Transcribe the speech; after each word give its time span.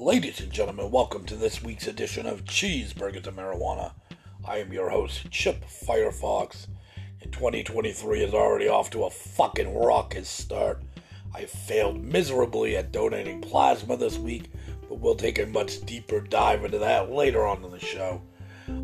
Ladies 0.00 0.40
and 0.40 0.50
gentlemen, 0.50 0.90
welcome 0.90 1.26
to 1.26 1.36
this 1.36 1.62
week's 1.62 1.86
edition 1.86 2.24
of 2.24 2.46
Cheeseburgers 2.46 3.26
and 3.26 3.36
Marijuana. 3.36 3.92
I 4.46 4.56
am 4.56 4.72
your 4.72 4.88
host, 4.88 5.30
Chip 5.30 5.62
Firefox, 5.66 6.68
and 7.20 7.30
2023 7.30 8.22
is 8.22 8.32
already 8.32 8.66
off 8.66 8.88
to 8.90 9.04
a 9.04 9.10
fucking 9.10 9.76
raucous 9.76 10.30
start. 10.30 10.82
I 11.34 11.44
failed 11.44 12.02
miserably 12.02 12.78
at 12.78 12.92
donating 12.92 13.42
plasma 13.42 13.98
this 13.98 14.16
week, 14.16 14.50
but 14.88 15.00
we'll 15.00 15.16
take 15.16 15.38
a 15.38 15.44
much 15.44 15.84
deeper 15.84 16.22
dive 16.22 16.64
into 16.64 16.78
that 16.78 17.10
later 17.10 17.46
on 17.46 17.62
in 17.62 17.70
the 17.70 17.78
show. 17.78 18.22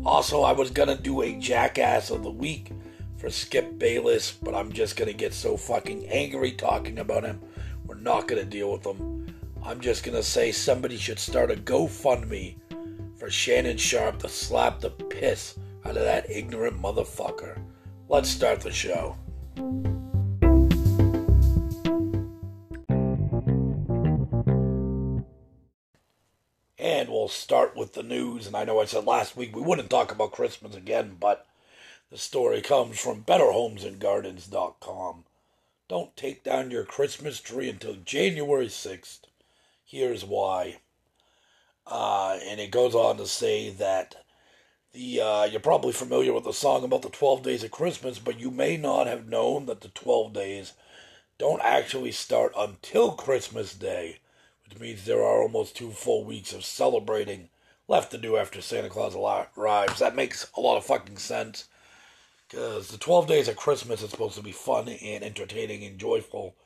Also, 0.05 0.43
I 0.43 0.51
was 0.51 0.69
gonna 0.69 0.95
do 0.95 1.23
a 1.23 1.39
jackass 1.39 2.11
of 2.11 2.21
the 2.21 2.29
week 2.29 2.71
for 3.17 3.31
Skip 3.31 3.79
Bayless, 3.79 4.33
but 4.33 4.53
I'm 4.53 4.71
just 4.71 4.95
gonna 4.95 5.13
get 5.13 5.33
so 5.33 5.57
fucking 5.57 6.05
angry 6.09 6.51
talking 6.51 6.99
about 6.99 7.23
him. 7.23 7.41
We're 7.87 7.95
not 7.95 8.27
gonna 8.27 8.45
deal 8.45 8.71
with 8.71 8.85
him. 8.85 9.16
I'm 9.63 9.81
just 9.81 10.03
gonna 10.03 10.23
say 10.23 10.51
somebody 10.51 10.97
should 10.97 11.19
start 11.19 11.51
a 11.51 11.55
GoFundMe 11.55 12.55
for 13.15 13.29
Shannon 13.29 13.77
Sharpe 13.77 14.19
to 14.19 14.29
slap 14.29 14.79
the 14.79 14.89
piss 14.89 15.59
out 15.85 15.97
of 15.97 16.03
that 16.03 16.29
ignorant 16.29 16.81
motherfucker. 16.81 17.59
Let's 18.09 18.29
start 18.29 18.61
the 18.61 18.71
show. 18.71 19.17
And 26.77 27.09
we'll 27.09 27.27
start 27.27 27.75
with 27.75 27.93
the 27.93 28.03
news. 28.03 28.47
And 28.47 28.55
I 28.55 28.63
know 28.63 28.79
I 28.79 28.85
said 28.85 29.05
last 29.05 29.35
week 29.35 29.53
we 29.55 29.61
wouldn't 29.61 29.89
talk 29.89 30.11
about 30.11 30.31
Christmas 30.31 30.75
again, 30.75 31.17
but 31.19 31.47
the 32.09 32.17
story 32.17 32.61
comes 32.61 32.99
from 32.99 33.23
BetterHomesAndGardens.com. 33.23 35.25
Don't 35.89 36.15
take 36.15 36.43
down 36.43 36.71
your 36.71 36.85
Christmas 36.85 37.41
tree 37.41 37.69
until 37.69 37.95
January 37.95 38.67
6th. 38.67 39.26
Here's 39.89 40.25
why. 40.25 40.81
Uh, 41.89 42.37
and 42.45 42.59
it 42.59 42.71
goes 42.71 42.93
on 42.93 43.15
to 43.15 43.25
say 43.25 43.69
that 43.69 44.15
the 44.91 45.21
uh, 45.21 45.43
you're 45.45 45.61
probably 45.61 45.93
familiar 45.93 46.33
with 46.33 46.43
the 46.43 46.51
song 46.51 46.83
about 46.83 47.03
the 47.03 47.09
12 47.09 47.41
days 47.41 47.63
of 47.63 47.71
Christmas, 47.71 48.19
but 48.19 48.37
you 48.37 48.51
may 48.51 48.75
not 48.75 49.07
have 49.07 49.29
known 49.29 49.65
that 49.67 49.79
the 49.79 49.87
12 49.87 50.33
days 50.33 50.73
don't 51.37 51.61
actually 51.61 52.11
start 52.11 52.51
until 52.57 53.11
Christmas 53.13 53.73
Day, 53.73 54.19
which 54.65 54.77
means 54.77 55.05
there 55.05 55.23
are 55.23 55.41
almost 55.41 55.77
two 55.77 55.91
full 55.91 56.25
weeks 56.25 56.51
of 56.51 56.65
celebrating 56.65 57.47
left 57.87 58.11
to 58.11 58.17
do 58.17 58.35
after 58.35 58.59
Santa 58.59 58.89
Claus 58.89 59.15
arrives. 59.15 59.99
That 59.99 60.17
makes 60.17 60.51
a 60.57 60.59
lot 60.59 60.75
of 60.75 60.83
fucking 60.83 61.17
sense 61.17 61.69
because 62.49 62.89
the 62.89 62.97
12 62.97 63.25
days 63.25 63.47
of 63.47 63.55
Christmas 63.55 64.01
is 64.01 64.09
supposed 64.09 64.35
to 64.35 64.43
be 64.43 64.51
fun 64.51 64.89
and 64.89 65.23
entertaining 65.23 65.85
and 65.85 65.97
joyful. 65.97 66.57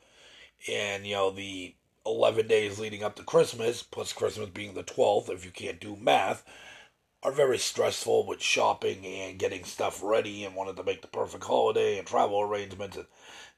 And, 0.68 1.06
you 1.06 1.14
know, 1.14 1.30
the 1.30 1.76
11 2.06 2.48
days 2.48 2.78
leading 2.78 3.02
up 3.02 3.16
to 3.16 3.22
Christmas, 3.22 3.82
plus 3.82 4.12
Christmas 4.12 4.48
being 4.48 4.74
the 4.74 4.82
12th, 4.82 5.30
if 5.30 5.44
you 5.44 5.50
can't 5.50 5.80
do 5.80 5.96
math, 5.96 6.44
are 7.22 7.32
very 7.32 7.58
stressful 7.58 8.26
with 8.26 8.42
shopping 8.42 9.06
and 9.06 9.38
getting 9.38 9.64
stuff 9.64 10.00
ready 10.02 10.44
and 10.44 10.56
wanting 10.56 10.74
to 10.74 10.82
make 10.82 11.02
the 11.02 11.08
perfect 11.08 11.44
holiday 11.44 11.98
and 11.98 12.06
travel 12.06 12.40
arrangements. 12.40 12.96
And 12.96 13.06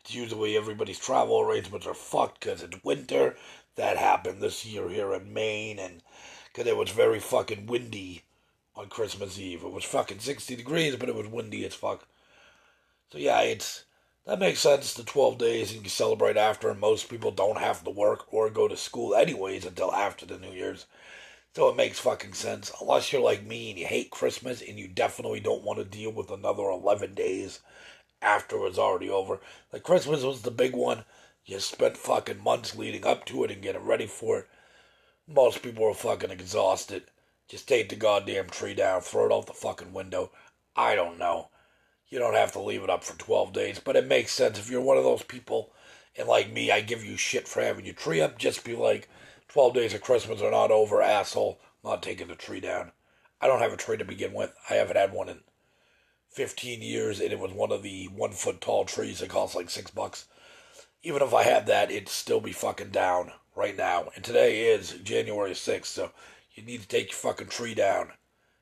it's 0.00 0.14
usually 0.14 0.56
everybody's 0.56 0.98
travel 0.98 1.40
arrangements 1.40 1.86
are 1.86 1.94
fucked 1.94 2.40
because 2.40 2.62
it's 2.62 2.84
winter. 2.84 3.36
That 3.76 3.96
happened 3.96 4.40
this 4.40 4.64
year 4.66 4.88
here 4.88 5.14
in 5.14 5.32
Maine, 5.32 5.78
and 5.78 6.02
because 6.52 6.66
it 6.68 6.76
was 6.76 6.90
very 6.90 7.18
fucking 7.18 7.66
windy 7.66 8.22
on 8.76 8.88
Christmas 8.88 9.38
Eve. 9.38 9.64
It 9.64 9.72
was 9.72 9.84
fucking 9.84 10.20
60 10.20 10.56
degrees, 10.56 10.96
but 10.96 11.08
it 11.08 11.14
was 11.14 11.26
windy 11.26 11.64
as 11.64 11.74
fuck. 11.74 12.06
So 13.10 13.18
yeah, 13.18 13.40
it's 13.40 13.84
that 14.26 14.38
makes 14.38 14.60
sense. 14.60 14.94
The 14.94 15.02
12 15.02 15.36
days 15.36 15.72
and 15.72 15.82
you 15.82 15.90
celebrate 15.90 16.36
after, 16.36 16.70
and 16.70 16.80
most 16.80 17.10
people 17.10 17.30
don't 17.30 17.58
have 17.58 17.84
to 17.84 17.90
work 17.90 18.32
or 18.32 18.48
go 18.48 18.68
to 18.68 18.76
school 18.76 19.14
anyways 19.14 19.66
until 19.66 19.92
after 19.92 20.24
the 20.24 20.38
New 20.38 20.52
Year's. 20.52 20.86
So 21.54 21.68
it 21.68 21.76
makes 21.76 22.00
fucking 22.00 22.32
sense. 22.32 22.72
Unless 22.80 23.12
you're 23.12 23.22
like 23.22 23.44
me 23.44 23.70
and 23.70 23.78
you 23.78 23.86
hate 23.86 24.10
Christmas 24.10 24.62
and 24.62 24.78
you 24.78 24.88
definitely 24.88 25.40
don't 25.40 25.62
want 25.62 25.78
to 25.78 25.84
deal 25.84 26.10
with 26.10 26.30
another 26.30 26.64
11 26.64 27.14
days 27.14 27.60
after 28.22 28.66
it's 28.66 28.78
already 28.78 29.10
over. 29.10 29.40
Like 29.72 29.82
Christmas 29.82 30.22
was 30.22 30.42
the 30.42 30.50
big 30.50 30.74
one. 30.74 31.04
You 31.44 31.60
spent 31.60 31.98
fucking 31.98 32.42
months 32.42 32.74
leading 32.74 33.06
up 33.06 33.26
to 33.26 33.44
it 33.44 33.50
and 33.50 33.62
getting 33.62 33.84
ready 33.84 34.06
for 34.06 34.38
it. 34.40 34.48
Most 35.28 35.62
people 35.62 35.84
are 35.86 35.94
fucking 35.94 36.30
exhausted. 36.30 37.04
Just 37.48 37.68
take 37.68 37.90
the 37.90 37.96
goddamn 37.96 38.48
tree 38.48 38.74
down, 38.74 39.02
throw 39.02 39.26
it 39.26 39.32
out 39.32 39.46
the 39.46 39.52
fucking 39.52 39.92
window. 39.92 40.32
I 40.74 40.94
don't 40.94 41.18
know 41.18 41.50
you 42.14 42.20
don't 42.20 42.34
have 42.34 42.52
to 42.52 42.60
leave 42.60 42.84
it 42.84 42.90
up 42.90 43.02
for 43.02 43.18
12 43.18 43.52
days. 43.52 43.80
But 43.80 43.96
it 43.96 44.06
makes 44.06 44.30
sense 44.30 44.56
if 44.56 44.70
you're 44.70 44.80
one 44.80 44.96
of 44.96 45.02
those 45.02 45.24
people, 45.24 45.72
and 46.16 46.28
like 46.28 46.52
me, 46.52 46.70
I 46.70 46.80
give 46.80 47.04
you 47.04 47.16
shit 47.16 47.48
for 47.48 47.60
having 47.60 47.84
your 47.84 47.94
tree 47.94 48.20
up. 48.20 48.38
Just 48.38 48.62
be 48.62 48.76
like, 48.76 49.08
12 49.48 49.74
days 49.74 49.94
of 49.94 50.00
Christmas 50.00 50.40
are 50.40 50.52
not 50.52 50.70
over, 50.70 51.02
asshole. 51.02 51.58
I'm 51.82 51.90
not 51.90 52.04
taking 52.04 52.28
the 52.28 52.36
tree 52.36 52.60
down. 52.60 52.92
I 53.40 53.48
don't 53.48 53.58
have 53.58 53.72
a 53.72 53.76
tree 53.76 53.96
to 53.96 54.04
begin 54.04 54.32
with. 54.32 54.54
I 54.70 54.74
haven't 54.74 54.96
had 54.96 55.12
one 55.12 55.28
in 55.28 55.40
15 56.30 56.82
years, 56.82 57.18
and 57.18 57.32
it 57.32 57.40
was 57.40 57.50
one 57.50 57.72
of 57.72 57.82
the 57.82 58.04
one 58.14 58.30
foot 58.30 58.60
tall 58.60 58.84
trees 58.84 59.18
that 59.18 59.28
cost 59.28 59.56
like 59.56 59.68
six 59.68 59.90
bucks. 59.90 60.26
Even 61.02 61.20
if 61.20 61.34
I 61.34 61.42
had 61.42 61.66
that, 61.66 61.90
it'd 61.90 62.08
still 62.08 62.40
be 62.40 62.52
fucking 62.52 62.90
down 62.90 63.32
right 63.56 63.76
now. 63.76 64.10
And 64.14 64.22
today 64.22 64.72
is 64.72 65.00
January 65.02 65.50
6th, 65.50 65.86
so 65.86 66.12
you 66.54 66.62
need 66.62 66.82
to 66.82 66.86
take 66.86 67.10
your 67.10 67.18
fucking 67.18 67.48
tree 67.48 67.74
down 67.74 68.12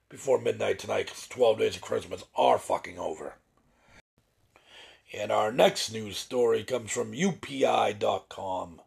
before 0.09 0.41
midnight 0.41 0.79
tonight 0.79 1.09
because 1.09 1.29
12 1.29 1.59
days 1.59 1.77
of 1.77 1.83
Christmas 1.83 2.25
are 2.35 2.59
fucking 2.59 2.99
over. 2.99 3.35
And 5.15 5.31
our 5.31 5.53
next 5.53 5.93
news 5.93 6.17
story 6.17 6.65
comes 6.65 6.91
from 6.91 7.13
UPI.com. 7.13 8.81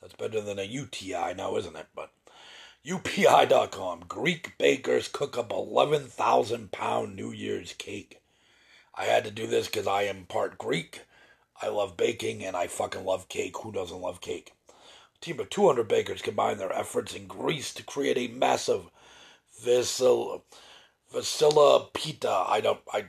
That's 0.00 0.14
better 0.14 0.40
than 0.40 0.58
a 0.58 0.64
UTI 0.64 1.34
now, 1.34 1.56
isn't 1.56 1.76
it? 1.76 1.86
But 1.94 2.10
UPI.com. 2.86 4.04
Greek 4.08 4.58
bakers 4.58 5.08
cook 5.08 5.38
up 5.38 5.50
11,000 5.52 6.70
pound 6.72 7.16
New 7.16 7.30
Year's 7.30 7.72
cake. 7.72 8.20
I 8.94 9.04
had 9.04 9.24
to 9.24 9.30
do 9.30 9.46
this 9.46 9.66
because 9.66 9.86
I 9.86 10.02
am 10.02 10.26
part 10.26 10.58
Greek. 10.58 11.02
I 11.62 11.68
love 11.68 11.96
baking 11.96 12.44
and 12.44 12.56
I 12.56 12.66
fucking 12.66 13.04
love 13.04 13.28
cake. 13.28 13.56
Who 13.58 13.72
doesn't 13.72 14.00
love 14.00 14.20
cake? 14.20 14.52
A 14.68 15.20
team 15.20 15.40
of 15.40 15.48
200 15.48 15.88
bakers 15.88 16.20
combined 16.20 16.60
their 16.60 16.72
efforts 16.72 17.14
in 17.14 17.26
Greece 17.26 17.72
to 17.74 17.82
create 17.84 18.18
a 18.18 18.34
massive 18.34 18.90
Vasila 19.64 20.42
pita. 21.94 22.44
I 22.48 22.60
don't. 22.60 22.80
I 22.92 23.04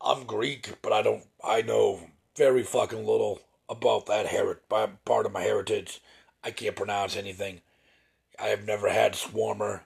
I'm 0.00 0.24
Greek, 0.24 0.74
but 0.82 0.92
I 0.92 1.02
don't. 1.02 1.24
I 1.42 1.62
know 1.62 2.00
very 2.36 2.62
fucking 2.62 3.06
little 3.06 3.40
about 3.68 4.06
that 4.06 4.26
heri- 4.26 4.56
part 4.68 5.26
of 5.26 5.32
my 5.32 5.42
heritage. 5.42 6.00
I 6.44 6.50
can't 6.50 6.76
pronounce 6.76 7.16
anything. 7.16 7.60
I 8.38 8.48
have 8.48 8.64
never 8.64 8.88
had 8.90 9.14
swarmer, 9.14 9.82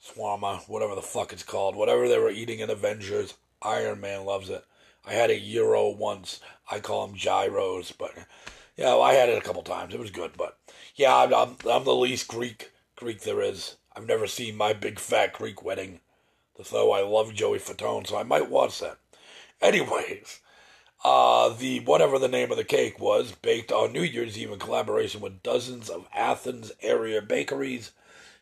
swarma, 0.00 0.60
whatever 0.68 0.94
the 0.94 1.02
fuck 1.02 1.32
it's 1.32 1.42
called. 1.42 1.76
Whatever 1.76 2.08
they 2.08 2.18
were 2.18 2.30
eating 2.30 2.60
in 2.60 2.70
Avengers, 2.70 3.34
Iron 3.62 4.00
Man 4.00 4.24
loves 4.24 4.50
it. 4.50 4.64
I 5.04 5.12
had 5.14 5.30
a 5.30 5.40
gyro 5.40 5.88
once. 5.90 6.40
I 6.70 6.80
call 6.80 7.06
them 7.06 7.16
gyros, 7.16 7.92
but 7.92 8.14
yeah, 8.76 8.94
I 8.96 9.14
had 9.14 9.28
it 9.28 9.38
a 9.38 9.40
couple 9.40 9.62
times. 9.62 9.94
It 9.94 10.00
was 10.00 10.10
good, 10.10 10.32
but 10.36 10.58
yeah, 10.94 11.16
I'm, 11.16 11.34
I'm, 11.34 11.56
I'm 11.68 11.84
the 11.84 11.94
least 11.94 12.28
Greek 12.28 12.70
Greek 12.96 13.22
there 13.22 13.40
is. 13.42 13.76
I've 13.96 14.06
never 14.06 14.26
seen 14.26 14.56
my 14.56 14.72
big 14.72 14.98
fat 15.00 15.32
Greek 15.32 15.64
wedding, 15.64 16.00
though 16.70 16.92
I 16.92 17.00
love 17.02 17.34
Joey 17.34 17.58
Fatone, 17.58 18.06
so 18.06 18.16
I 18.18 18.22
might 18.22 18.50
watch 18.50 18.80
that. 18.80 18.98
Anyways, 19.60 20.40
uh, 21.04 21.48
the 21.48 21.80
whatever 21.80 22.18
the 22.18 22.28
name 22.28 22.50
of 22.50 22.56
the 22.56 22.64
cake 22.64 23.00
was, 23.00 23.32
baked 23.32 23.72
on 23.72 23.92
New 23.92 24.02
Year's 24.02 24.38
Eve 24.38 24.52
in 24.52 24.58
collaboration 24.58 25.20
with 25.20 25.42
dozens 25.42 25.90
of 25.90 26.08
Athens 26.14 26.70
area 26.80 27.20
bakeries 27.20 27.90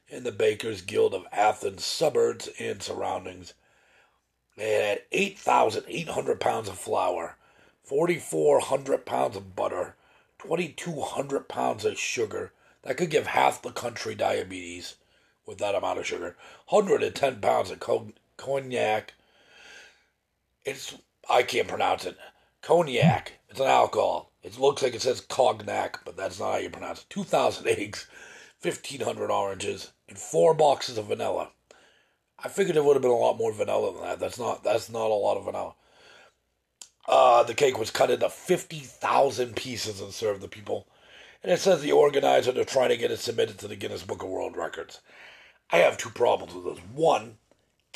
in 0.08 0.24
the 0.24 0.32
Bakers 0.32 0.82
Guild 0.82 1.14
of 1.14 1.26
Athens 1.32 1.84
suburbs 1.84 2.48
and 2.58 2.82
surroundings. 2.82 3.54
It 4.56 4.82
had 4.82 5.02
8,800 5.10 6.40
pounds 6.40 6.68
of 6.68 6.78
flour, 6.78 7.36
4,400 7.84 9.06
pounds 9.06 9.36
of 9.36 9.56
butter, 9.56 9.96
2,200 10.38 11.48
pounds 11.48 11.84
of 11.84 11.98
sugar. 11.98 12.52
That 12.82 12.96
could 12.96 13.10
give 13.10 13.26
half 13.26 13.62
the 13.62 13.72
country 13.72 14.14
diabetes 14.14 14.96
with 15.46 15.58
that 15.58 15.74
amount 15.74 15.98
of 15.98 16.06
sugar. 16.06 16.36
110 16.68 17.40
pounds 17.40 17.70
of 17.70 17.80
cognac. 18.36 19.14
It's 20.64 20.96
I 21.28 21.42
can't 21.42 21.68
pronounce 21.68 22.04
it. 22.04 22.16
Cognac. 22.62 23.32
It's 23.48 23.60
an 23.60 23.66
alcohol. 23.66 24.32
It 24.42 24.58
looks 24.58 24.82
like 24.82 24.94
it 24.94 25.02
says 25.02 25.20
cognac, 25.20 26.04
but 26.04 26.16
that's 26.16 26.38
not 26.38 26.52
how 26.52 26.58
you 26.58 26.70
pronounce 26.70 27.00
it. 27.00 27.10
2,000 27.10 27.66
eggs, 27.66 28.06
1,500 28.62 29.30
oranges, 29.30 29.92
and 30.08 30.18
four 30.18 30.54
boxes 30.54 30.98
of 30.98 31.06
vanilla. 31.06 31.50
I 32.38 32.48
figured 32.48 32.76
it 32.76 32.84
would 32.84 32.94
have 32.94 33.02
been 33.02 33.10
a 33.10 33.16
lot 33.16 33.38
more 33.38 33.52
vanilla 33.52 33.92
than 33.92 34.02
that. 34.02 34.20
That's 34.20 34.38
not 34.38 34.62
that's 34.62 34.90
not 34.90 35.10
a 35.10 35.14
lot 35.14 35.36
of 35.36 35.44
vanilla. 35.44 35.74
Uh, 37.08 37.42
the 37.44 37.54
cake 37.54 37.78
was 37.78 37.90
cut 37.90 38.10
into 38.10 38.28
50,000 38.28 39.56
pieces 39.56 40.00
and 40.00 40.12
served 40.12 40.40
the 40.40 40.48
people. 40.48 40.86
And 41.42 41.52
it 41.52 41.60
says 41.60 41.80
the 41.80 41.92
organizer 41.92 42.58
are 42.58 42.64
trying 42.64 42.88
to 42.88 42.96
get 42.96 43.12
it 43.12 43.20
submitted 43.20 43.58
to 43.58 43.68
the 43.68 43.76
Guinness 43.76 44.02
Book 44.02 44.22
of 44.22 44.28
World 44.28 44.56
Records. 44.56 45.00
I 45.70 45.78
have 45.78 45.96
two 45.96 46.10
problems 46.10 46.52
with 46.54 46.64
this. 46.64 46.84
One, 46.92 47.38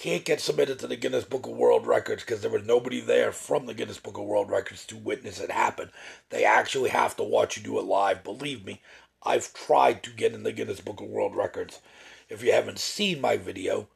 can't 0.00 0.24
get 0.24 0.40
submitted 0.40 0.78
to 0.78 0.86
the 0.86 0.96
Guinness 0.96 1.24
Book 1.24 1.44
of 1.46 1.52
World 1.52 1.86
Records 1.86 2.22
because 2.22 2.40
there 2.40 2.50
was 2.50 2.64
nobody 2.64 3.02
there 3.02 3.32
from 3.32 3.66
the 3.66 3.74
Guinness 3.74 4.00
Book 4.00 4.16
of 4.16 4.24
World 4.24 4.48
Records 4.50 4.86
to 4.86 4.96
witness 4.96 5.38
it 5.38 5.50
happen. 5.50 5.90
They 6.30 6.42
actually 6.42 6.88
have 6.88 7.16
to 7.16 7.22
watch 7.22 7.58
you 7.58 7.62
do 7.62 7.78
it 7.78 7.84
live. 7.84 8.24
Believe 8.24 8.64
me, 8.64 8.80
I've 9.22 9.52
tried 9.52 10.02
to 10.04 10.10
get 10.10 10.32
in 10.32 10.42
the 10.42 10.52
Guinness 10.52 10.80
Book 10.80 11.02
of 11.02 11.08
World 11.08 11.36
Records. 11.36 11.80
If 12.30 12.42
you 12.42 12.50
haven't 12.50 12.78
seen 12.78 13.20
my 13.20 13.36
video, 13.36 13.88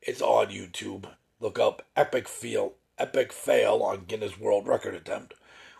it's 0.00 0.22
on 0.22 0.46
YouTube. 0.46 1.04
Look 1.38 1.58
up 1.58 1.84
Epic 1.96 2.28
Fail, 2.28 2.72
Epic 2.96 3.30
Fail 3.30 3.82
on 3.82 4.06
Guinness 4.06 4.40
World 4.40 4.66
Record 4.66 4.94
Attempt. 4.94 5.34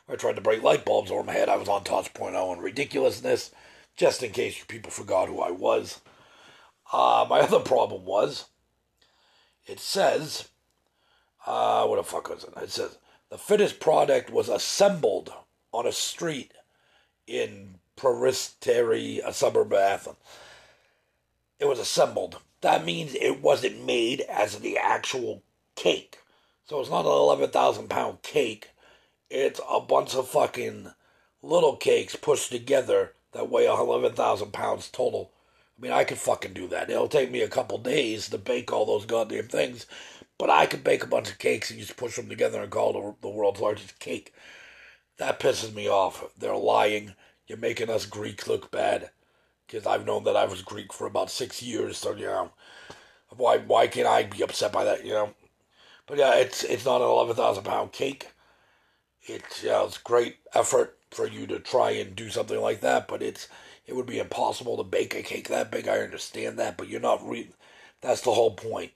I 0.07 0.17
tried 0.17 0.37
to 0.37 0.43
break 0.43 0.63
light 0.63 0.85
bulbs 0.85 1.11
over 1.11 1.25
my 1.25 1.33
head. 1.33 1.49
I 1.49 1.57
was 1.57 1.71
on 1.71 1.83
Tosh.0 1.83 2.53
and 2.53 2.63
ridiculousness, 2.63 3.53
just 3.97 4.23
in 4.23 4.33
case 4.33 4.59
you 4.59 4.67
people 4.67 4.91
forgot 4.91 5.29
who 5.29 5.41
I 5.41 5.51
was. 5.51 6.03
Uh, 6.93 7.25
my 7.27 7.41
other 7.41 7.61
problem 7.61 8.05
was, 8.05 8.51
it 9.67 9.81
says, 9.81 10.49
uh, 11.47 11.87
what 11.87 11.97
the 11.97 12.03
fuck 12.03 12.29
was 12.29 12.45
it? 12.45 12.53
It 12.63 12.71
says, 12.71 12.99
the 13.31 13.39
fittest 13.39 13.81
product 13.81 14.31
was 14.31 14.49
assembled 14.49 15.33
on 15.73 15.87
a 15.87 15.93
street 15.93 16.53
in 17.27 17.77
Peristeri, 17.97 19.21
a 19.25 19.33
suburb 19.33 19.73
of 19.73 19.79
Athens. 19.79 20.17
It 21.59 21.67
was 21.67 21.79
assembled. 21.79 22.39
That 22.61 22.85
means 22.85 23.15
it 23.15 23.41
wasn't 23.41 23.85
made 23.85 24.21
as 24.23 24.59
the 24.59 24.79
actual 24.79 25.43
cake. 25.75 26.19
So 26.65 26.81
it's 26.81 26.91
not 26.91 27.05
an 27.05 27.13
11,000 27.13 27.89
pound 27.89 28.23
cake. 28.23 28.71
It's 29.31 29.61
a 29.71 29.81
bunch 29.81 30.15
of 30.15 30.29
fucking 30.29 30.93
little 31.43 31.77
cakes 31.77 32.17
pushed 32.17 32.51
together 32.51 33.15
that 33.33 33.51
weigh 33.51 33.67
11,000 33.67 34.53
pounds 34.53 34.89
total. 34.89 35.33
I 35.83 35.85
mean, 35.85 35.93
I 35.93 36.05
could 36.05 36.19
fucking 36.19 36.53
do 36.53 36.69
that. 36.69 36.91
It'll 36.91 37.09
take 37.09 37.33
me 37.33 37.41
a 37.41 37.49
couple 37.49 37.77
days 37.77 38.29
to 38.29 38.39
bake 38.39 38.73
all 38.73 38.87
those 38.87 39.05
goddamn 39.05 39.49
things, 39.49 39.87
but 40.39 40.49
I 40.49 40.67
could 40.67 40.85
bake 40.85 41.03
a 41.03 41.09
bunch 41.09 41.29
of 41.29 41.39
cakes 41.39 41.71
and 41.71 41.81
just 41.81 41.97
push 41.97 42.15
them 42.15 42.29
together 42.29 42.63
and 42.63 42.71
call 42.71 43.11
it 43.11 43.21
the 43.21 43.29
world's 43.29 43.61
largest 43.61 43.99
cake. 43.99 44.33
That 45.17 45.41
pisses 45.41 45.75
me 45.75 45.89
off. 45.89 46.25
They're 46.39 46.57
lying. 46.57 47.15
You're 47.49 47.59
making 47.59 47.91
us 47.91 48.07
Greeks 48.07 48.47
look 48.47 48.71
bad. 48.71 49.11
Because 49.67 49.85
I've 49.85 50.07
known 50.07 50.23
that 50.25 50.37
I 50.37 50.45
was 50.45 50.63
Greek 50.63 50.93
for 50.93 51.07
about 51.09 51.31
six 51.31 51.63
years, 51.63 51.99
so, 51.99 52.15
you 52.15 52.27
know, 52.27 52.53
why, 53.37 53.59
why 53.59 53.89
can't 53.89 54.07
I 54.07 54.23
be 54.23 54.43
upset 54.43 54.73
by 54.73 54.85
that, 54.85 55.05
you 55.05 55.13
know? 55.13 55.35
But 56.07 56.19
yeah, 56.19 56.35
it's 56.37 56.63
it's 56.63 56.85
not 56.85 57.01
an 57.01 57.09
11,000 57.09 57.65
pound 57.65 57.93
cake. 57.93 58.31
It's, 59.23 59.63
yeah, 59.65 59.85
it's 59.85 59.99
great 59.99 60.37
effort 60.55 60.99
for 61.11 61.27
you 61.27 61.47
to 61.49 61.59
try 61.59 61.91
and 61.93 62.15
do 62.15 62.29
something 62.29 62.61
like 62.61 62.81
that, 62.83 63.09
but 63.09 63.23
it's 63.23 63.49
it 63.93 63.97
would 63.97 64.07
be 64.07 64.19
impossible 64.19 64.79
to 64.79 64.85
bake 64.85 65.15
a 65.15 65.23
cake 65.23 65.49
that 65.49 65.71
big. 65.71 65.87
I 65.87 65.99
understand 65.99 66.59
that, 66.59 66.79
but 66.79 66.89
you're 66.89 66.99
not 66.99 67.29
re- 67.29 67.51
that's 68.01 68.23
the 68.23 68.33
whole 68.33 68.53
point. 68.53 68.93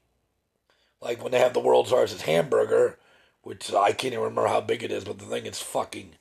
Like 1.02 1.22
when 1.22 1.32
they 1.32 1.38
have 1.38 1.52
the 1.52 1.60
world's 1.60 1.92
largest 1.92 2.22
hamburger, 2.22 2.98
which 3.42 3.74
I 3.74 3.92
can't 3.92 4.14
even 4.14 4.24
remember 4.24 4.48
how 4.48 4.62
big 4.62 4.82
it 4.82 4.90
is, 4.90 5.04
but 5.04 5.18
the 5.18 5.26
thing 5.26 5.44
is 5.44 5.60
fucking 5.60 6.14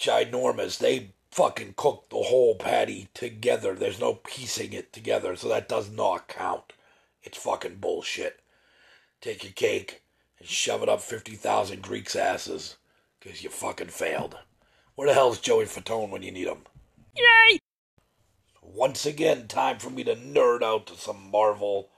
ginormous. 0.00 0.78
They 0.78 1.10
fucking 1.30 1.74
cook 1.76 2.08
the 2.08 2.22
whole 2.22 2.54
patty 2.54 3.08
together. 3.12 3.74
There's 3.74 4.00
no 4.00 4.14
piecing 4.14 4.72
it 4.72 4.94
together, 4.94 5.36
so 5.36 5.50
that 5.50 5.68
does 5.68 5.90
not 5.90 6.28
count. 6.28 6.72
It's 7.22 7.36
fucking 7.36 7.76
bullshit. 7.82 8.40
Take 9.20 9.44
your 9.44 9.52
cake 9.52 10.00
and 10.38 10.48
shove 10.48 10.82
it 10.82 10.88
up 10.88 11.02
50,000 11.02 11.82
Greeks' 11.82 12.16
asses 12.16 12.76
because 13.20 13.44
you 13.44 13.50
fucking 13.50 13.88
failed. 13.88 14.38
Where 14.94 15.08
the 15.08 15.12
hell's 15.12 15.38
Joey 15.38 15.66
Fatone 15.66 16.08
when 16.08 16.22
you 16.22 16.32
need 16.32 16.46
him? 16.46 16.62
Yay! 17.16 17.58
Once 18.62 19.06
again, 19.06 19.48
time 19.48 19.78
for 19.78 19.90
me 19.90 20.04
to 20.04 20.14
nerd 20.14 20.62
out 20.62 20.86
to 20.86 20.96
some 20.96 21.30
Marvel. 21.30 21.88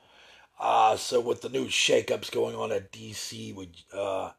Uh, 0.60 0.96
so 0.96 1.20
with 1.20 1.40
the 1.42 1.48
new 1.48 1.66
shakeups 1.66 2.30
going 2.30 2.54
on 2.54 2.70
at 2.72 2.92
DC, 2.92 3.54
with 3.54 3.70
uh, 3.92 4.30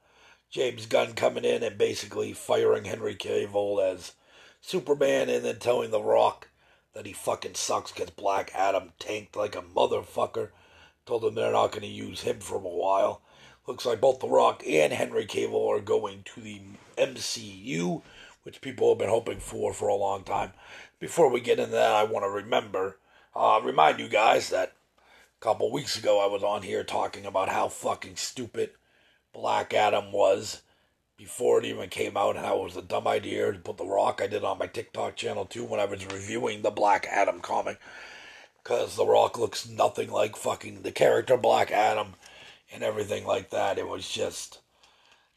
James 0.50 0.86
Gunn 0.86 1.14
coming 1.14 1.46
in 1.46 1.64
and 1.64 1.78
basically 1.78 2.34
firing 2.34 2.86
Henry 2.86 3.16
Cavill 3.16 3.82
as 3.84 4.14
Superman, 4.62 5.30
and 5.30 5.44
then 5.44 5.60
telling 5.60 5.92
The 5.92 6.02
Rock 6.02 6.50
that 6.94 7.06
he 7.06 7.14
fucking 7.14 7.56
sucks 7.56 7.92
because 7.92 8.10
Black 8.10 8.52
Adam 8.56 8.94
tanked 9.00 9.36
like 9.36 9.56
a 9.56 9.62
motherfucker. 9.62 10.50
Told 11.06 11.24
him 11.24 11.36
they're 11.36 11.52
not 11.52 11.72
going 11.72 11.82
to 11.82 11.88
use 11.88 12.22
him 12.22 12.40
for 12.40 12.56
a 12.56 12.60
while. 12.60 13.22
Looks 13.68 13.86
like 13.86 14.02
both 14.02 14.20
The 14.20 14.28
Rock 14.28 14.64
and 14.68 14.92
Henry 14.94 15.26
Cavill 15.26 15.78
are 15.78 15.82
going 15.82 16.24
to 16.34 16.42
the 16.42 16.62
MCU, 16.98 18.02
which 18.50 18.62
people 18.62 18.90
have 18.90 18.98
been 18.98 19.10
hoping 19.10 19.40
for 19.40 19.74
for 19.74 19.90
a 19.90 19.96
long 19.96 20.24
time. 20.24 20.52
Before 20.98 21.30
we 21.30 21.40
get 21.40 21.60
into 21.60 21.74
that, 21.74 21.92
I 21.92 22.04
want 22.04 22.26
to 22.26 22.30
remember, 22.32 22.98
uh, 23.36 23.62
remind 23.64 24.00
you 24.00 24.10
guys 24.10 24.50
that 24.50 24.74
a 25.00 25.40
couple 25.40 25.72
weeks 25.72 26.00
ago 26.00 26.20
I 26.20 26.26
was 26.26 26.42
on 26.42 26.64
here 26.64 26.84
talking 26.84 27.28
about 27.28 27.50
how 27.50 27.68
fucking 27.68 28.16
stupid 28.16 28.72
Black 29.34 29.72
Adam 29.76 30.12
was 30.12 30.64
before 31.16 31.60
it 31.60 31.66
even 31.66 31.90
came 31.90 32.18
out 32.18 32.38
and 32.38 32.44
how 32.44 32.62
it 32.62 32.64
was 32.64 32.76
a 32.76 32.82
dumb 32.82 33.08
idea 33.08 33.52
to 33.52 33.60
put 33.60 33.78
The 33.78 33.86
Rock. 33.86 34.20
I 34.20 34.26
did 34.26 34.44
on 34.44 34.58
my 34.58 34.66
TikTok 34.66 35.16
channel 35.16 35.46
too 35.46 35.64
when 35.64 35.80
I 35.80 35.86
was 35.86 36.04
reviewing 36.08 36.64
the 36.64 36.72
Black 36.72 37.06
Adam 37.08 37.42
comic. 37.42 37.80
Because 38.64 38.96
The 38.96 39.06
Rock 39.06 39.38
looks 39.38 39.70
nothing 39.70 40.10
like 40.10 40.36
fucking 40.36 40.82
the 40.82 40.92
character 40.92 41.38
Black 41.38 41.70
Adam 41.70 42.16
and 42.74 42.82
everything 42.82 43.28
like 43.28 43.52
that. 43.52 43.78
It 43.78 43.88
was 43.88 44.10
just. 44.10 44.58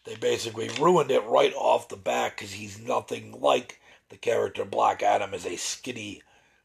They 0.05 0.17
basically 0.17 0.69
ruined 0.81 1.11
it 1.11 1.25
right 1.25 1.55
off 1.55 1.89
the 1.89 1.97
bat 1.97 2.35
because 2.37 2.53
he's 2.53 2.81
nothing 2.81 3.41
like 3.41 3.81
the 4.09 4.17
character 4.17 4.65
Black 4.65 5.03
Adam 5.03 5.33
is 5.33 5.47
a 5.47 5.57
skinny, 5.57 6.23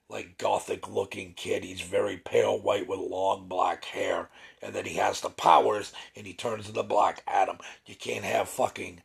like 0.10 0.38
gothic 0.38 0.90
looking 0.90 1.34
kid. 1.34 1.64
He's 1.64 1.82
very 1.82 2.18
pale 2.18 2.60
white 2.60 2.88
with 2.88 3.00
long 3.00 3.48
black 3.48 3.86
hair. 3.86 4.30
And 4.62 4.74
then 4.74 4.86
he 4.86 4.96
has 4.96 5.22
the 5.22 5.30
powers 5.30 5.94
and 6.16 6.26
he 6.26 6.34
turns 6.34 6.68
into 6.68 6.84
Black 6.84 7.22
Adam. 7.28 7.58
You 7.86 7.96
can't 7.96 8.26
have 8.26 8.50
fucking 8.50 9.02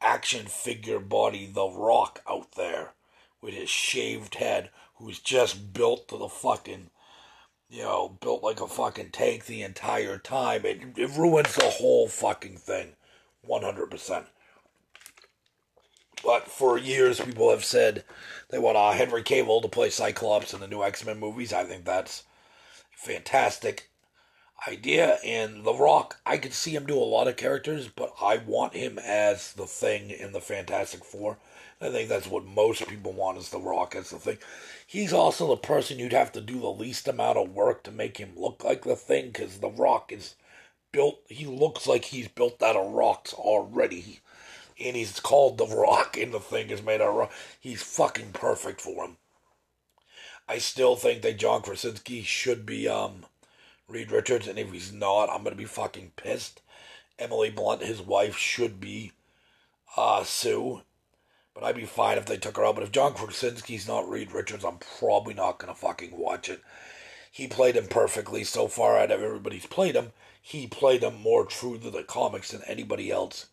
action 0.00 0.46
figure 0.46 1.00
body 1.00 1.46
The 1.46 1.68
Rock 1.68 2.22
out 2.28 2.52
there 2.52 2.92
with 3.40 3.54
his 3.54 3.68
shaved 3.68 4.36
head 4.36 4.70
who's 4.94 5.18
just 5.18 5.72
built 5.72 6.08
to 6.08 6.16
the 6.16 6.28
fucking 6.28 6.90
you 7.68 7.82
know, 7.82 8.18
built 8.20 8.42
like 8.42 8.60
a 8.60 8.68
fucking 8.68 9.10
tank 9.10 9.46
the 9.46 9.62
entire 9.62 10.18
time. 10.18 10.66
It, 10.66 10.82
it 10.96 11.10
ruins 11.16 11.54
the 11.54 11.70
whole 11.70 12.06
fucking 12.06 12.58
thing. 12.58 12.92
100%. 13.48 14.24
But 16.24 16.48
for 16.48 16.78
years, 16.78 17.20
people 17.20 17.50
have 17.50 17.64
said 17.64 18.04
they 18.50 18.58
want 18.58 18.76
uh, 18.76 18.92
Henry 18.92 19.22
Cavill 19.22 19.60
to 19.62 19.68
play 19.68 19.90
Cyclops 19.90 20.54
in 20.54 20.60
the 20.60 20.68
new 20.68 20.82
X 20.82 21.04
Men 21.04 21.18
movies. 21.18 21.52
I 21.52 21.64
think 21.64 21.84
that's 21.84 22.24
fantastic 22.92 23.90
idea. 24.68 25.18
And 25.24 25.64
The 25.64 25.74
Rock, 25.74 26.20
I 26.24 26.36
could 26.36 26.52
see 26.52 26.76
him 26.76 26.86
do 26.86 26.96
a 26.96 27.02
lot 27.02 27.26
of 27.26 27.36
characters, 27.36 27.88
but 27.88 28.12
I 28.20 28.36
want 28.36 28.74
him 28.74 28.98
as 28.98 29.52
the 29.54 29.66
thing 29.66 30.10
in 30.10 30.32
the 30.32 30.40
Fantastic 30.40 31.04
Four. 31.04 31.38
I 31.80 31.90
think 31.90 32.08
that's 32.08 32.28
what 32.28 32.44
most 32.44 32.86
people 32.86 33.12
want 33.12 33.38
is 33.38 33.50
The 33.50 33.58
Rock 33.58 33.96
as 33.96 34.10
the 34.10 34.18
thing. 34.18 34.38
He's 34.86 35.12
also 35.12 35.48
the 35.48 35.56
person 35.56 35.98
you'd 35.98 36.12
have 36.12 36.30
to 36.32 36.40
do 36.40 36.60
the 36.60 36.68
least 36.68 37.08
amount 37.08 37.38
of 37.38 37.50
work 37.50 37.82
to 37.84 37.90
make 37.90 38.18
him 38.18 38.34
look 38.36 38.62
like 38.62 38.84
the 38.84 38.94
thing, 38.94 39.26
because 39.26 39.58
The 39.58 39.70
Rock 39.70 40.12
is 40.12 40.36
built, 40.92 41.20
he 41.28 41.46
looks 41.46 41.86
like 41.86 42.04
he's 42.04 42.28
built 42.28 42.62
out 42.62 42.76
of 42.76 42.92
rocks 42.92 43.32
already. 43.32 44.20
And 44.78 44.96
he's 44.96 45.20
called 45.20 45.58
The 45.58 45.66
Rock, 45.66 46.16
and 46.16 46.32
the 46.32 46.40
thing 46.40 46.70
is 46.70 46.82
made 46.82 47.00
out 47.00 47.08
of 47.08 47.14
rock. 47.14 47.32
He's 47.60 47.82
fucking 47.82 48.32
perfect 48.32 48.80
for 48.80 49.04
him. 49.04 49.16
I 50.48 50.58
still 50.58 50.96
think 50.96 51.22
that 51.22 51.38
John 51.38 51.62
Krasinski 51.62 52.22
should 52.22 52.66
be 52.66 52.88
um, 52.88 53.26
Reed 53.88 54.10
Richards, 54.10 54.48
and 54.48 54.58
if 54.58 54.72
he's 54.72 54.92
not, 54.92 55.30
I'm 55.30 55.44
gonna 55.44 55.56
be 55.56 55.64
fucking 55.64 56.12
pissed. 56.16 56.60
Emily 57.18 57.50
Blunt, 57.50 57.82
his 57.82 58.00
wife, 58.00 58.36
should 58.36 58.80
be 58.80 59.12
uh, 59.96 60.24
Sue, 60.24 60.82
but 61.54 61.62
I'd 61.62 61.76
be 61.76 61.84
fine 61.84 62.18
if 62.18 62.26
they 62.26 62.38
took 62.38 62.56
her 62.56 62.64
out. 62.64 62.74
But 62.74 62.84
if 62.84 62.92
John 62.92 63.14
Krasinski's 63.14 63.86
not 63.86 64.08
Reed 64.08 64.32
Richards, 64.32 64.64
I'm 64.64 64.78
probably 64.98 65.34
not 65.34 65.58
gonna 65.58 65.74
fucking 65.74 66.16
watch 66.16 66.48
it. 66.48 66.60
He 67.30 67.46
played 67.46 67.76
him 67.76 67.86
perfectly 67.86 68.44
so 68.44 68.66
far 68.66 68.98
out 68.98 69.10
of 69.10 69.22
everybody's 69.22 69.66
played 69.66 69.94
him. 69.94 70.12
He 70.44 70.66
played 70.66 71.04
him 71.04 71.22
more 71.22 71.46
true 71.46 71.78
to 71.78 71.88
the 71.88 72.02
comics 72.02 72.50
than 72.50 72.62
anybody 72.66 73.10
else. 73.10 73.46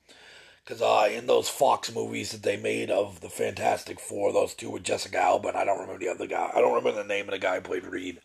Because 0.66 0.82
uh, 0.82 1.08
in 1.12 1.28
those 1.28 1.48
Fox 1.48 1.94
movies 1.94 2.32
that 2.32 2.44
they 2.44 2.58
made 2.58 2.90
of 2.92 3.22
the 3.22 3.30
Fantastic 3.30 4.00
Four, 4.00 4.34
those 4.34 4.56
two 4.56 4.72
with 4.72 4.84
Jessica 4.84 5.20
Alba, 5.20 5.50
and 5.50 5.58
I 5.58 5.66
don't 5.66 5.80
remember 5.80 6.04
the 6.04 6.12
other 6.12 6.28
guy. 6.28 6.52
I 6.54 6.60
don't 6.60 6.74
remember 6.74 6.92
the 6.92 7.08
name 7.08 7.26
of 7.26 7.32
the 7.32 7.40
guy 7.40 7.56
who 7.56 7.62
played 7.62 7.86
Reed. 7.86 8.20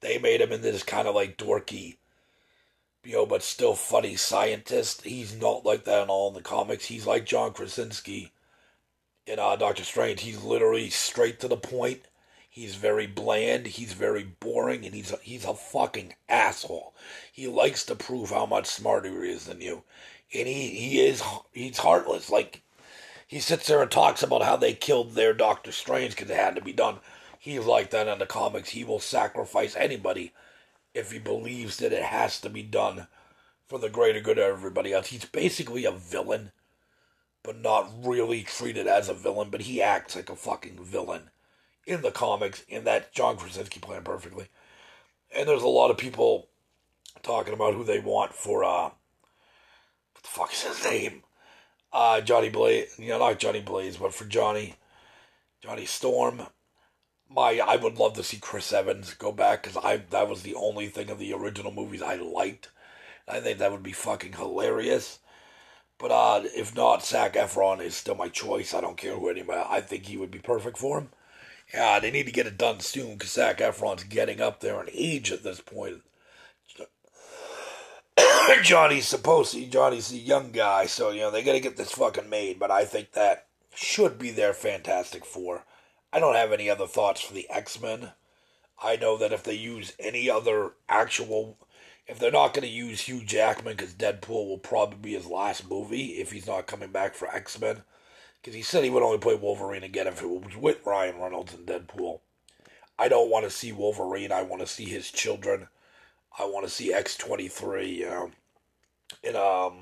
They 0.00 0.18
made 0.18 0.40
him 0.40 0.52
into 0.52 0.70
this 0.70 0.84
kind 0.84 1.08
of 1.08 1.14
like 1.14 1.36
dorky, 1.36 1.98
you 3.04 3.12
know, 3.12 3.26
but 3.26 3.42
still 3.42 3.74
funny 3.74 4.16
scientist. 4.16 5.02
He's 5.02 5.38
not 5.38 5.66
like 5.66 5.84
that 5.84 6.04
in 6.04 6.08
all 6.08 6.28
in 6.28 6.34
the 6.34 6.42
comics. 6.42 6.86
He's 6.86 7.06
like 7.06 7.26
John 7.26 7.52
Krasinski 7.52 8.32
in 9.26 9.38
uh, 9.38 9.56
Doctor 9.56 9.84
Strange. 9.84 10.22
He's 10.22 10.42
literally 10.42 10.90
straight 10.90 11.40
to 11.40 11.48
the 11.48 11.56
point. 11.56 12.02
He's 12.52 12.74
very 12.74 13.06
bland. 13.06 13.68
He's 13.68 13.92
very 13.92 14.24
boring, 14.24 14.84
and 14.84 14.92
he's 14.92 15.12
a, 15.12 15.18
he's 15.22 15.44
a 15.44 15.54
fucking 15.54 16.14
asshole. 16.28 16.92
He 17.32 17.46
likes 17.46 17.84
to 17.84 17.94
prove 17.94 18.30
how 18.30 18.44
much 18.44 18.66
smarter 18.66 19.22
he 19.22 19.30
is 19.30 19.44
than 19.44 19.60
you, 19.60 19.84
and 20.34 20.48
he 20.48 20.66
he 20.70 21.00
is 21.00 21.22
he's 21.52 21.78
heartless. 21.78 22.28
Like 22.28 22.62
he 23.28 23.38
sits 23.38 23.68
there 23.68 23.80
and 23.80 23.90
talks 23.90 24.24
about 24.24 24.42
how 24.42 24.56
they 24.56 24.74
killed 24.74 25.12
their 25.14 25.32
Doctor 25.32 25.70
Strange 25.70 26.16
because 26.16 26.28
it 26.28 26.36
had 26.36 26.56
to 26.56 26.60
be 26.60 26.72
done. 26.72 26.98
He's 27.38 27.66
like 27.66 27.90
that 27.90 28.08
in 28.08 28.18
the 28.18 28.26
comics. 28.26 28.70
He 28.70 28.82
will 28.82 28.98
sacrifice 28.98 29.76
anybody 29.76 30.32
if 30.92 31.12
he 31.12 31.20
believes 31.20 31.76
that 31.76 31.92
it 31.92 32.02
has 32.02 32.40
to 32.40 32.50
be 32.50 32.64
done 32.64 33.06
for 33.68 33.78
the 33.78 33.88
greater 33.88 34.20
good 34.20 34.38
of 34.38 34.44
everybody 34.44 34.92
else. 34.92 35.06
He's 35.06 35.24
basically 35.24 35.84
a 35.84 35.92
villain, 35.92 36.50
but 37.44 37.60
not 37.60 37.92
really 38.04 38.42
treated 38.42 38.88
as 38.88 39.08
a 39.08 39.14
villain, 39.14 39.50
but 39.50 39.62
he 39.62 39.80
acts 39.80 40.16
like 40.16 40.28
a 40.28 40.34
fucking 40.34 40.82
villain 40.82 41.30
in 41.86 42.02
the 42.02 42.10
comics, 42.10 42.64
and 42.70 42.86
that 42.86 43.12
John 43.12 43.36
Krasinski 43.36 43.80
playing 43.80 44.04
perfectly. 44.04 44.46
And 45.34 45.48
there's 45.48 45.62
a 45.62 45.68
lot 45.68 45.90
of 45.90 45.98
people 45.98 46.48
talking 47.22 47.54
about 47.54 47.74
who 47.74 47.84
they 47.84 48.00
want 48.00 48.34
for 48.34 48.64
uh 48.64 48.84
what 48.84 50.22
the 50.22 50.28
fuck 50.28 50.52
is 50.52 50.62
his 50.62 50.84
name? 50.84 51.22
Uh 51.92 52.20
Johnny 52.20 52.48
Blaze 52.48 52.94
you 52.98 53.08
know, 53.08 53.18
not 53.18 53.38
Johnny 53.38 53.60
Blaze, 53.60 53.96
but 53.96 54.14
for 54.14 54.24
Johnny 54.24 54.76
Johnny 55.62 55.86
Storm. 55.86 56.42
My 57.28 57.60
I 57.60 57.76
would 57.76 57.98
love 57.98 58.14
to 58.14 58.24
see 58.24 58.38
Chris 58.38 58.72
Evans 58.72 59.14
go 59.14 59.32
back 59.32 59.62
because 59.62 59.76
I 59.82 59.98
that 60.10 60.28
was 60.28 60.42
the 60.42 60.54
only 60.54 60.88
thing 60.88 61.10
of 61.10 61.18
the 61.18 61.32
original 61.32 61.72
movies 61.72 62.02
I 62.02 62.16
liked. 62.16 62.68
I 63.28 63.40
think 63.40 63.58
that 63.58 63.70
would 63.72 63.82
be 63.82 63.92
fucking 63.92 64.32
hilarious. 64.34 65.20
But 65.98 66.10
uh, 66.10 66.42
if 66.56 66.74
not, 66.74 67.04
Zac 67.04 67.34
Efron 67.34 67.80
is 67.82 67.94
still 67.94 68.14
my 68.14 68.28
choice. 68.28 68.72
I 68.74 68.80
don't 68.80 68.96
care 68.96 69.14
who 69.14 69.28
anybody. 69.28 69.62
I 69.68 69.80
think 69.82 70.06
he 70.06 70.16
would 70.16 70.30
be 70.30 70.38
perfect 70.38 70.78
for 70.78 70.98
him. 70.98 71.10
Yeah, 71.72 72.00
they 72.00 72.10
need 72.10 72.26
to 72.26 72.32
get 72.32 72.46
it 72.46 72.58
done 72.58 72.80
soon 72.80 73.14
because 73.14 73.32
Zac 73.32 73.58
Efron's 73.58 74.04
getting 74.04 74.40
up 74.40 74.60
there 74.60 74.80
in 74.82 74.88
age 74.92 75.30
at 75.30 75.44
this 75.44 75.60
point. 75.60 76.02
Johnny's 78.62 79.06
supposed 79.06 79.52
to. 79.52 79.66
Johnny's 79.66 80.12
a 80.12 80.16
young 80.16 80.50
guy, 80.50 80.86
so 80.86 81.10
you 81.10 81.20
know 81.20 81.30
they 81.30 81.42
got 81.42 81.52
to 81.52 81.60
get 81.60 81.76
this 81.76 81.92
fucking 81.92 82.28
made. 82.28 82.58
But 82.58 82.70
I 82.70 82.84
think 82.84 83.12
that 83.12 83.46
should 83.74 84.18
be 84.18 84.30
their 84.30 84.52
Fantastic 84.52 85.24
Four. 85.24 85.64
I 86.12 86.18
don't 86.18 86.34
have 86.34 86.52
any 86.52 86.68
other 86.68 86.86
thoughts 86.86 87.20
for 87.20 87.32
the 87.34 87.48
X 87.50 87.80
Men. 87.80 88.10
I 88.82 88.96
know 88.96 89.16
that 89.18 89.32
if 89.32 89.42
they 89.42 89.54
use 89.54 89.92
any 89.98 90.28
other 90.28 90.72
actual, 90.88 91.58
if 92.06 92.18
they're 92.18 92.32
not 92.32 92.54
going 92.54 92.66
to 92.66 92.72
use 92.72 93.02
Hugh 93.02 93.24
Jackman, 93.24 93.76
because 93.76 93.94
Deadpool 93.94 94.48
will 94.48 94.58
probably 94.58 94.98
be 94.98 95.14
his 95.14 95.26
last 95.26 95.68
movie 95.68 96.18
if 96.18 96.32
he's 96.32 96.46
not 96.46 96.66
coming 96.66 96.90
back 96.90 97.14
for 97.14 97.28
X 97.28 97.60
Men, 97.60 97.82
because 98.40 98.54
he 98.54 98.62
said 98.62 98.84
he 98.84 98.90
would 98.90 99.02
only 99.02 99.18
play 99.18 99.34
Wolverine 99.34 99.82
again 99.82 100.06
if 100.06 100.22
it 100.22 100.28
was 100.28 100.56
with 100.56 100.84
Ryan 100.86 101.20
Reynolds 101.20 101.54
and 101.54 101.66
Deadpool. 101.66 102.20
I 102.98 103.08
don't 103.08 103.30
want 103.30 103.44
to 103.44 103.50
see 103.50 103.72
Wolverine. 103.72 104.32
I 104.32 104.42
want 104.42 104.60
to 104.62 104.66
see 104.66 104.84
his 104.84 105.10
children. 105.10 105.68
I 106.38 106.44
want 106.44 106.66
to 106.66 106.72
see 106.72 106.92
X 106.92 107.16
twenty 107.16 107.48
three. 107.48 107.88
You 107.88 108.06
know, 108.06 108.30
and 109.24 109.36
um, 109.36 109.74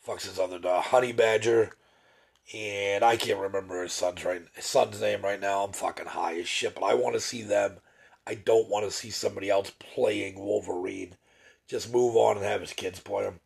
fuck's 0.00 0.26
his 0.26 0.38
other 0.38 0.58
dog, 0.58 0.84
Honey 0.84 1.12
Badger 1.12 1.72
and 2.52 3.04
I 3.04 3.16
can't 3.16 3.38
remember 3.38 3.82
his 3.82 3.92
son's 3.92 4.24
right 4.24 4.42
his 4.54 4.64
son's 4.64 5.00
name 5.00 5.22
right 5.22 5.40
now. 5.40 5.64
I'm 5.64 5.72
fucking 5.72 6.06
high 6.06 6.38
as 6.38 6.48
shit, 6.48 6.74
but 6.74 6.82
I 6.82 6.94
want 6.94 7.14
to 7.14 7.20
see 7.20 7.42
them. 7.42 7.78
I 8.26 8.34
don't 8.34 8.68
want 8.68 8.84
to 8.84 8.90
see 8.90 9.10
somebody 9.10 9.48
else 9.50 9.70
playing 9.78 10.38
Wolverine. 10.38 11.16
Just 11.66 11.92
move 11.92 12.16
on 12.16 12.36
and 12.36 12.44
have 12.44 12.60
his 12.60 12.72
kids 12.72 13.00
play 13.00 13.24
him. 13.24 13.40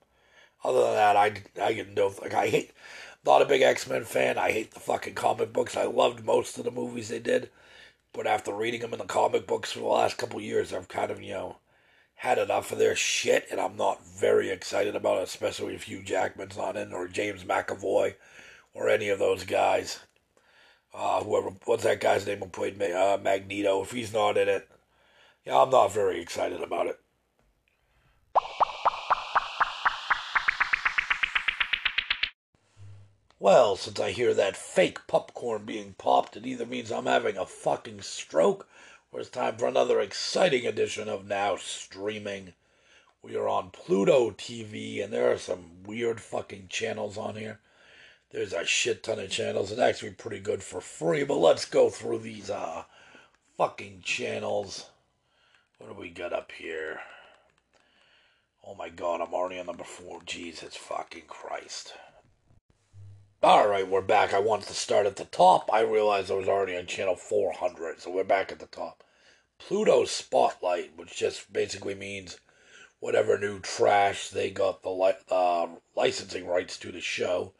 Other 0.66 0.82
than 0.82 0.94
that, 0.94 1.16
I 1.16 1.42
I 1.62 1.72
get 1.74 1.94
no 1.94 2.12
like 2.20 2.34
I 2.34 2.48
hate. 2.48 2.72
Not 3.24 3.40
a 3.42 3.46
big 3.46 3.62
X 3.62 3.86
Men 3.88 4.04
fan. 4.04 4.36
I 4.36 4.50
hate 4.50 4.72
the 4.72 4.80
fucking 4.80 5.14
comic 5.14 5.52
books. 5.52 5.76
I 5.76 5.84
loved 5.84 6.24
most 6.24 6.58
of 6.58 6.64
the 6.64 6.72
movies 6.72 7.08
they 7.08 7.20
did, 7.20 7.50
but 8.12 8.26
after 8.26 8.52
reading 8.52 8.80
them 8.82 8.92
in 8.92 8.98
the 8.98 9.06
comic 9.06 9.46
books 9.46 9.72
for 9.72 9.80
the 9.80 9.86
last 9.86 10.18
couple 10.18 10.40
years, 10.40 10.72
I've 10.72 10.88
kind 10.88 11.10
of 11.12 11.22
you 11.22 11.34
know 11.34 11.58
had 12.16 12.38
enough 12.38 12.72
of 12.72 12.78
their 12.78 12.96
shit, 12.96 13.46
and 13.50 13.60
I'm 13.60 13.76
not 13.76 14.04
very 14.06 14.50
excited 14.50 14.96
about 14.96 15.18
it, 15.18 15.24
especially 15.24 15.74
if 15.76 15.84
Hugh 15.84 16.02
Jackman's 16.02 16.56
not 16.56 16.76
in 16.76 16.92
or 16.92 17.08
James 17.08 17.44
McAvoy 17.44 18.16
or 18.74 18.88
any 18.90 19.08
of 19.10 19.18
those 19.20 19.44
guys. 19.44 20.00
Uh, 20.94 21.22
whoever, 21.22 21.50
what's 21.66 21.84
that 21.84 22.00
guy's 22.00 22.26
name 22.26 22.40
who 22.40 22.48
played 22.48 22.82
uh, 22.82 23.18
Magneto? 23.22 23.82
If 23.82 23.92
he's 23.92 24.12
not 24.12 24.36
in 24.38 24.48
it, 24.48 24.68
yeah, 25.46 25.58
I'm 25.62 25.70
not 25.70 25.92
very 25.92 26.20
excited 26.20 26.62
about 26.62 26.88
it. 26.88 27.00
Well, 33.38 33.76
since 33.76 34.00
I 34.00 34.12
hear 34.12 34.32
that 34.32 34.56
fake 34.56 35.06
popcorn 35.06 35.66
being 35.66 35.94
popped, 35.98 36.38
it 36.38 36.46
either 36.46 36.64
means 36.64 36.90
I'm 36.90 37.04
having 37.04 37.36
a 37.36 37.44
fucking 37.44 38.00
stroke 38.00 38.66
or 39.12 39.20
it's 39.20 39.28
time 39.28 39.56
for 39.56 39.66
another 39.66 40.00
exciting 40.00 40.66
edition 40.66 41.08
of 41.08 41.26
Now 41.26 41.56
Streaming. 41.56 42.54
We 43.22 43.36
are 43.36 43.46
on 43.46 43.70
Pluto 43.70 44.30
TV, 44.30 45.02
and 45.04 45.12
there 45.12 45.30
are 45.30 45.38
some 45.38 45.82
weird 45.84 46.20
fucking 46.20 46.68
channels 46.68 47.18
on 47.18 47.36
here. 47.36 47.60
There's 48.30 48.52
a 48.52 48.64
shit 48.64 49.02
ton 49.02 49.18
of 49.18 49.30
channels. 49.30 49.70
It's 49.70 49.80
actually 49.80 50.12
pretty 50.12 50.40
good 50.40 50.62
for 50.62 50.80
free, 50.80 51.22
but 51.24 51.36
let's 51.36 51.64
go 51.66 51.90
through 51.90 52.20
these 52.20 52.50
uh 52.50 52.84
fucking 53.56 54.00
channels. 54.02 54.86
What 55.78 55.88
do 55.88 56.00
we 56.00 56.08
got 56.08 56.32
up 56.32 56.52
here? 56.52 57.00
Oh 58.66 58.74
my 58.74 58.88
god, 58.88 59.20
I'm 59.20 59.34
already 59.34 59.58
on 59.58 59.66
number 59.66 59.84
four. 59.84 60.20
Jesus 60.24 60.74
fucking 60.74 61.24
Christ. 61.28 61.94
Alright, 63.44 63.88
we're 63.88 64.00
back. 64.00 64.32
I 64.32 64.38
wanted 64.38 64.68
to 64.68 64.74
start 64.74 65.04
at 65.04 65.16
the 65.16 65.26
top. 65.26 65.68
I 65.70 65.80
realized 65.80 66.30
I 66.30 66.34
was 66.34 66.48
already 66.48 66.74
on 66.74 66.86
channel 66.86 67.16
400, 67.16 68.00
so 68.00 68.10
we're 68.10 68.24
back 68.24 68.50
at 68.50 68.60
the 68.60 68.66
top. 68.66 69.04
Pluto 69.58 70.06
Spotlight, 70.06 70.96
which 70.96 71.14
just 71.14 71.52
basically 71.52 71.94
means 71.94 72.40
whatever 72.98 73.38
new 73.38 73.60
trash 73.60 74.30
they 74.30 74.50
got 74.50 74.82
the 74.82 74.88
li- 74.88 75.12
uh, 75.30 75.66
licensing 75.94 76.46
rights 76.46 76.78
to 76.78 76.90
the 76.90 77.02
show 77.02 77.52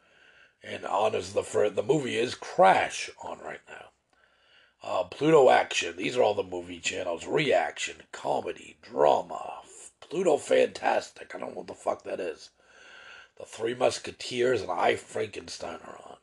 and 0.63 0.83
honors 0.83 1.33
the 1.33 1.43
for 1.43 1.69
the 1.69 1.83
movie 1.83 2.17
is 2.17 2.33
Crash 2.33 3.11
on 3.21 3.37
right 3.39 3.61
now. 3.69 3.89
Uh, 4.81 5.03
Pluto 5.03 5.51
Action. 5.51 5.95
These 5.95 6.17
are 6.17 6.23
all 6.23 6.33
the 6.33 6.41
movie 6.41 6.79
channels. 6.79 7.27
Reaction, 7.27 7.97
comedy, 8.11 8.77
drama, 8.81 9.61
Pluto 9.99 10.37
Fantastic. 10.37 11.35
I 11.35 11.37
don't 11.37 11.49
know 11.49 11.57
what 11.57 11.67
the 11.67 11.75
fuck 11.75 12.03
that 12.03 12.19
is. 12.19 12.49
The 13.37 13.45
Three 13.45 13.75
Musketeers 13.75 14.61
and 14.61 14.71
I 14.71 14.95
Frankenstein 14.95 15.79
are 15.85 15.99
on. 16.03 16.17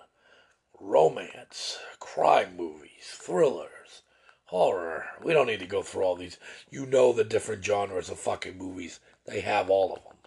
Romance, 0.81 1.79
crime 2.01 2.57
movies, 2.57 3.05
thrillers, 3.07 4.03
horror. 4.47 5.07
We 5.23 5.33
don't 5.33 5.47
need 5.47 5.61
to 5.61 5.67
go 5.67 5.83
through 5.83 6.03
all 6.03 6.17
these. 6.17 6.39
You 6.71 6.87
know 6.87 7.13
the 7.13 7.23
different 7.23 7.65
genres 7.65 8.11
of 8.11 8.19
fucking 8.19 8.59
movies. 8.59 8.99
They 9.27 9.41
have 9.41 9.71
all 9.71 9.95
of 9.95 10.03
them. 10.03 10.19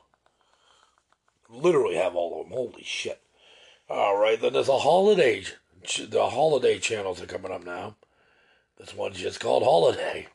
Literally 1.49 1.95
have 1.95 2.15
all 2.15 2.39
of 2.39 2.47
them. 2.47 2.57
Holy 2.57 2.83
shit. 2.83 3.21
All 3.89 4.17
right, 4.17 4.39
then 4.39 4.53
there's 4.53 4.69
a 4.69 4.79
holiday. 4.79 5.43
The 5.81 6.29
holiday 6.29 6.79
channels 6.79 7.21
are 7.21 7.27
coming 7.27 7.51
up 7.51 7.65
now. 7.65 7.95
This 8.77 8.93
one's 8.93 9.19
just 9.19 9.39
called 9.39 9.63
Holiday. 9.63 10.27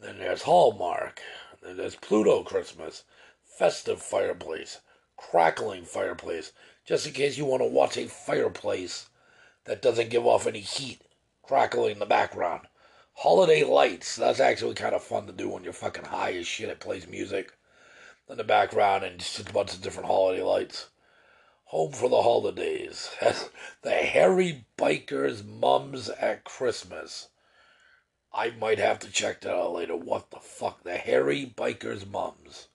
Then 0.00 0.18
there's 0.18 0.42
Hallmark. 0.42 1.20
Then 1.62 1.76
there's 1.76 1.96
Pluto 1.96 2.42
Christmas, 2.42 3.04
Festive 3.44 4.00
Fireplace, 4.00 4.80
Crackling 5.16 5.84
Fireplace. 5.84 6.52
Just 6.84 7.06
in 7.06 7.12
case 7.12 7.36
you 7.36 7.44
want 7.44 7.62
to 7.62 7.68
watch 7.68 7.96
a 7.96 8.08
fireplace 8.08 9.08
that 9.64 9.82
doesn't 9.82 10.10
give 10.10 10.26
off 10.26 10.46
any 10.46 10.60
heat, 10.60 11.02
crackling 11.42 11.92
in 11.92 11.98
the 11.98 12.06
background. 12.06 12.66
Holiday 13.14 13.64
Lights. 13.64 14.16
That's 14.16 14.40
actually 14.40 14.74
kind 14.74 14.94
of 14.94 15.02
fun 15.02 15.26
to 15.26 15.32
do 15.32 15.48
when 15.48 15.64
you're 15.64 15.72
fucking 15.72 16.04
high 16.04 16.34
as 16.34 16.46
shit. 16.46 16.68
It 16.68 16.80
plays 16.80 17.08
music 17.08 17.52
in 18.28 18.36
the 18.36 18.44
background 18.44 19.04
and 19.04 19.18
just 19.18 19.38
a 19.40 19.52
bunch 19.52 19.72
of 19.72 19.82
different 19.82 20.08
holiday 20.08 20.42
lights. 20.42 20.88
Home 21.70 21.92
for 21.92 22.08
the 22.08 22.22
Holidays. 22.22 23.10
the 23.82 23.90
Hairy 23.90 24.66
Bikers 24.78 25.44
Mums 25.44 26.08
at 26.10 26.44
Christmas. 26.44 27.28
I 28.32 28.50
might 28.50 28.78
have 28.78 28.98
to 29.00 29.10
check 29.10 29.40
that 29.40 29.56
out 29.56 29.72
later. 29.72 29.96
What 29.96 30.30
the 30.30 30.38
fuck? 30.38 30.84
The 30.84 30.96
Hairy 30.96 31.52
Bikers 31.56 32.06
Mums. 32.08 32.68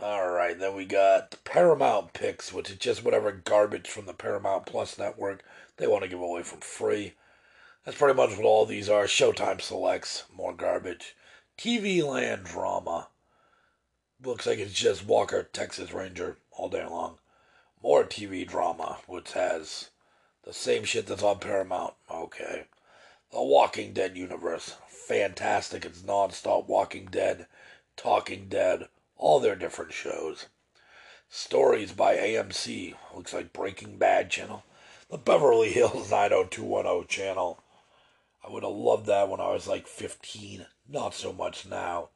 Alright, 0.00 0.60
then 0.60 0.76
we 0.76 0.84
got 0.84 1.32
the 1.32 1.38
Paramount 1.38 2.12
Picks, 2.12 2.52
which 2.52 2.70
is 2.70 2.76
just 2.76 3.02
whatever 3.02 3.32
garbage 3.32 3.88
from 3.88 4.06
the 4.06 4.14
Paramount 4.14 4.64
Plus 4.64 4.96
network 4.96 5.42
they 5.76 5.88
want 5.88 6.04
to 6.04 6.08
give 6.08 6.20
away 6.20 6.44
for 6.44 6.56
free. 6.58 7.14
That's 7.84 7.98
pretty 7.98 8.14
much 8.14 8.36
what 8.36 8.44
all 8.44 8.64
these 8.64 8.88
are. 8.88 9.04
Showtime 9.04 9.60
selects, 9.60 10.24
more 10.32 10.54
garbage. 10.54 11.16
TV 11.56 12.04
Land 12.04 12.44
drama 12.44 13.08
looks 14.22 14.46
like 14.46 14.58
it's 14.58 14.72
just 14.72 15.04
Walker, 15.04 15.42
Texas 15.42 15.92
Ranger 15.92 16.36
all 16.52 16.68
day 16.68 16.86
long. 16.86 17.18
More 17.82 18.04
TV 18.04 18.46
drama, 18.46 18.98
which 19.08 19.32
has 19.32 19.90
the 20.44 20.52
same 20.52 20.84
shit 20.84 21.06
that's 21.06 21.24
on 21.24 21.40
Paramount. 21.40 21.94
Okay. 22.08 22.66
The 23.32 23.42
Walking 23.42 23.92
Dead 23.92 24.16
universe. 24.16 24.76
Fantastic. 24.86 25.84
It's 25.84 26.04
non-stop 26.04 26.68
Walking 26.68 27.06
Dead, 27.06 27.46
Talking 27.96 28.46
Dead, 28.48 28.88
all 29.18 29.40
their 29.40 29.56
different 29.56 29.92
shows. 29.92 30.46
Stories 31.28 31.92
by 31.92 32.16
AMC. 32.16 32.94
Looks 33.14 33.34
like 33.34 33.52
Breaking 33.52 33.98
Bad 33.98 34.30
channel. 34.30 34.64
The 35.10 35.18
Beverly 35.18 35.70
Hills 35.70 36.10
90210 36.10 37.06
channel. 37.08 37.60
I 38.42 38.50
would 38.50 38.62
have 38.62 38.72
loved 38.72 39.06
that 39.06 39.28
when 39.28 39.40
I 39.40 39.50
was 39.50 39.66
like 39.66 39.86
15. 39.86 40.66
Not 40.88 41.14
so 41.14 41.32
much 41.32 41.66
now. 41.66 42.08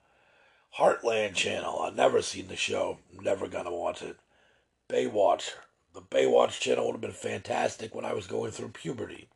Heartland 0.78 1.35
Channel. 1.35 1.80
I've 1.80 1.94
never 1.94 2.23
seen 2.23 2.49
the 2.49 2.56
show. 2.56 2.99
Never 3.12 3.47
gonna 3.49 3.75
watch 3.75 4.00
it. 4.00 4.16
Baywatch. 4.88 5.50
The 5.92 6.00
Baywatch 6.00 6.59
channel 6.61 6.87
would 6.87 6.94
have 6.94 7.02
been 7.02 7.12
fantastic 7.12 7.94
when 7.94 8.06
I 8.06 8.14
was 8.14 8.26
going 8.26 8.52
through 8.52 8.71
puberty. 8.71 9.28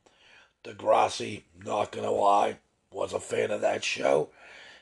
Degrassi, 0.64 1.42
not 1.62 1.92
gonna 1.92 2.10
lie, 2.10 2.58
was 2.90 3.12
a 3.12 3.20
fan 3.20 3.50
of 3.50 3.60
that 3.60 3.84
show. 3.84 4.30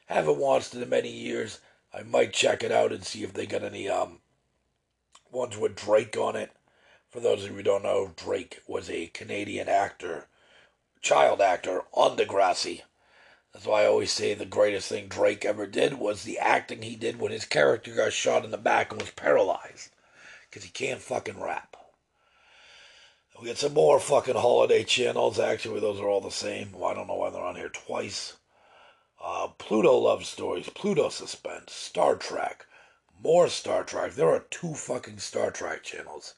Haven't 0.07 0.39
watched 0.39 0.75
it 0.75 0.83
in 0.83 0.89
many 0.89 1.11
years. 1.11 1.59
I 1.97 2.03
might 2.03 2.33
check 2.33 2.63
it 2.63 2.73
out 2.73 2.93
and 2.93 3.05
see 3.05 3.23
if 3.23 3.33
they 3.33 3.47
got 3.47 3.63
any 3.63 3.89
um 3.89 4.21
ones 5.31 5.57
with 5.57 5.77
Drake 5.77 6.17
on 6.17 6.37
it. 6.37 6.51
For 7.11 7.21
those 7.21 7.45
of 7.45 7.51
you 7.51 7.57
who 7.57 7.63
don't 7.63 7.85
know, 7.85 8.13
Drake 8.17 8.61
was 8.67 8.91
a 8.91 9.07
Canadian 9.09 9.69
actor 9.69 10.27
child 11.05 11.41
actor 11.41 11.83
on 11.93 12.17
Degrassi. 12.17 12.81
That's 13.53 13.67
why 13.67 13.83
I 13.83 13.87
always 13.87 14.11
say 14.11 14.35
the 14.35 14.47
greatest 14.47 14.89
thing 14.89 15.07
Drake 15.07 15.45
ever 15.45 15.67
did 15.67 15.95
was 15.95 16.25
the 16.25 16.39
acting 16.39 16.83
he 16.83 16.97
did 16.97 17.21
when 17.21 17.31
his 17.31 17.45
character 17.45 17.95
got 17.95 18.13
shot 18.13 18.45
in 18.45 18.51
the 18.51 18.59
back 18.59 18.91
and 18.91 19.01
was 19.01 19.11
paralyzed. 19.11 19.91
Because 20.49 20.65
he 20.65 20.71
can't 20.71 21.01
fucking 21.01 21.41
rap. 21.41 21.77
We 23.41 23.49
get 23.49 23.59
some 23.59 23.75
more 23.75 24.01
fucking 24.01 24.37
holiday 24.37 24.83
channels. 24.83 25.39
Actually, 25.39 25.81
those 25.81 26.01
are 26.01 26.09
all 26.09 26.21
the 26.21 26.31
same. 26.31 26.75
I 26.85 26.95
don't 26.95 27.07
know 27.07 27.15
why 27.15 27.31
they're 27.31 27.43
on 27.43 27.57
here 27.57 27.69
twice. 27.69 28.37
Uh, 29.25 29.49
Pluto 29.57 29.97
Love 29.97 30.27
Stories, 30.27 30.69
Pluto 30.69 31.09
Suspense, 31.09 31.73
Star 31.73 32.15
Trek, 32.15 32.67
more 33.23 33.49
Star 33.49 33.83
Trek. 33.83 34.13
There 34.13 34.29
are 34.29 34.45
two 34.51 34.75
fucking 34.75 35.19
Star 35.19 35.51
Trek 35.51 35.83
channels. 35.83 36.35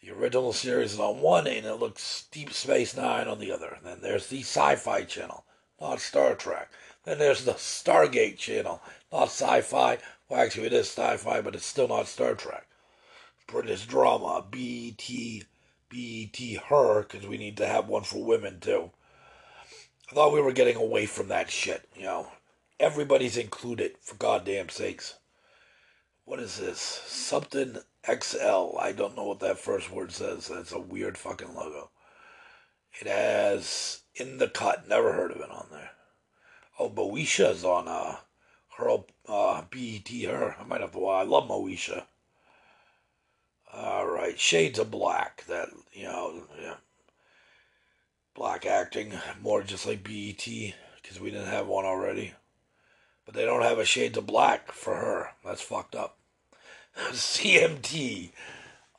The 0.00 0.10
original 0.10 0.52
series 0.52 0.94
is 0.94 0.98
on 0.98 1.20
one, 1.20 1.46
and 1.46 1.64
it 1.64 1.76
looks 1.76 2.26
Deep 2.32 2.52
Space 2.52 2.96
Nine 2.96 3.28
on 3.28 3.38
the 3.38 3.52
other. 3.52 3.74
And 3.76 3.86
then 3.86 4.00
there's 4.02 4.26
the 4.26 4.40
Sci 4.40 4.74
Fi 4.74 5.04
channel 5.04 5.44
not 5.82 6.00
Star 6.00 6.36
Trek. 6.36 6.70
Then 7.04 7.18
there's 7.18 7.44
the 7.44 7.54
Stargate 7.54 8.36
channel, 8.38 8.80
not 9.10 9.24
sci-fi. 9.24 9.98
Well, 10.28 10.40
actually, 10.40 10.66
it 10.66 10.72
is 10.72 10.86
sci-fi, 10.86 11.40
but 11.40 11.56
it's 11.56 11.66
still 11.66 11.88
not 11.88 12.06
Star 12.06 12.34
Trek. 12.34 12.68
British 13.48 13.86
drama, 13.86 14.44
BET, 14.48 15.10
BET 15.88 16.62
her, 16.68 17.02
because 17.02 17.26
we 17.26 17.36
need 17.36 17.56
to 17.56 17.66
have 17.66 17.88
one 17.88 18.04
for 18.04 18.24
women 18.24 18.60
too. 18.60 18.92
I 20.12 20.14
thought 20.14 20.34
we 20.34 20.42
were 20.42 20.52
getting 20.52 20.76
away 20.76 21.06
from 21.06 21.28
that 21.28 21.50
shit, 21.50 21.88
you 21.96 22.02
know. 22.02 22.32
Everybody's 22.78 23.38
included, 23.38 23.92
for 24.02 24.14
goddamn 24.16 24.68
sakes. 24.68 25.14
What 26.26 26.38
is 26.38 26.58
this? 26.58 26.78
Something 26.78 27.78
XL. 28.06 28.76
I 28.78 28.92
don't 28.94 29.16
know 29.16 29.24
what 29.24 29.40
that 29.40 29.58
first 29.58 29.90
word 29.90 30.12
says. 30.12 30.48
That's 30.48 30.70
a 30.72 30.78
weird 30.78 31.16
fucking 31.16 31.54
logo. 31.54 31.92
It 33.00 33.06
has 33.06 34.02
in 34.14 34.36
the 34.36 34.48
cut. 34.48 34.86
Never 34.86 35.14
heard 35.14 35.30
of 35.30 35.40
it 35.40 35.50
on 35.50 35.68
there. 35.72 35.92
Oh, 36.78 36.90
Moesha's 36.90 37.64
on 37.64 37.88
uh 37.88 38.16
her 38.76 38.98
uh 39.26 39.62
BET 39.70 40.10
her. 40.26 40.56
I 40.60 40.64
might 40.64 40.82
have 40.82 40.92
to. 40.92 40.98
Well, 40.98 41.16
I 41.16 41.22
love 41.22 41.48
Moesha. 41.48 42.04
All 43.72 44.06
right, 44.06 44.38
Shades 44.38 44.78
of 44.78 44.90
Black. 44.90 45.46
That 45.46 45.70
you 45.94 46.04
know, 46.04 46.42
yeah. 46.60 46.74
Black 48.42 48.66
acting 48.66 49.12
more 49.40 49.62
just 49.62 49.86
like 49.86 50.02
BET 50.02 50.44
because 51.00 51.20
we 51.20 51.30
didn't 51.30 51.46
have 51.46 51.68
one 51.68 51.84
already. 51.84 52.34
But 53.24 53.34
they 53.34 53.44
don't 53.44 53.62
have 53.62 53.78
a 53.78 53.84
Shades 53.84 54.18
of 54.18 54.26
Black 54.26 54.72
for 54.72 54.96
her. 54.96 55.30
That's 55.44 55.62
fucked 55.62 55.94
up. 55.94 56.18
CMT. 57.12 58.32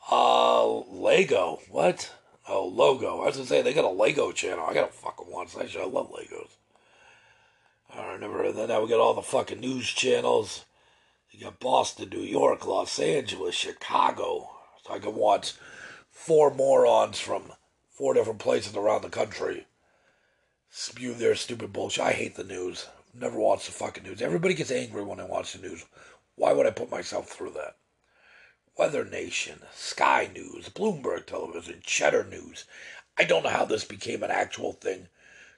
Uh, 0.10 0.78
Lego. 0.90 1.60
What? 1.70 2.10
Oh, 2.48 2.66
logo. 2.68 3.20
I 3.20 3.26
was 3.26 3.36
gonna 3.36 3.46
say 3.46 3.62
they 3.62 3.74
got 3.74 3.84
a 3.84 3.90
Lego 3.90 4.32
channel. 4.32 4.66
I 4.66 4.74
gotta 4.74 4.94
fucking 4.94 5.30
watch 5.30 5.54
that 5.56 5.70
shit. 5.70 5.82
I 5.82 5.88
love 5.88 6.10
Legos. 6.14 6.52
I 7.94 8.16
never 8.16 8.38
heard 8.38 8.56
that. 8.56 8.70
Now 8.70 8.82
we 8.82 8.88
got 8.88 9.02
all 9.02 9.14
the 9.14 9.22
fucking 9.22 9.60
news 9.60 9.90
channels. 9.90 10.64
You 11.32 11.42
got 11.42 11.60
Boston, 11.60 12.08
New 12.12 12.22
York, 12.22 12.66
Los 12.66 12.98
Angeles, 12.98 13.56
Chicago. 13.56 14.52
So 14.86 14.94
I 14.94 15.00
can 15.00 15.16
watch 15.16 15.52
four 16.10 16.54
morons 16.54 17.20
from 17.20 17.52
four 17.94 18.14
different 18.14 18.40
places 18.40 18.76
around 18.76 19.04
the 19.04 19.10
country 19.10 19.68
spew 20.70 21.14
their 21.14 21.36
stupid 21.36 21.72
bullshit. 21.72 22.04
I 22.04 22.14
hate 22.14 22.36
the 22.36 22.44
news. 22.44 22.88
Never 23.14 23.40
watch 23.40 23.68
the 23.68 23.72
fucking 23.72 24.04
news. 24.04 24.22
Everybody 24.22 24.56
gets 24.56 24.72
angry 24.72 25.04
when 25.04 25.20
I 25.20 25.26
watch 25.26 25.54
the 25.54 25.62
news. 25.62 25.86
Why 26.36 26.52
would 26.52 26.66
I 26.66 26.72
put 26.72 26.90
myself 26.90 27.30
through 27.30 27.52
that? 27.52 27.76
Weather 28.76 29.06
Nation, 29.06 29.60
Sky 29.72 30.32
News, 30.34 30.70
Bloomberg 30.70 31.28
Television, 31.28 31.82
Cheddar 31.84 32.24
News. 32.24 32.66
I 33.20 33.24
don't 33.24 33.44
know 33.44 33.52
how 33.52 33.66
this 33.66 33.86
became 33.86 34.24
an 34.24 34.32
actual 34.32 34.74
thing. 34.74 35.10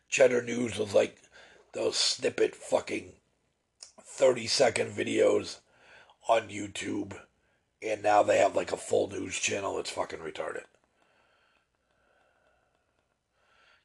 Cheddar 0.10 0.42
News 0.42 0.78
was 0.78 0.94
like 0.94 1.18
those 1.72 1.96
snippet 1.96 2.54
fucking 2.54 3.14
30 4.02 4.48
second 4.48 4.92
videos 4.92 5.60
on 6.28 6.50
YouTube. 6.50 7.18
And 7.82 8.04
now 8.04 8.22
they 8.22 8.40
have 8.40 8.56
like 8.56 8.74
a 8.74 8.78
full 8.78 9.10
news 9.10 9.40
channel. 9.40 9.80
It's 9.80 9.92
fucking 9.92 10.20
retarded. 10.20 10.64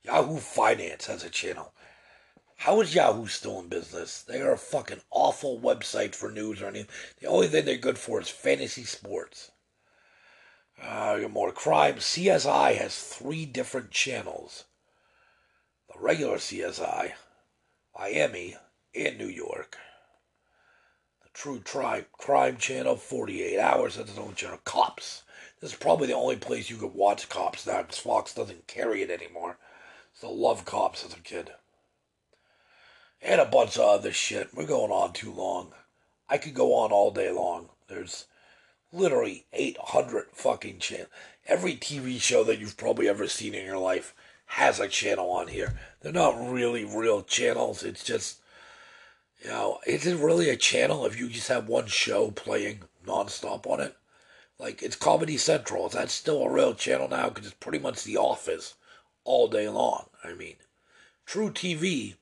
Yahoo 0.02 0.38
Finance 0.38 1.06
has 1.06 1.22
a 1.22 1.30
channel. 1.30 1.74
How 2.56 2.80
is 2.80 2.94
Yahoo 2.94 3.26
still 3.26 3.60
in 3.60 3.68
business? 3.68 4.22
They 4.22 4.40
are 4.40 4.52
a 4.52 4.58
fucking 4.58 5.00
awful 5.10 5.58
website 5.58 6.14
for 6.14 6.30
news 6.30 6.60
or 6.60 6.66
anything. 6.66 6.90
The 7.18 7.26
only 7.26 7.48
thing 7.48 7.64
they're 7.64 7.76
good 7.76 7.98
for 7.98 8.20
is 8.20 8.28
fantasy 8.28 8.84
sports. 8.84 9.50
Uh, 10.82 11.20
more 11.30 11.52
crime. 11.52 11.96
CSI 11.96 12.76
has 12.76 12.98
three 12.98 13.44
different 13.44 13.90
channels. 13.90 14.64
The 15.88 15.98
regular 15.98 16.36
CSI, 16.36 17.12
Miami, 17.98 18.56
and 18.94 19.18
New 19.18 19.28
York. 19.28 19.76
The 21.22 21.28
True 21.34 21.60
Crime 21.60 22.06
Crime 22.12 22.56
Channel, 22.56 22.96
48 22.96 23.58
hours. 23.58 23.96
That's 23.96 24.10
its 24.10 24.18
own 24.18 24.34
channel. 24.34 24.60
Cops. 24.64 25.22
This 25.60 25.72
is 25.72 25.78
probably 25.78 26.06
the 26.06 26.14
only 26.14 26.36
place 26.36 26.70
you 26.70 26.76
could 26.76 26.94
watch 26.94 27.28
Cops 27.28 27.66
now 27.66 27.82
because 27.82 27.98
Fox 27.98 28.32
doesn't 28.32 28.66
carry 28.66 29.02
it 29.02 29.10
anymore. 29.10 29.58
So 30.20 30.30
love 30.30 30.66
Cops 30.66 31.02
as 31.02 31.14
a 31.14 31.20
kid 31.20 31.50
and 33.22 33.40
a 33.40 33.46
bunch 33.46 33.78
of 33.78 33.88
other 33.88 34.12
shit. 34.12 34.54
We're 34.54 34.66
going 34.66 34.90
on 34.90 35.14
too 35.14 35.32
long. 35.32 35.72
I 36.28 36.36
could 36.36 36.52
go 36.52 36.74
on 36.74 36.92
all 36.92 37.10
day 37.10 37.30
long. 37.30 37.70
There's 37.88 38.26
literally 38.92 39.46
800 39.54 40.26
fucking 40.34 40.80
channels. 40.80 41.08
Every 41.46 41.74
TV 41.74 42.20
show 42.20 42.44
that 42.44 42.58
you've 42.58 42.76
probably 42.76 43.08
ever 43.08 43.28
seen 43.28 43.54
in 43.54 43.64
your 43.64 43.78
life 43.78 44.14
has 44.44 44.78
a 44.78 44.88
channel 44.88 45.30
on 45.30 45.48
here. 45.48 45.80
They're 46.02 46.12
not 46.12 46.38
really 46.38 46.84
real 46.84 47.22
channels. 47.22 47.82
It's 47.82 48.04
just, 48.04 48.40
you 49.42 49.48
know, 49.48 49.78
is 49.86 50.06
it 50.06 50.18
really 50.18 50.50
a 50.50 50.56
channel 50.56 51.06
if 51.06 51.18
you 51.18 51.30
just 51.30 51.48
have 51.48 51.66
one 51.66 51.86
show 51.86 52.30
playing 52.30 52.82
nonstop 53.06 53.66
on 53.66 53.80
it? 53.80 53.96
Like, 54.58 54.82
it's 54.82 54.96
Comedy 54.96 55.38
Central. 55.38 55.86
Is 55.86 55.94
that 55.94 56.10
still 56.10 56.42
a 56.42 56.52
real 56.52 56.74
channel 56.74 57.08
now? 57.08 57.30
Because 57.30 57.46
it's 57.46 57.54
pretty 57.54 57.78
much 57.78 58.04
The 58.04 58.18
Office 58.18 58.74
all 59.24 59.48
day 59.48 59.68
long. 59.68 60.06
I 60.24 60.34
mean, 60.34 60.56
truTV 61.26 62.14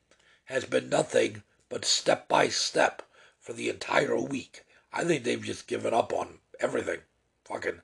has 0.46 0.64
been 0.64 0.88
nothing 0.88 1.42
but 1.68 1.84
step 1.84 2.28
by 2.28 2.48
step 2.48 3.02
for 3.40 3.52
the 3.52 3.68
entire 3.68 4.18
week. 4.20 4.64
I 4.92 5.04
think 5.04 5.24
they've 5.24 5.42
just 5.42 5.66
given 5.66 5.92
up 5.94 6.12
on 6.12 6.38
everything. 6.60 7.00
Fucking, 7.44 7.80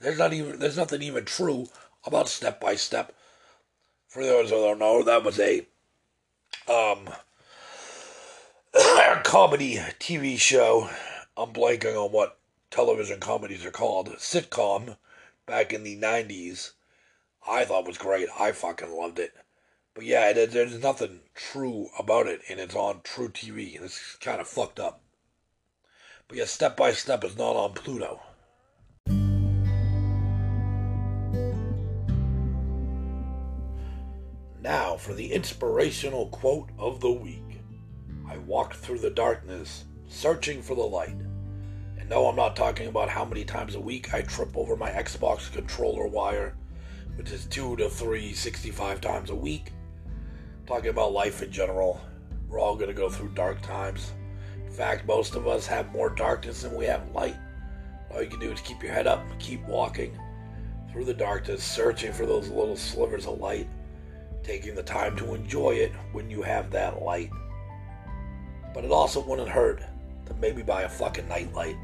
there's 0.00 0.18
not 0.18 0.32
even 0.32 0.58
there's 0.58 0.76
nothing 0.76 1.02
even 1.02 1.24
true 1.24 1.68
about 2.04 2.28
step 2.28 2.60
by 2.60 2.74
step. 2.76 3.14
For 4.08 4.24
those 4.24 4.50
who 4.50 4.56
don't 4.56 4.78
know, 4.78 5.02
that 5.02 5.24
was 5.24 5.40
a 5.40 5.66
um 6.68 7.08
comedy 9.24 9.76
TV 9.98 10.38
show. 10.38 10.88
I'm 11.36 11.52
blanking 11.52 11.96
on 11.96 12.12
what 12.12 12.38
television 12.70 13.20
comedies 13.20 13.64
are 13.64 13.70
called. 13.70 14.08
Sitcom 14.18 14.96
back 15.46 15.72
in 15.72 15.82
the 15.84 15.96
90s. 15.96 16.72
I 17.46 17.64
thought 17.64 17.86
was 17.86 17.98
great. 17.98 18.28
I 18.38 18.52
fucking 18.52 18.90
loved 18.90 19.18
it. 19.18 19.34
But 19.94 20.04
yeah, 20.04 20.30
it, 20.30 20.50
there's 20.50 20.78
nothing 20.82 21.20
true 21.34 21.88
about 21.98 22.26
it, 22.26 22.40
and 22.48 22.58
it's 22.58 22.74
on 22.74 23.00
truTV. 23.00 23.80
It's 23.80 24.16
kind 24.16 24.40
of 24.40 24.48
fucked 24.48 24.80
up. 24.80 25.02
But 26.26 26.38
yeah, 26.38 26.46
Step 26.46 26.76
by 26.76 26.92
Step 26.92 27.22
is 27.22 27.36
not 27.36 27.54
on 27.54 27.74
Pluto. 27.74 28.20
Now 34.60 34.96
for 34.96 35.12
the 35.12 35.30
inspirational 35.30 36.28
quote 36.28 36.70
of 36.78 37.00
the 37.00 37.12
week. 37.12 37.60
I 38.26 38.38
walked 38.38 38.76
through 38.76 39.00
the 39.00 39.10
darkness, 39.10 39.84
searching 40.08 40.62
for 40.62 40.74
the 40.74 40.82
light. 40.82 41.18
And 41.98 42.08
no, 42.08 42.26
I'm 42.26 42.36
not 42.36 42.56
talking 42.56 42.88
about 42.88 43.10
how 43.10 43.26
many 43.26 43.44
times 43.44 43.74
a 43.74 43.80
week 43.80 44.14
I 44.14 44.22
trip 44.22 44.56
over 44.56 44.74
my 44.76 44.90
Xbox 44.90 45.52
controller 45.52 46.06
wire, 46.06 46.56
which 47.16 47.30
is 47.30 47.46
two 47.46 47.76
to 47.76 47.88
three, 47.88 48.32
65 48.32 49.00
times 49.00 49.30
a 49.30 49.34
week 49.34 49.72
talking 50.66 50.90
about 50.90 51.12
life 51.12 51.42
in 51.42 51.50
general. 51.50 52.00
We're 52.48 52.60
all 52.60 52.74
going 52.74 52.88
to 52.88 52.94
go 52.94 53.08
through 53.08 53.30
dark 53.30 53.60
times. 53.62 54.12
In 54.66 54.72
fact, 54.72 55.06
most 55.06 55.34
of 55.34 55.46
us 55.46 55.66
have 55.66 55.92
more 55.92 56.10
darkness 56.10 56.62
than 56.62 56.74
we 56.74 56.86
have 56.86 57.10
light. 57.10 57.36
All 58.10 58.22
you 58.22 58.28
can 58.28 58.40
do 58.40 58.50
is 58.50 58.60
keep 58.60 58.82
your 58.82 58.92
head 58.92 59.06
up, 59.06 59.24
keep 59.38 59.64
walking 59.66 60.18
through 60.90 61.04
the 61.04 61.14
darkness, 61.14 61.62
searching 61.62 62.12
for 62.12 62.26
those 62.26 62.48
little 62.48 62.76
slivers 62.76 63.26
of 63.26 63.40
light, 63.40 63.68
taking 64.42 64.74
the 64.74 64.82
time 64.82 65.16
to 65.16 65.34
enjoy 65.34 65.70
it 65.70 65.92
when 66.12 66.30
you 66.30 66.42
have 66.42 66.70
that 66.70 67.02
light. 67.02 67.30
But 68.72 68.84
it 68.84 68.92
also 68.92 69.20
wouldn't 69.20 69.48
hurt 69.48 69.82
to 70.26 70.34
maybe 70.34 70.62
buy 70.62 70.82
a 70.82 70.88
fucking 70.88 71.28
nightlight. 71.28 71.76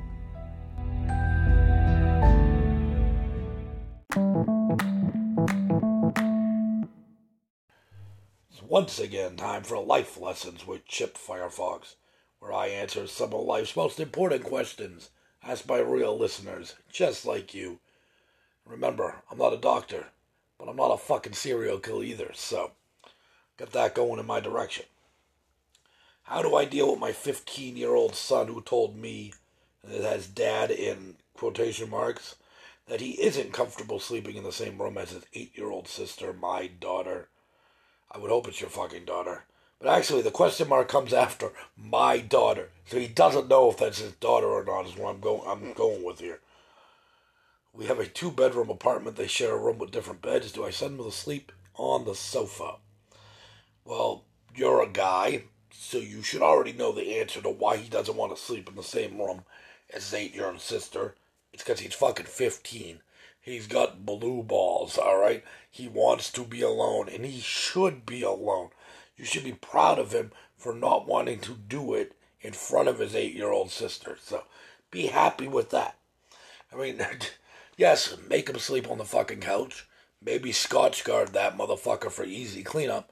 Once 8.70 9.00
again 9.00 9.34
time 9.34 9.64
for 9.64 9.76
Life 9.82 10.16
Lessons 10.16 10.64
with 10.64 10.86
Chip 10.86 11.18
Firefox, 11.18 11.96
where 12.38 12.52
I 12.52 12.68
answer 12.68 13.08
some 13.08 13.34
of 13.34 13.40
life's 13.40 13.74
most 13.74 13.98
important 13.98 14.44
questions 14.44 15.10
asked 15.42 15.66
by 15.66 15.80
real 15.80 16.16
listeners, 16.16 16.76
just 16.88 17.26
like 17.26 17.52
you. 17.52 17.80
Remember, 18.64 19.24
I'm 19.28 19.38
not 19.38 19.52
a 19.52 19.56
doctor, 19.56 20.06
but 20.56 20.68
I'm 20.68 20.76
not 20.76 20.92
a 20.92 20.98
fucking 20.98 21.32
serial 21.32 21.80
killer 21.80 22.04
either, 22.04 22.30
so 22.32 22.70
get 23.58 23.72
that 23.72 23.96
going 23.96 24.20
in 24.20 24.26
my 24.26 24.38
direction. 24.38 24.84
How 26.22 26.40
do 26.40 26.54
I 26.54 26.64
deal 26.64 26.92
with 26.92 27.00
my 27.00 27.10
15 27.10 27.76
year 27.76 27.96
old 27.96 28.14
son 28.14 28.46
who 28.46 28.62
told 28.62 28.96
me, 28.96 29.32
it 29.82 30.04
has 30.04 30.28
dad 30.28 30.70
in 30.70 31.16
quotation 31.34 31.90
marks, 31.90 32.36
that 32.86 33.00
he 33.00 33.20
isn't 33.20 33.52
comfortable 33.52 33.98
sleeping 33.98 34.36
in 34.36 34.44
the 34.44 34.52
same 34.52 34.80
room 34.80 34.96
as 34.96 35.10
his 35.10 35.26
eight 35.34 35.58
year 35.58 35.70
old 35.70 35.88
sister, 35.88 36.32
my 36.32 36.68
daughter? 36.68 37.30
I 38.10 38.18
would 38.18 38.30
hope 38.30 38.48
it's 38.48 38.60
your 38.60 38.70
fucking 38.70 39.04
daughter. 39.04 39.44
But 39.78 39.88
actually, 39.96 40.22
the 40.22 40.30
question 40.30 40.68
mark 40.68 40.88
comes 40.88 41.12
after 41.12 41.52
my 41.76 42.18
daughter, 42.18 42.70
so 42.84 42.98
he 42.98 43.08
doesn't 43.08 43.48
know 43.48 43.70
if 43.70 43.78
that's 43.78 43.98
his 43.98 44.12
daughter 44.12 44.46
or 44.46 44.64
not. 44.64 44.86
Is 44.86 44.96
what 44.96 45.14
I'm 45.14 45.20
going. 45.20 45.42
I'm 45.46 45.72
going 45.72 46.04
with 46.04 46.20
here. 46.20 46.40
We 47.72 47.86
have 47.86 47.98
a 47.98 48.06
two 48.06 48.30
bedroom 48.30 48.68
apartment. 48.68 49.16
They 49.16 49.26
share 49.26 49.54
a 49.54 49.58
room 49.58 49.78
with 49.78 49.92
different 49.92 50.22
beds. 50.22 50.52
Do 50.52 50.64
I 50.64 50.70
send 50.70 50.98
them 50.98 51.06
to 51.06 51.12
sleep 51.12 51.52
on 51.76 52.04
the 52.04 52.14
sofa? 52.14 52.74
Well, 53.84 54.24
you're 54.54 54.82
a 54.82 54.88
guy, 54.88 55.44
so 55.70 55.98
you 55.98 56.22
should 56.22 56.42
already 56.42 56.72
know 56.72 56.92
the 56.92 57.18
answer 57.18 57.40
to 57.40 57.48
why 57.48 57.76
he 57.76 57.88
doesn't 57.88 58.16
want 58.16 58.36
to 58.36 58.42
sleep 58.42 58.68
in 58.68 58.74
the 58.74 58.82
same 58.82 59.18
room 59.18 59.44
as 59.94 60.04
his 60.04 60.14
eight 60.14 60.34
year 60.34 60.46
old 60.46 60.60
sister. 60.60 61.14
It's 61.52 61.62
because 61.62 61.80
he's 61.80 61.94
fucking 61.94 62.26
15. 62.26 63.00
He's 63.40 63.66
got 63.66 64.04
blue 64.04 64.42
balls, 64.42 64.98
alright? 64.98 65.44
He 65.70 65.88
wants 65.88 66.30
to 66.32 66.44
be 66.44 66.60
alone, 66.60 67.08
and 67.08 67.24
he 67.24 67.40
should 67.40 68.04
be 68.04 68.22
alone. 68.22 68.70
You 69.16 69.24
should 69.24 69.44
be 69.44 69.52
proud 69.52 69.98
of 69.98 70.12
him 70.12 70.32
for 70.56 70.74
not 70.74 71.06
wanting 71.06 71.40
to 71.40 71.54
do 71.54 71.94
it 71.94 72.14
in 72.40 72.52
front 72.52 72.88
of 72.88 72.98
his 72.98 73.14
eight 73.14 73.34
year 73.34 73.50
old 73.50 73.70
sister. 73.70 74.16
So 74.20 74.44
be 74.90 75.06
happy 75.06 75.48
with 75.48 75.70
that. 75.70 75.96
I 76.72 76.76
mean, 76.76 77.00
yes, 77.76 78.16
make 78.28 78.48
him 78.48 78.58
sleep 78.58 78.90
on 78.90 78.98
the 78.98 79.04
fucking 79.04 79.40
couch. 79.40 79.86
Maybe 80.22 80.52
Scotch 80.52 81.02
guard 81.04 81.28
that 81.28 81.56
motherfucker 81.56 82.10
for 82.10 82.24
easy 82.24 82.62
cleanup. 82.62 83.10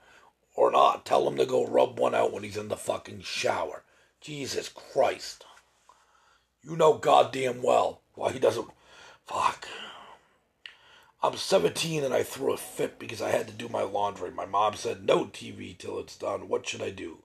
Or 0.54 0.70
not. 0.70 1.06
Tell 1.06 1.26
him 1.28 1.36
to 1.36 1.46
go 1.46 1.66
rub 1.66 1.98
one 1.98 2.14
out 2.14 2.32
when 2.32 2.42
he's 2.42 2.56
in 2.56 2.68
the 2.68 2.76
fucking 2.76 3.20
shower. 3.20 3.84
Jesus 4.20 4.68
Christ. 4.68 5.44
You 6.62 6.76
know 6.76 6.94
goddamn 6.94 7.62
well 7.62 8.02
why 8.14 8.32
he 8.32 8.38
doesn't. 8.38 8.68
Fuck. 9.26 9.68
I'm 11.22 11.36
17 11.36 12.04
and 12.04 12.14
I 12.14 12.22
threw 12.22 12.52
a 12.52 12.56
fit 12.56 12.98
because 12.98 13.20
I 13.20 13.30
had 13.30 13.48
to 13.48 13.52
do 13.52 13.68
my 13.68 13.82
laundry. 13.82 14.30
My 14.30 14.46
mom 14.46 14.74
said, 14.74 15.04
no 15.04 15.24
TV 15.24 15.76
till 15.76 15.98
it's 15.98 16.16
done. 16.16 16.48
What 16.48 16.68
should 16.68 16.82
I 16.82 16.90
do? 16.90 17.18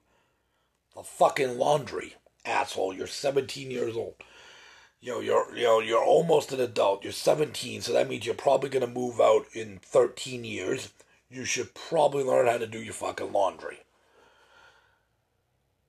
The 0.96 1.04
fucking 1.04 1.58
laundry, 1.60 2.16
asshole. 2.44 2.94
You're 2.94 3.08
17 3.08 3.70
years 3.70 3.96
old. 3.96 4.16
You 5.00 5.12
know, 5.12 5.20
you're, 5.20 5.56
you 5.56 5.64
know, 5.64 5.80
you're 5.80 6.04
almost 6.04 6.52
an 6.54 6.60
adult. 6.60 7.04
You're 7.04 7.14
17, 7.14 7.82
so 7.82 7.94
that 7.94 8.10
means 8.10 8.26
you're 8.26 8.36
probably 8.36 8.70
going 8.70 8.86
to 8.86 8.92
move 8.92 9.20
out 9.20 9.46
in 9.54 9.80
13 9.84 10.44
years. 10.44 10.90
You 11.30 11.46
should 11.46 11.74
probably 11.74 12.24
learn 12.24 12.48
how 12.48 12.58
to 12.58 12.68
do 12.68 12.82
your 12.82 12.94
fucking 12.94 13.32
laundry. 13.32 13.80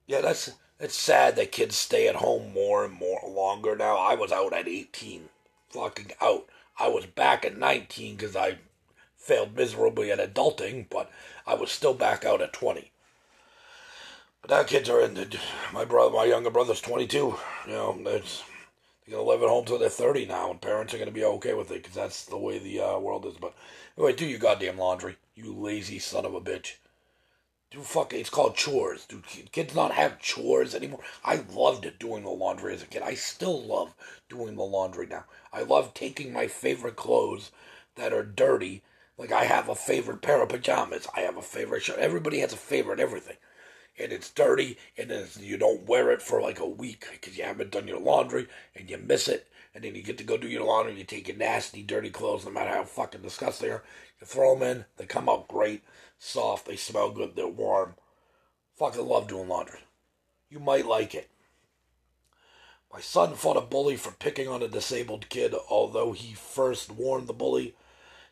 Yeah, 0.05 0.21
that's, 0.21 0.51
it's 0.79 0.95
sad 0.97 1.35
that 1.37 1.51
kids 1.51 1.75
stay 1.75 2.07
at 2.07 2.15
home 2.15 2.53
more 2.53 2.85
and 2.85 2.93
more 2.93 3.21
longer 3.27 3.75
now. 3.75 3.97
I 3.97 4.13
was 4.13 4.31
out 4.31 4.53
at 4.53 4.67
18. 4.67 5.29
Fucking 5.69 6.11
out. 6.21 6.45
I 6.77 6.89
was 6.89 7.05
back 7.05 7.45
at 7.45 7.57
19 7.57 8.15
because 8.15 8.35
I 8.35 8.57
failed 9.17 9.55
miserably 9.55 10.11
at 10.11 10.19
adulting, 10.19 10.87
but 10.89 11.09
I 11.47 11.55
was 11.55 11.71
still 11.71 11.93
back 11.93 12.25
out 12.25 12.41
at 12.41 12.53
20. 12.53 12.91
But 14.41 14.51
now 14.51 14.63
kids 14.63 14.89
are 14.89 15.01
in 15.01 15.15
the, 15.15 15.39
my 15.73 15.85
brother, 15.85 16.15
my 16.15 16.25
younger 16.25 16.51
brother's 16.51 16.81
22. 16.81 17.17
You 17.17 17.37
know, 17.67 17.97
it's, 18.05 18.43
they're 19.05 19.17
gonna 19.17 19.27
live 19.27 19.41
at 19.41 19.49
home 19.49 19.65
till 19.65 19.79
they're 19.79 19.89
30 19.89 20.25
now, 20.25 20.51
and 20.51 20.61
parents 20.61 20.93
are 20.93 20.99
gonna 20.99 21.11
be 21.11 21.23
okay 21.23 21.53
with 21.53 21.71
it 21.71 21.81
because 21.81 21.95
that's 21.95 22.25
the 22.25 22.37
way 22.37 22.59
the 22.59 22.81
uh, 22.81 22.99
world 22.99 23.25
is. 23.25 23.35
But 23.35 23.55
anyway, 23.97 24.13
do 24.13 24.25
your 24.25 24.39
goddamn 24.39 24.77
laundry, 24.77 25.15
you 25.33 25.53
lazy 25.53 25.97
son 25.97 26.25
of 26.25 26.35
a 26.35 26.41
bitch. 26.41 26.73
Do 27.75 27.81
fucking, 27.81 28.21
it's 28.21 28.29
called 28.29 28.55
chores. 28.55 29.05
Do 29.05 29.21
kids 29.51 29.75
not 29.75 29.91
have 29.91 30.21
chores 30.21 30.73
anymore? 30.73 31.01
I 31.25 31.43
loved 31.51 31.99
doing 31.99 32.23
the 32.23 32.29
laundry 32.29 32.73
as 32.73 32.81
a 32.81 32.85
kid. 32.85 33.01
I 33.01 33.15
still 33.15 33.61
love 33.61 33.93
doing 34.29 34.55
the 34.55 34.63
laundry 34.63 35.07
now. 35.07 35.25
I 35.51 35.63
love 35.63 35.93
taking 35.93 36.31
my 36.31 36.47
favorite 36.47 36.95
clothes 36.95 37.51
that 37.95 38.13
are 38.13 38.23
dirty. 38.23 38.81
Like 39.17 39.33
I 39.33 39.43
have 39.43 39.67
a 39.67 39.75
favorite 39.75 40.21
pair 40.21 40.41
of 40.41 40.47
pajamas. 40.47 41.05
I 41.17 41.19
have 41.21 41.35
a 41.35 41.41
favorite 41.41 41.83
shirt. 41.83 41.99
Everybody 41.99 42.39
has 42.39 42.53
a 42.53 42.57
favorite 42.57 43.01
everything. 43.01 43.35
And 43.99 44.13
it's 44.13 44.29
dirty, 44.29 44.77
and 44.97 45.11
it's, 45.11 45.37
you 45.37 45.57
don't 45.57 45.85
wear 45.85 46.11
it 46.11 46.21
for 46.21 46.41
like 46.41 46.59
a 46.61 46.65
week 46.65 47.05
because 47.11 47.37
you 47.37 47.43
haven't 47.43 47.71
done 47.71 47.89
your 47.89 47.99
laundry 47.99 48.47
and 48.73 48.89
you 48.89 48.97
miss 48.99 49.27
it. 49.27 49.49
And 49.73 49.83
then 49.83 49.95
you 49.95 50.01
get 50.01 50.17
to 50.19 50.23
go 50.23 50.37
do 50.37 50.47
your 50.47 50.63
laundry, 50.63 50.93
and 50.93 50.99
you 50.99 51.05
take 51.05 51.27
your 51.27 51.35
nasty, 51.35 51.83
dirty 51.83 52.09
clothes, 52.09 52.45
no 52.45 52.51
matter 52.51 52.69
how 52.69 52.85
fucking 52.85 53.21
disgusting 53.21 53.67
they 53.67 53.73
are. 53.73 53.83
You 54.21 54.27
throw 54.27 54.57
them 54.57 54.77
in, 54.77 54.85
they 54.95 55.05
come 55.05 55.27
out 55.27 55.49
great 55.49 55.83
soft, 56.17 56.65
they 56.65 56.75
smell 56.75 57.11
good, 57.11 57.35
they're 57.35 57.47
warm. 57.47 57.95
Fucking 58.77 59.05
love 59.05 59.27
doing 59.27 59.47
laundry. 59.47 59.79
You 60.49 60.59
might 60.59 60.85
like 60.85 61.15
it. 61.15 61.29
My 62.93 63.01
son 63.01 63.35
fought 63.35 63.57
a 63.57 63.61
bully 63.61 63.97
for 63.97 64.11
picking 64.11 64.47
on 64.47 64.63
a 64.63 64.67
disabled 64.67 65.29
kid, 65.29 65.53
although 65.69 66.13
he 66.13 66.33
first 66.33 66.91
warned 66.91 67.27
the 67.27 67.33
bully. 67.33 67.75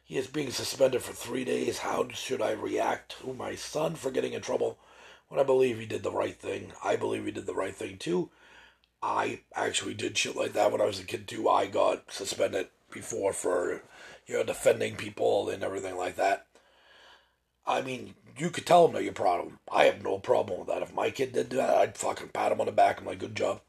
He 0.04 0.18
is 0.18 0.28
being 0.28 0.52
suspended 0.52 1.02
for 1.02 1.14
three 1.14 1.44
days. 1.44 1.80
How 1.80 2.08
should 2.10 2.42
I 2.42 2.52
react 2.52 3.16
to 3.22 3.34
my 3.34 3.56
son 3.56 3.96
for 3.96 4.12
getting 4.12 4.34
in 4.34 4.42
trouble 4.42 4.78
when 5.28 5.40
I 5.40 5.44
believe 5.44 5.80
he 5.80 5.86
did 5.86 6.04
the 6.04 6.12
right 6.12 6.40
thing? 6.40 6.74
I 6.84 6.96
believe 6.96 7.26
he 7.26 7.32
did 7.32 7.46
the 7.46 7.54
right 7.54 7.76
thing 7.76 7.98
too. 7.98 8.30
I 9.02 9.42
actually 9.54 9.96
did 9.96 10.18
shit 10.18 10.36
like 10.36 10.54
that 10.54 10.72
when 10.72 10.80
I 10.80 10.86
was 10.86 11.00
a 11.00 11.04
kid 11.04 11.28
too. 11.28 11.50
I 11.50 11.68
got 11.68 12.12
suspended 12.12 12.68
before 12.90 13.34
for, 13.34 13.82
you 14.28 14.36
know, 14.36 14.44
defending 14.44 14.96
people 14.96 15.50
and 15.50 15.64
everything 15.64 15.98
like 15.98 16.16
that. 16.16 16.46
I 17.66 17.82
mean, 17.82 18.16
you 18.38 18.50
could 18.50 18.66
tell 18.66 18.86
him 18.86 18.94
that 18.94 19.04
you're 19.04 19.14
proud 19.14 19.40
of 19.40 19.48
him. 19.48 19.60
I 19.72 19.86
have 19.86 20.04
no 20.04 20.20
problem 20.20 20.60
with 20.60 20.68
that. 20.68 20.82
If 20.82 20.94
my 20.94 21.12
kid 21.12 21.34
did 21.34 21.52
that, 21.52 21.78
I'd 21.78 21.98
fucking 21.98 22.30
pat 22.30 22.52
him 22.52 22.60
on 22.60 22.66
the 22.66 22.72
back 22.72 22.98
and 22.98 23.08
like, 23.08 23.20
good 23.20 23.36
job. 23.36 23.62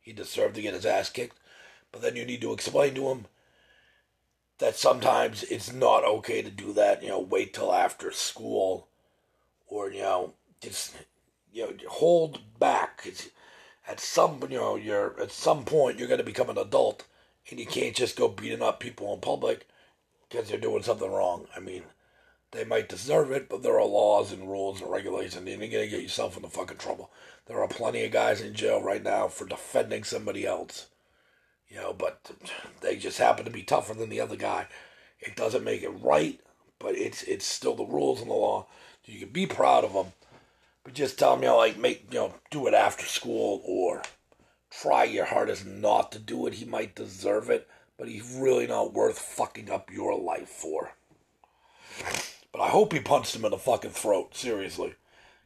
He 0.00 0.12
deserved 0.12 0.54
to 0.56 0.62
get 0.62 0.74
his 0.74 0.86
ass 0.86 1.10
kicked. 1.10 1.38
But 1.92 2.02
then 2.02 2.16
you 2.16 2.24
need 2.24 2.40
to 2.42 2.52
explain 2.52 2.94
to 2.94 3.08
him 3.08 3.26
that 4.58 4.76
sometimes 4.76 5.44
it's 5.44 5.72
not 5.72 6.04
okay 6.04 6.42
to 6.42 6.50
do 6.50 6.72
that. 6.74 7.02
You 7.02 7.08
know, 7.08 7.20
wait 7.20 7.54
till 7.54 7.72
after 7.72 8.10
school, 8.10 8.88
or 9.68 9.90
you 9.90 10.02
know, 10.02 10.34
just 10.60 10.94
you 11.52 11.62
know, 11.64 11.72
hold 11.88 12.40
back. 12.58 13.02
It's, 13.04 13.28
at 13.86 14.00
some 14.00 14.40
you 14.50 14.58
know, 14.58 14.76
you're 14.76 15.18
at 15.20 15.30
some 15.30 15.64
point 15.64 15.98
you're 15.98 16.08
going 16.08 16.18
to 16.18 16.24
become 16.24 16.50
an 16.50 16.58
adult, 16.58 17.06
and 17.50 17.58
you 17.58 17.66
can't 17.66 17.96
just 17.96 18.16
go 18.16 18.28
beating 18.28 18.62
up 18.62 18.80
people 18.80 19.14
in 19.14 19.20
public 19.20 19.66
because 20.28 20.48
they're 20.48 20.58
doing 20.58 20.82
something 20.82 21.10
wrong. 21.10 21.46
I 21.56 21.60
mean 21.60 21.84
they 22.50 22.64
might 22.64 22.88
deserve 22.88 23.30
it, 23.30 23.48
but 23.48 23.62
there 23.62 23.78
are 23.78 23.86
laws 23.86 24.32
and 24.32 24.48
rules 24.48 24.80
and 24.80 24.90
regulations, 24.90 25.36
and 25.36 25.48
you're 25.48 25.58
gonna 25.58 25.86
get 25.86 26.02
yourself 26.02 26.36
into 26.36 26.48
fucking 26.48 26.78
trouble. 26.78 27.10
There 27.46 27.62
are 27.62 27.68
plenty 27.68 28.04
of 28.04 28.12
guys 28.12 28.40
in 28.40 28.54
jail 28.54 28.82
right 28.82 29.02
now 29.02 29.28
for 29.28 29.46
defending 29.46 30.04
somebody 30.04 30.46
else, 30.46 30.86
you 31.68 31.76
know, 31.76 31.92
but 31.92 32.30
they 32.80 32.96
just 32.96 33.18
happen 33.18 33.44
to 33.44 33.50
be 33.50 33.62
tougher 33.62 33.94
than 33.94 34.08
the 34.08 34.20
other 34.20 34.36
guy. 34.36 34.66
It 35.20 35.36
doesn't 35.36 35.64
make 35.64 35.82
it 35.82 35.90
right, 35.90 36.40
but 36.78 36.96
it's 36.96 37.22
it's 37.24 37.46
still 37.46 37.74
the 37.74 37.84
rules 37.84 38.20
and 38.20 38.30
the 38.30 38.34
law. 38.34 38.66
You 39.04 39.20
can 39.20 39.30
be 39.30 39.46
proud 39.46 39.84
of 39.84 39.92
them, 39.92 40.12
but 40.84 40.94
just 40.94 41.18
tell 41.18 41.34
them, 41.34 41.42
you 41.42 41.48
know, 41.48 41.56
like 41.58 41.76
make 41.76 42.12
you 42.12 42.18
know, 42.18 42.34
do 42.50 42.66
it 42.66 42.74
after 42.74 43.04
school 43.04 43.62
or 43.64 44.02
try 44.70 45.04
your 45.04 45.26
hardest 45.26 45.66
not 45.66 46.12
to 46.12 46.18
do 46.18 46.46
it. 46.46 46.54
He 46.54 46.64
might 46.64 46.94
deserve 46.94 47.50
it, 47.50 47.68
but 47.98 48.08
he's 48.08 48.36
really 48.38 48.66
not 48.66 48.94
worth 48.94 49.18
fucking 49.18 49.70
up 49.70 49.90
your 49.92 50.18
life 50.18 50.48
for. 50.48 50.92
But 52.52 52.60
I 52.60 52.68
hope 52.68 52.92
he 52.92 53.00
punched 53.00 53.36
him 53.36 53.44
in 53.44 53.50
the 53.50 53.58
fucking 53.58 53.90
throat. 53.90 54.34
Seriously. 54.36 54.94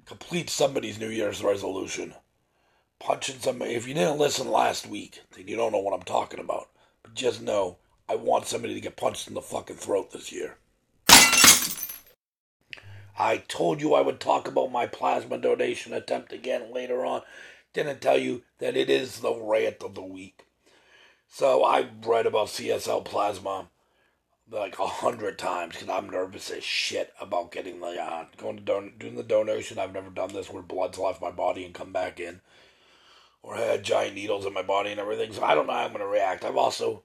Complete 0.05 0.51
somebody's 0.51 0.99
New 0.99 1.09
Year's 1.09 1.43
resolution. 1.43 2.15
Punching 2.99 3.41
somebody. 3.41 3.75
If 3.75 3.89
you 3.89 3.95
didn't 3.95 4.19
listen 4.19 4.51
last 4.51 4.87
week, 4.87 5.21
then 5.37 5.49
you 5.49 5.57
don't 5.57 5.73
know 5.73 5.81
what 5.81 5.95
I'm 5.95 6.05
talking 6.05 6.41
about. 6.41 6.69
But 7.03 7.15
just 7.15 7.43
know, 7.43 7.79
I 8.09 8.17
want 8.17 8.47
somebody 8.47 8.75
to 8.75 8.81
get 8.81 8.97
punched 8.97 9.29
in 9.29 9.35
the 9.35 9.43
fucking 9.43 9.77
throat 9.77 10.13
this 10.13 10.33
year. 10.33 10.57
I 13.19 13.37
told 13.49 13.81
you 13.81 13.95
I 13.95 14.01
would 14.01 14.21
talk 14.21 14.49
about 14.49 14.73
my 14.73 14.87
plasma 14.87 15.39
donation 15.39 15.93
attempt 15.93 16.33
again 16.33 16.73
later 16.73 17.05
on. 17.05 17.23
Didn't 17.73 18.01
tell 18.01 18.19
you 18.19 18.43
that 18.59 18.77
it 18.77 18.91
is 18.91 19.21
the 19.21 19.35
rant 19.35 19.83
of 19.83 19.95
the 19.95 20.03
week. 20.03 20.47
So 21.29 21.65
I 21.65 21.89
read 22.05 22.27
about 22.27 22.49
CSL 22.49 23.05
plasma 23.05 23.69
like 24.53 24.79
a 24.79 24.87
hundred 24.87 25.39
times 25.39 25.75
because 25.75 25.89
I'm 25.89 26.11
nervous 26.11 26.51
as 26.51 26.63
shit 26.63 27.13
about 27.21 27.53
getting 27.53 27.81
the 27.81 28.01
uh, 28.03 28.27
going 28.37 28.57
to 28.57 28.63
don- 28.63 28.93
doing 28.99 29.17
the 29.17 29.23
donation. 29.23 29.79
I've 29.79 29.95
never 29.95 30.11
done 30.11 30.33
this 30.33 30.51
where 30.51 30.63
blood's 30.63 30.99
left 30.99 31.23
my 31.23 31.31
body 31.31 31.65
and 31.65 31.75
come 31.75 31.93
back 31.93 32.21
in, 32.21 32.41
or 33.43 33.57
had 33.57 33.83
giant 33.83 34.15
needles 34.15 34.47
in 34.47 34.53
my 34.53 34.63
body 34.63 34.91
and 34.91 35.01
everything. 35.01 35.33
So 35.33 35.43
I 35.43 35.55
don't 35.55 35.67
know 35.67 35.73
how 35.73 35.85
I'm 35.85 35.93
gonna 35.93 36.07
react. 36.07 36.45
I've 36.45 36.57
also 36.57 37.03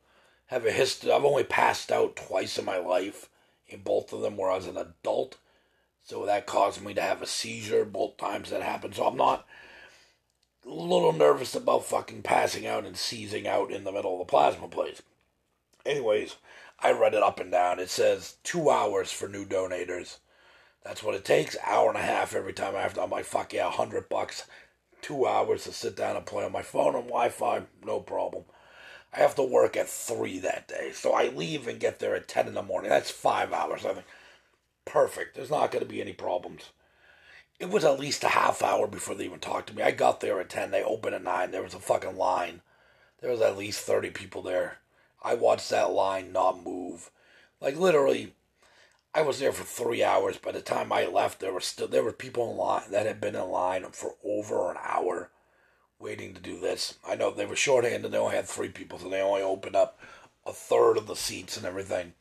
have 0.48 0.66
a 0.66 0.72
history. 0.72 1.12
I've 1.12 1.26
only 1.26 1.44
passed 1.44 1.92
out 1.92 2.16
twice 2.16 2.58
in 2.58 2.66
my 2.66 2.78
life. 2.78 3.30
In 3.70 3.82
both 3.82 4.14
of 4.14 4.22
them 4.22 4.38
where 4.38 4.50
I 4.50 4.56
was 4.56 4.68
an 4.68 4.78
adult, 4.78 5.36
so 6.02 6.26
that 6.26 6.46
caused 6.46 6.82
me 6.82 6.94
to 6.94 7.02
have 7.02 7.22
a 7.22 7.28
seizure 7.28 7.84
both 7.84 8.16
times 8.16 8.50
that 8.50 8.62
happened. 8.62 8.96
So 8.96 9.06
I'm 9.06 9.18
not 9.18 9.46
a 10.66 10.70
little 10.70 11.12
nervous 11.12 11.54
about 11.54 11.84
fucking 11.84 12.22
passing 12.22 12.66
out 12.66 12.86
and 12.86 12.96
seizing 12.96 13.46
out 13.46 13.72
in 13.72 13.84
the 13.84 13.92
middle 13.92 14.14
of 14.14 14.20
the 14.20 14.32
plasma 14.32 14.70
place. 14.70 15.02
Anyways, 15.86 16.38
I 16.80 16.92
read 16.92 17.14
it 17.14 17.24
up 17.24 17.40
and 17.40 17.52
down. 17.52 17.80
It 17.80 17.90
says 17.90 18.38
two 18.44 18.70
hours 18.70 19.12
for 19.12 19.28
new 19.28 19.46
donators. 19.46 20.20
That's 20.84 21.04
what 21.04 21.16
it 21.16 21.26
takes. 21.26 21.58
Hour 21.66 21.90
and 21.90 21.98
a 21.98 22.02
half 22.02 22.36
every 22.36 22.54
time 22.54 22.76
I 22.76 22.82
have 22.82 22.94
to. 22.94 23.02
I'm 23.02 23.10
like, 23.10 23.26
fuck 23.26 23.54
yeah, 23.54 23.70
hundred 23.70 24.10
bucks, 24.10 24.46
two 25.02 25.26
hours 25.28 25.64
to 25.64 25.74
sit 25.74 25.96
down 25.96 26.16
and 26.16 26.26
play 26.26 26.46
on 26.46 26.52
my 26.52 26.62
phone 26.62 26.96
and 26.96 27.06
Wi-Fi, 27.06 27.64
no 27.86 28.00
problem. 28.00 28.46
I 29.14 29.20
have 29.20 29.36
to 29.36 29.44
work 29.44 29.76
at 29.76 29.90
three 29.90 30.40
that 30.40 30.68
day, 30.68 30.92
so 30.94 31.14
I 31.14 31.30
leave 31.30 31.68
and 31.68 31.80
get 31.80 32.00
there 32.00 32.16
at 32.16 32.28
ten 32.28 32.48
in 32.48 32.54
the 32.54 32.62
morning. 32.62 32.90
That's 32.90 33.10
five 33.10 33.52
hours. 33.54 33.86
I 33.86 33.94
think 33.94 34.06
perfect. 34.86 35.36
There's 35.36 35.50
not 35.50 35.72
going 35.72 35.84
to 35.84 35.90
be 35.90 36.02
any 36.02 36.14
problems. 36.14 36.72
It 37.60 37.70
was 37.70 37.84
at 37.84 38.00
least 38.00 38.24
a 38.24 38.30
half 38.30 38.62
hour 38.62 38.86
before 38.88 39.16
they 39.16 39.26
even 39.26 39.40
talked 39.40 39.70
to 39.70 39.76
me. 39.76 39.82
I 39.82 39.92
got 39.92 40.20
there 40.20 40.40
at 40.40 40.50
ten. 40.50 40.72
They 40.72 40.84
opened 40.84 41.16
at 41.16 41.24
nine. 41.24 41.52
There 41.52 41.64
was 41.64 41.74
a 41.74 41.80
fucking 41.80 42.16
line. 42.18 42.62
There 43.20 43.32
was 43.32 43.42
at 43.42 43.58
least 43.58 43.82
thirty 43.82 44.12
people 44.12 44.44
there. 44.44 44.78
I 45.28 45.34
watched 45.34 45.70
that 45.72 45.92
line 45.92 46.32
not 46.32 46.64
move. 46.64 47.12
Like 47.60 47.76
literally, 47.76 48.34
I 49.14 49.24
was 49.24 49.40
there 49.40 49.52
for 49.52 49.66
three 49.66 50.02
hours. 50.02 50.38
By 50.38 50.54
the 50.54 50.62
time 50.62 50.94
I 50.94 51.06
left, 51.06 51.42
there 51.42 51.52
were 51.52 51.60
still 51.60 51.90
there 51.90 52.04
were 52.04 52.14
people 52.14 52.50
in 52.50 52.56
line 52.56 52.92
that 52.92 53.06
had 53.06 53.20
been 53.20 53.36
in 53.36 53.50
line 53.50 53.86
for 53.92 54.16
over 54.24 54.72
an 54.72 54.78
hour, 54.82 55.30
waiting 56.00 56.34
to 56.34 56.40
do 56.40 56.58
this. 56.58 56.98
I 57.06 57.16
know 57.16 57.32
they 57.32 57.46
were 57.46 57.58
shorthanded. 57.58 58.10
They 58.10 58.18
only 58.18 58.38
had 58.38 58.48
three 58.48 58.70
people, 58.70 59.00
so 59.00 59.10
they 59.10 59.22
only 59.22 59.42
opened 59.42 59.76
up 59.76 60.00
a 60.46 60.54
third 60.54 60.98
of 60.98 61.08
the 61.08 61.16
seats 61.16 61.58
and 61.58 61.66
everything. 61.66 62.14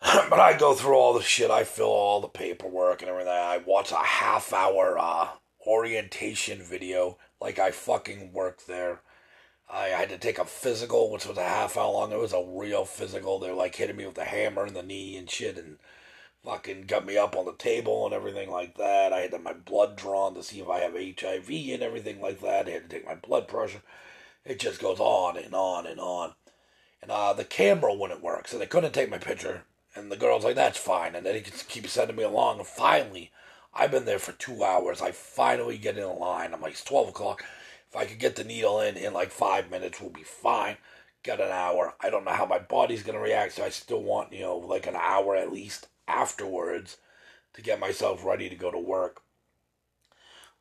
but 0.00 0.38
I 0.38 0.56
go 0.56 0.74
through 0.74 0.94
all 0.94 1.14
the 1.14 1.22
shit. 1.22 1.50
I 1.50 1.64
fill 1.64 1.86
all 1.86 2.20
the 2.20 2.28
paperwork 2.28 3.02
and 3.02 3.10
everything. 3.10 3.32
I 3.32 3.58
watch 3.66 3.90
a 3.90 3.96
half 3.96 4.52
hour 4.52 4.96
uh, 4.96 5.30
orientation 5.66 6.62
video 6.62 7.18
like 7.40 7.58
I 7.58 7.72
fucking 7.72 8.32
work 8.32 8.66
there. 8.66 9.00
I 9.72 9.88
had 9.88 10.08
to 10.08 10.18
take 10.18 10.38
a 10.38 10.44
physical, 10.44 11.10
which 11.10 11.26
was 11.26 11.38
a 11.38 11.44
half 11.44 11.76
hour 11.76 11.92
long. 11.92 12.12
It 12.12 12.18
was 12.18 12.32
a 12.32 12.44
real 12.44 12.84
physical. 12.84 13.38
They're 13.38 13.54
like 13.54 13.76
hitting 13.76 13.96
me 13.96 14.06
with 14.06 14.18
a 14.18 14.24
hammer 14.24 14.66
in 14.66 14.74
the 14.74 14.82
knee 14.82 15.16
and 15.16 15.30
shit 15.30 15.56
and 15.56 15.78
fucking 16.44 16.82
got 16.82 17.06
me 17.06 17.16
up 17.16 17.36
on 17.36 17.44
the 17.44 17.54
table 17.54 18.04
and 18.04 18.14
everything 18.14 18.50
like 18.50 18.76
that. 18.78 19.12
I 19.12 19.20
had 19.20 19.30
to 19.30 19.36
have 19.36 19.44
my 19.44 19.52
blood 19.52 19.96
drawn 19.96 20.34
to 20.34 20.42
see 20.42 20.60
if 20.60 20.68
I 20.68 20.80
have 20.80 20.94
HIV 20.94 21.48
and 21.48 21.82
everything 21.82 22.20
like 22.20 22.40
that. 22.40 22.66
I 22.66 22.70
had 22.70 22.90
to 22.90 22.96
take 22.96 23.06
my 23.06 23.14
blood 23.14 23.46
pressure. 23.46 23.82
It 24.44 24.58
just 24.58 24.80
goes 24.80 24.98
on 24.98 25.36
and 25.36 25.54
on 25.54 25.86
and 25.86 26.00
on. 26.00 26.32
And 27.02 27.10
uh, 27.10 27.32
the 27.32 27.44
camera 27.44 27.94
wouldn't 27.94 28.22
work, 28.22 28.48
so 28.48 28.58
they 28.58 28.66
couldn't 28.66 28.92
take 28.92 29.10
my 29.10 29.18
picture. 29.18 29.62
And 29.94 30.10
the 30.10 30.16
girl's 30.16 30.44
like, 30.44 30.56
that's 30.56 30.78
fine. 30.78 31.14
And 31.14 31.24
then 31.24 31.34
he 31.34 31.40
keeps 31.40 31.92
sending 31.92 32.16
me 32.16 32.22
along. 32.22 32.58
And 32.58 32.66
finally, 32.66 33.30
I've 33.74 33.90
been 33.90 34.04
there 34.04 34.18
for 34.18 34.32
two 34.32 34.62
hours. 34.64 35.00
I 35.00 35.12
finally 35.12 35.78
get 35.78 35.98
in 35.98 36.18
line. 36.18 36.52
I'm 36.52 36.60
like, 36.60 36.72
it's 36.72 36.84
12 36.84 37.08
o'clock. 37.08 37.44
If 37.90 37.96
I 37.96 38.04
could 38.04 38.20
get 38.20 38.36
the 38.36 38.44
needle 38.44 38.80
in 38.80 38.96
in 38.96 39.12
like 39.12 39.32
five 39.32 39.70
minutes, 39.70 40.00
we'll 40.00 40.10
be 40.10 40.22
fine. 40.22 40.76
Got 41.24 41.40
an 41.40 41.50
hour. 41.50 41.94
I 42.00 42.08
don't 42.08 42.24
know 42.24 42.30
how 42.30 42.46
my 42.46 42.60
body's 42.60 43.02
gonna 43.02 43.20
react, 43.20 43.54
so 43.54 43.64
I 43.64 43.70
still 43.70 44.02
want 44.02 44.32
you 44.32 44.42
know 44.42 44.56
like 44.58 44.86
an 44.86 44.96
hour 44.96 45.34
at 45.34 45.52
least 45.52 45.88
afterwards 46.06 46.98
to 47.54 47.62
get 47.62 47.80
myself 47.80 48.24
ready 48.24 48.48
to 48.48 48.54
go 48.54 48.70
to 48.70 48.78
work. 48.78 49.22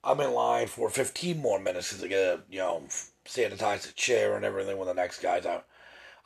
I'm 0.04 0.20
in 0.22 0.34
line 0.34 0.68
for 0.68 0.90
15 0.90 1.38
more 1.40 1.60
minutes 1.60 2.00
to 2.00 2.08
get 2.08 2.40
you 2.50 2.60
know 2.60 2.84
sanitize 3.26 3.84
the 3.86 3.94
chair 3.94 4.36
and 4.36 4.44
everything 4.44 4.78
when 4.78 4.88
the 4.88 4.94
next 4.96 5.22
guy's 5.22 5.46
out. 5.46 5.68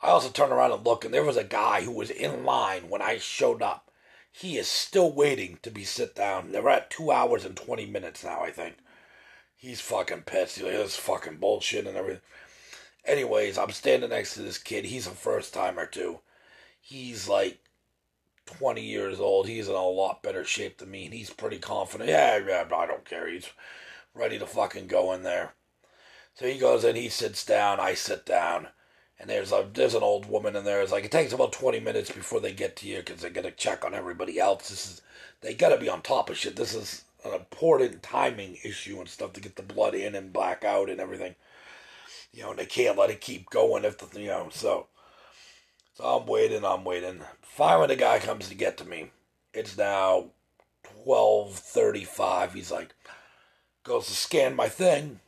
I 0.00 0.08
also 0.08 0.30
turn 0.30 0.52
around 0.52 0.72
and 0.72 0.84
look, 0.84 1.04
and 1.04 1.12
there 1.12 1.24
was 1.24 1.36
a 1.36 1.44
guy 1.44 1.82
who 1.82 1.92
was 1.92 2.10
in 2.10 2.44
line 2.44 2.88
when 2.88 3.02
I 3.02 3.18
showed 3.18 3.62
up. 3.62 3.90
He 4.32 4.56
is 4.58 4.68
still 4.68 5.12
waiting 5.12 5.58
to 5.62 5.70
be 5.70 5.84
sit 5.84 6.14
down. 6.14 6.50
They're 6.52 6.68
at 6.68 6.90
two 6.90 7.10
hours 7.10 7.44
and 7.44 7.56
20 7.56 7.86
minutes 7.86 8.24
now, 8.24 8.40
I 8.40 8.50
think. 8.50 8.76
He's 9.64 9.80
fucking 9.80 10.24
pissed. 10.26 10.56
He's 10.56 10.64
like, 10.64 10.74
this 10.74 10.96
fucking 10.96 11.38
bullshit 11.38 11.86
and 11.86 11.96
everything. 11.96 12.20
Anyways, 13.06 13.56
I'm 13.56 13.70
standing 13.70 14.10
next 14.10 14.34
to 14.34 14.42
this 14.42 14.58
kid. 14.58 14.84
He's 14.84 15.06
a 15.06 15.10
first 15.10 15.54
timer 15.54 15.86
too. 15.86 16.20
He's 16.82 17.28
like 17.28 17.60
20 18.44 18.82
years 18.82 19.20
old. 19.20 19.48
He's 19.48 19.68
in 19.68 19.74
a 19.74 19.82
lot 19.82 20.22
better 20.22 20.44
shape 20.44 20.76
than 20.76 20.90
me, 20.90 21.06
and 21.06 21.14
he's 21.14 21.30
pretty 21.30 21.58
confident. 21.58 22.10
Yeah, 22.10 22.38
yeah, 22.46 22.64
I 22.76 22.86
don't 22.86 23.06
care. 23.06 23.26
He's 23.26 23.48
ready 24.12 24.38
to 24.38 24.46
fucking 24.46 24.86
go 24.86 25.14
in 25.14 25.22
there. 25.22 25.54
So 26.34 26.46
he 26.46 26.58
goes 26.58 26.84
in, 26.84 26.94
he 26.94 27.08
sits 27.08 27.42
down, 27.42 27.80
I 27.80 27.94
sit 27.94 28.26
down, 28.26 28.68
and 29.18 29.30
there's 29.30 29.50
a 29.50 29.66
there's 29.72 29.94
an 29.94 30.02
old 30.02 30.26
woman 30.26 30.56
in 30.56 30.64
there. 30.64 30.82
It's 30.82 30.92
like 30.92 31.06
it 31.06 31.10
takes 31.10 31.32
about 31.32 31.52
20 31.52 31.80
minutes 31.80 32.10
before 32.10 32.40
they 32.40 32.52
get 32.52 32.76
to 32.76 32.86
you 32.86 32.98
because 32.98 33.22
they 33.22 33.30
got 33.30 33.44
to 33.44 33.50
check 33.50 33.82
on 33.82 33.94
everybody 33.94 34.38
else. 34.38 34.68
This 34.68 34.86
is 34.86 35.02
they 35.40 35.54
got 35.54 35.70
to 35.70 35.78
be 35.78 35.88
on 35.88 36.02
top 36.02 36.28
of 36.28 36.36
shit. 36.36 36.56
This 36.56 36.74
is 36.74 37.04
an 37.24 37.34
important 37.34 38.02
timing 38.02 38.58
issue 38.64 38.98
and 39.00 39.08
stuff 39.08 39.32
to 39.34 39.40
get 39.40 39.56
the 39.56 39.62
blood 39.62 39.94
in 39.94 40.14
and 40.14 40.32
black 40.32 40.64
out 40.64 40.90
and 40.90 41.00
everything. 41.00 41.34
You 42.32 42.42
know, 42.44 42.50
and 42.50 42.58
they 42.58 42.66
can't 42.66 42.98
let 42.98 43.10
it 43.10 43.20
keep 43.20 43.50
going 43.50 43.84
if 43.84 43.98
the 43.98 44.20
you 44.20 44.28
know 44.28 44.48
so. 44.50 44.88
So 45.94 46.04
I'm 46.04 46.26
waiting, 46.26 46.64
I'm 46.64 46.84
waiting. 46.84 47.20
Finally, 47.42 47.88
the 47.88 47.96
guy 47.96 48.18
comes 48.18 48.48
to 48.48 48.54
get 48.54 48.76
to 48.78 48.84
me. 48.84 49.10
It's 49.52 49.78
now 49.78 50.30
twelve 51.04 51.54
thirty-five. 51.54 52.52
He's 52.52 52.72
like, 52.72 52.94
goes 53.84 54.06
to 54.06 54.14
scan 54.14 54.56
my 54.56 54.68
thing. 54.68 55.20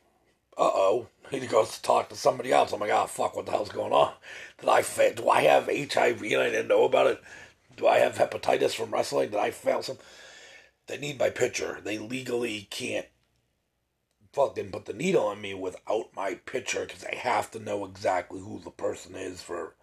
Uh 0.57 0.71
oh. 0.73 1.07
He 1.31 1.45
goes 1.45 1.75
to 1.75 1.81
talk 1.81 2.07
to 2.09 2.15
somebody 2.15 2.53
else. 2.53 2.71
I'm 2.71 2.79
like, 2.79 2.89
oh 2.91 3.05
fuck, 3.07 3.35
what 3.35 3.45
the 3.45 3.51
hell's 3.51 3.69
going 3.69 3.91
on? 3.91 4.13
Did 4.59 4.69
I? 4.69 4.81
Do 5.13 5.29
I 5.29 5.41
have 5.41 5.65
HIV 5.67 6.21
and 6.23 6.41
I 6.41 6.49
didn't 6.49 6.69
know 6.69 6.85
about 6.85 7.07
it? 7.07 7.21
Do 7.75 7.85
I 7.87 7.99
have 7.99 8.15
hepatitis 8.17 8.73
from 8.73 8.91
wrestling? 8.91 9.29
Did 9.31 9.39
I 9.39 9.51
fail 9.51 9.83
some? 9.83 9.97
They 10.87 10.97
need 10.97 11.19
my 11.19 11.29
picture. 11.29 11.79
They 11.83 11.97
legally 11.97 12.67
can't 12.69 13.07
fucking 14.33 14.71
put 14.71 14.85
the 14.85 14.93
needle 14.93 15.31
in 15.31 15.41
me 15.41 15.53
without 15.53 16.15
my 16.15 16.35
picture 16.35 16.85
because 16.85 17.01
they 17.01 17.17
have 17.17 17.51
to 17.51 17.59
know 17.59 17.85
exactly 17.85 18.39
who 18.39 18.59
the 18.59 18.71
person 18.71 19.15
is 19.15 19.41
for 19.41 19.75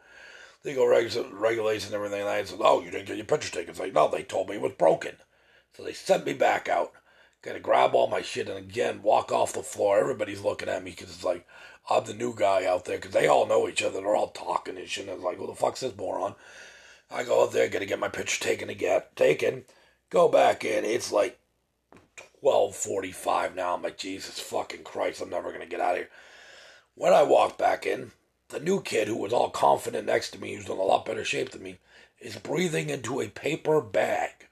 legal 0.65 0.87
reg- 0.87 1.15
regulations 1.33 1.87
and 1.87 1.95
everything. 1.95 2.21
And 2.21 2.31
I 2.31 2.45
said, 2.45 2.61
"Oh, 2.61 2.81
you 2.81 2.91
didn't 2.91 3.07
get 3.07 3.17
your 3.17 3.27
picture 3.27 3.51
taken." 3.51 3.71
It's 3.71 3.81
like, 3.81 3.93
no, 3.93 4.09
they 4.09 4.23
told 4.23 4.49
me 4.49 4.57
it 4.57 4.63
was 4.63 4.73
broken, 4.73 5.17
so 5.77 5.83
they 5.83 5.93
sent 5.93 6.25
me 6.25 6.33
back 6.33 6.69
out. 6.69 6.93
Got 7.43 7.55
to 7.55 7.61
grab 7.61 7.95
all 7.95 8.07
my 8.07 8.23
shit 8.23 8.49
and 8.49 8.57
again 8.57 9.03
walk 9.03 9.31
off 9.31 9.53
the 9.53 9.63
floor. 9.63 9.99
Everybody's 9.99 10.41
looking 10.41 10.69
at 10.69 10.83
me 10.83 10.93
because 10.93 11.11
it's 11.11 11.25
like 11.25 11.47
I'm 11.91 12.05
the 12.05 12.15
new 12.15 12.35
guy 12.35 12.65
out 12.65 12.87
there 12.87 12.97
because 12.97 13.13
they 13.13 13.27
all 13.27 13.47
know 13.47 13.69
each 13.69 13.83
other. 13.83 14.01
They're 14.01 14.17
all 14.17 14.31
talking 14.31 14.79
and 14.79 14.89
shit. 14.89 15.07
And 15.07 15.15
it's 15.17 15.25
like, 15.25 15.37
who 15.37 15.47
the 15.47 15.55
fuck's 15.55 15.81
this 15.81 15.95
moron? 15.97 16.35
I 17.11 17.25
go 17.25 17.43
out 17.43 17.53
there, 17.53 17.69
got 17.69 17.81
to 17.81 17.87
get 17.87 17.99
my 17.99 18.09
picture 18.09 18.43
taken 18.43 18.71
again, 18.71 19.03
taken. 19.15 19.65
Go 20.11 20.29
back 20.29 20.65
in. 20.65 20.85
It's 20.85 21.11
like 21.11 21.39
12:45 22.43 23.55
now. 23.55 23.75
I'm 23.75 23.83
like, 23.83 23.97
Jesus 23.97 24.39
fucking 24.39 24.85
Christ, 24.85 25.21
I'm 25.21 25.31
never 25.31 25.51
gonna 25.53 25.67
get 25.67 25.81
out 25.81 25.93
of 25.93 25.97
here. 25.99 26.11
When 26.95 27.13
I 27.13 27.23
walk 27.23 27.59
back 27.59 27.87
in, 27.87 28.13
the 28.49 28.61
new 28.61 28.81
kid 28.81 29.09
who 29.09 29.17
was 29.17 29.33
all 29.33 29.51
confident 29.51 30.07
next 30.07 30.31
to 30.31 30.41
me, 30.41 30.55
who's 30.55 30.67
in 30.67 30.73
a 30.73 30.83
lot 30.83 31.05
better 31.05 31.25
shape 31.25 31.51
than 31.51 31.63
me, 31.63 31.79
is 32.21 32.37
breathing 32.37 32.91
into 32.91 33.21
a 33.21 33.29
paper 33.29 33.81
bag, 33.81 34.47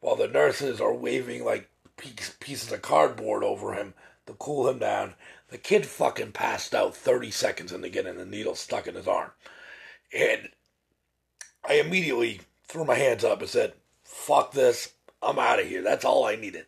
while 0.00 0.16
the 0.16 0.26
nurses 0.26 0.80
are 0.80 0.92
waving 0.92 1.44
like 1.44 1.70
pieces 1.96 2.72
of 2.72 2.82
cardboard 2.82 3.44
over 3.44 3.74
him 3.74 3.94
to 4.26 4.32
cool 4.32 4.68
him 4.68 4.78
down. 4.78 5.14
The 5.48 5.58
kid 5.58 5.86
fucking 5.86 6.32
passed 6.32 6.74
out 6.74 6.96
30 6.96 7.30
seconds 7.30 7.72
into 7.72 7.88
getting 7.88 8.16
the 8.16 8.26
needle 8.26 8.56
stuck 8.56 8.88
in 8.88 8.96
his 8.96 9.06
arm. 9.06 9.30
And 10.12 10.48
I 11.68 11.74
immediately 11.74 12.40
threw 12.66 12.84
my 12.84 12.96
hands 12.96 13.22
up 13.22 13.40
and 13.40 13.48
said, 13.48 13.74
fuck 14.14 14.52
this. 14.52 14.92
I'm 15.22 15.38
out 15.38 15.60
of 15.60 15.66
here. 15.66 15.82
That's 15.82 16.04
all 16.04 16.24
I 16.24 16.36
needed. 16.36 16.66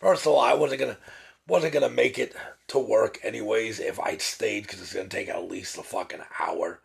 First 0.00 0.26
of 0.26 0.32
all, 0.32 0.40
I 0.40 0.54
wasn't 0.54 0.80
gonna 0.80 0.98
wasn't 1.46 1.74
gonna 1.74 1.88
make 1.88 2.18
it 2.18 2.34
to 2.68 2.78
work 2.78 3.18
anyways 3.22 3.78
if 3.78 4.00
I'd 4.00 4.22
stayed 4.22 4.62
because 4.64 4.80
it's 4.80 4.94
gonna 4.94 5.08
take 5.08 5.28
at 5.28 5.50
least 5.50 5.78
a 5.78 5.82
fucking 5.82 6.20
hour. 6.40 6.80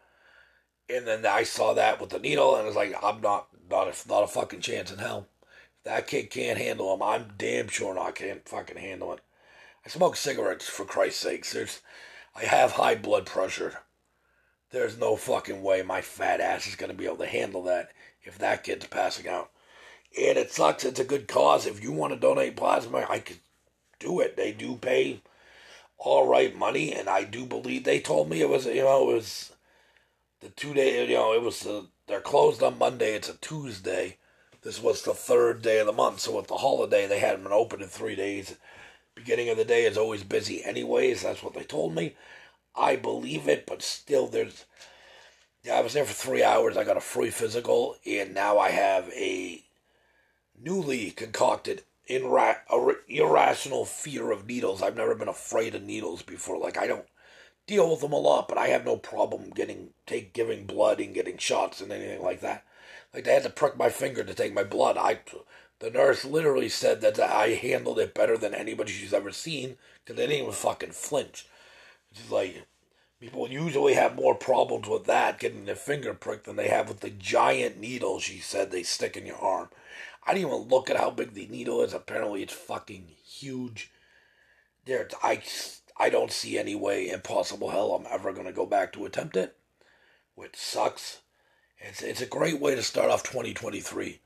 And 0.90 1.08
then 1.08 1.26
I 1.26 1.44
saw 1.44 1.74
that 1.74 2.00
with 2.02 2.10
the 2.10 2.20
needle, 2.20 2.56
and 2.56 2.64
I 2.64 2.68
was 2.68 2.76
like, 2.76 2.96
I'm 3.02 3.22
not 3.22 3.48
not 3.70 3.88
a, 3.88 4.08
not 4.08 4.24
a 4.24 4.28
fucking 4.28 4.62
chance 4.62 4.92
in 4.92 5.00
hell. 5.00 5.28
If 5.78 5.84
that 5.86 6.08
kid 6.08 6.30
can't 6.30 6.58
handle 6.58 6.94
him, 6.94 7.02
I'm 7.02 7.34
damn 7.38 7.68
sure 7.68 7.96
not 7.96 8.16
can't 8.16 8.48
fucking 8.48 8.78
handle 8.78 9.14
it. 9.14 9.22
I 9.86 9.90
smoke 9.90 10.16
cigarettes 10.16 10.68
for 10.68 10.86
Christ's 10.86 11.22
sakes. 11.22 11.54
There's, 11.54 11.82
I 12.36 12.46
have 12.46 12.74
high 12.74 12.96
blood 12.96 13.26
pressure. 13.26 13.80
There's 14.72 14.98
no 14.98 15.16
fucking 15.16 15.62
way 15.62 15.82
my 15.82 16.02
fat 16.02 16.40
ass 16.40 16.68
is 16.68 16.76
gonna 16.76 16.94
be 16.94 17.06
able 17.06 17.18
to 17.18 17.26
handle 17.26 17.64
that 17.64 17.92
if 18.24 18.38
that 18.38 18.64
kid's 18.64 18.88
passing 18.88 19.28
out 19.28 19.52
and 20.18 20.38
it 20.38 20.52
sucks. 20.52 20.86
It's 20.86 21.00
a 21.00 21.06
good 21.06 21.28
cause. 21.28 21.66
If 21.66 21.84
you 21.84 21.92
want 21.92 22.14
to 22.14 22.20
donate 22.20 22.58
plasma, 22.58 23.06
I 23.10 23.20
could 23.20 23.40
do 24.00 24.20
it. 24.20 24.38
They 24.38 24.52
do 24.52 24.78
pay 24.78 25.22
all 25.98 26.28
right 26.28 26.56
money, 26.56 26.94
and 26.94 27.10
I 27.10 27.24
do 27.24 27.46
believe 27.46 27.84
they 27.84 28.00
told 28.00 28.30
me 28.30 28.42
it 28.42 28.50
was 28.50 28.66
you 28.66 28.84
know 28.84 29.10
it 29.10 29.16
was 29.16 29.54
the 30.42 30.50
two 30.50 30.74
day 30.74 31.08
you 31.08 31.16
know 31.16 31.34
it 31.34 31.42
was 31.42 31.62
the, 31.62 31.88
they're 32.08 32.22
closed 32.22 32.64
on 32.64 32.78
Monday. 32.80 33.16
It's 33.16 33.30
a 33.30 33.38
Tuesday. 33.38 34.18
This 34.64 34.82
was 34.82 35.04
the 35.04 35.14
third 35.14 35.62
day 35.62 35.80
of 35.80 35.88
the 35.88 35.94
month, 35.94 36.22
so 36.22 36.38
with 36.38 36.48
the 36.48 36.58
holiday 36.58 37.08
they 37.08 37.20
hadn't 37.20 37.44
been 37.44 37.54
open 37.54 37.82
in 37.82 37.90
three 37.90 38.16
days. 38.16 38.56
Beginning 39.16 39.50
of 39.50 39.58
the 39.58 39.66
day 39.66 39.86
is 39.86 39.98
always 39.98 40.24
busy, 40.24 40.64
anyways. 40.64 41.24
That's 41.24 41.44
what 41.44 41.54
they 41.54 41.64
told 41.64 41.96
me. 41.96 42.16
I 42.76 42.96
believe 42.98 43.48
it, 43.48 43.66
but 43.68 43.82
still, 43.82 44.28
there's. 44.28 44.66
Yeah, 45.64 45.76
I 45.76 45.82
was 45.82 45.94
there 45.94 46.06
for 46.06 46.14
three 46.14 46.44
hours. 46.44 46.78
I 46.78 46.84
got 46.86 46.98
a 46.98 47.02
free 47.02 47.32
physical, 47.32 47.98
and 48.06 48.34
now 48.34 48.60
I 48.60 48.70
have 48.72 49.10
a 49.12 49.63
newly 50.64 51.12
concocted 51.12 51.84
irra- 52.10 52.58
irrational 53.08 53.86
fear 53.86 54.32
of 54.32 54.48
needles. 54.48 54.82
I've 54.82 54.98
never 54.98 55.16
been 55.16 55.28
afraid 55.28 55.76
of 55.76 55.84
needles 55.84 56.22
before. 56.22 56.58
Like 56.58 56.78
I 56.78 56.88
don't 56.88 57.06
deal 57.68 57.90
with 57.90 58.02
them 58.02 58.14
a 58.14 58.18
lot, 58.18 58.48
but 58.48 58.58
I 58.58 58.68
have 58.68 58.86
no 58.86 58.98
problem 58.98 59.52
getting 59.52 59.90
take 60.06 60.34
giving 60.34 60.66
blood 60.66 61.00
and 61.00 61.14
getting 61.14 61.38
shots 61.38 61.82
and 61.82 61.92
anything 61.92 62.22
like 62.24 62.42
that. 62.42 62.66
Like 63.14 63.24
they 63.26 63.34
had 63.34 63.44
to 63.44 63.50
prick 63.50 63.78
my 63.78 63.90
finger 63.90 64.24
to 64.24 64.34
take 64.34 64.54
my 64.54 64.64
blood. 64.64 64.98
I 64.98 65.20
the 65.80 65.90
nurse 65.90 66.24
literally 66.24 66.70
said 66.70 67.02
that 67.02 67.20
I 67.20 67.50
handled 67.50 68.00
it 68.00 68.14
better 68.14 68.38
than 68.38 68.54
anybody 68.54 68.92
she's 68.94 69.14
ever 69.14 69.32
seen 69.32 69.78
because 70.04 70.16
they 70.18 70.28
didn't 70.28 70.42
even 70.42 70.54
fucking 70.54 70.92
flinch. 70.92 71.46
She's 72.14 72.32
like, 72.32 72.66
people 73.20 73.50
usually 73.50 73.94
have 73.96 74.16
more 74.16 74.36
problems 74.36 74.88
with 74.88 75.06
that, 75.06 75.40
getting 75.40 75.66
their 75.66 75.76
finger 75.76 76.14
pricked, 76.14 76.46
than 76.46 76.56
they 76.56 76.70
have 76.70 76.88
with 76.88 77.02
the 77.02 77.10
giant 77.10 77.80
needle 77.80 78.20
she 78.20 78.40
said 78.40 78.72
they 78.72 78.84
stick 78.84 79.18
in 79.18 79.26
your 79.26 79.38
arm. 79.38 79.70
I 80.26 80.34
didn't 80.34 80.48
even 80.48 80.70
look 80.70 80.90
at 80.90 80.98
how 80.98 81.10
big 81.12 81.34
the 81.34 81.48
needle 81.48 81.82
is. 81.82 81.94
Apparently, 81.94 82.44
it's 82.44 82.54
fucking 82.54 83.08
huge. 83.26 83.92
There, 84.86 85.08
I, 85.22 85.42
I 85.98 86.10
don't 86.10 86.32
see 86.32 86.58
any 86.58 86.76
way 86.76 87.10
in 87.10 87.22
possible 87.22 87.70
hell 87.70 87.94
I'm 87.94 88.08
ever 88.10 88.32
going 88.32 88.46
to 88.46 88.54
go 88.54 88.66
back 88.66 88.94
to 88.94 89.06
attempt 89.06 89.36
it, 89.36 89.56
which 90.36 90.56
sucks. 90.56 91.20
It's, 91.78 92.02
it's 92.02 92.22
a 92.22 92.26
great 92.26 92.60
way 92.60 92.76
to 92.76 92.84
start 92.84 93.12
off 93.12 93.24
2023 93.24 94.20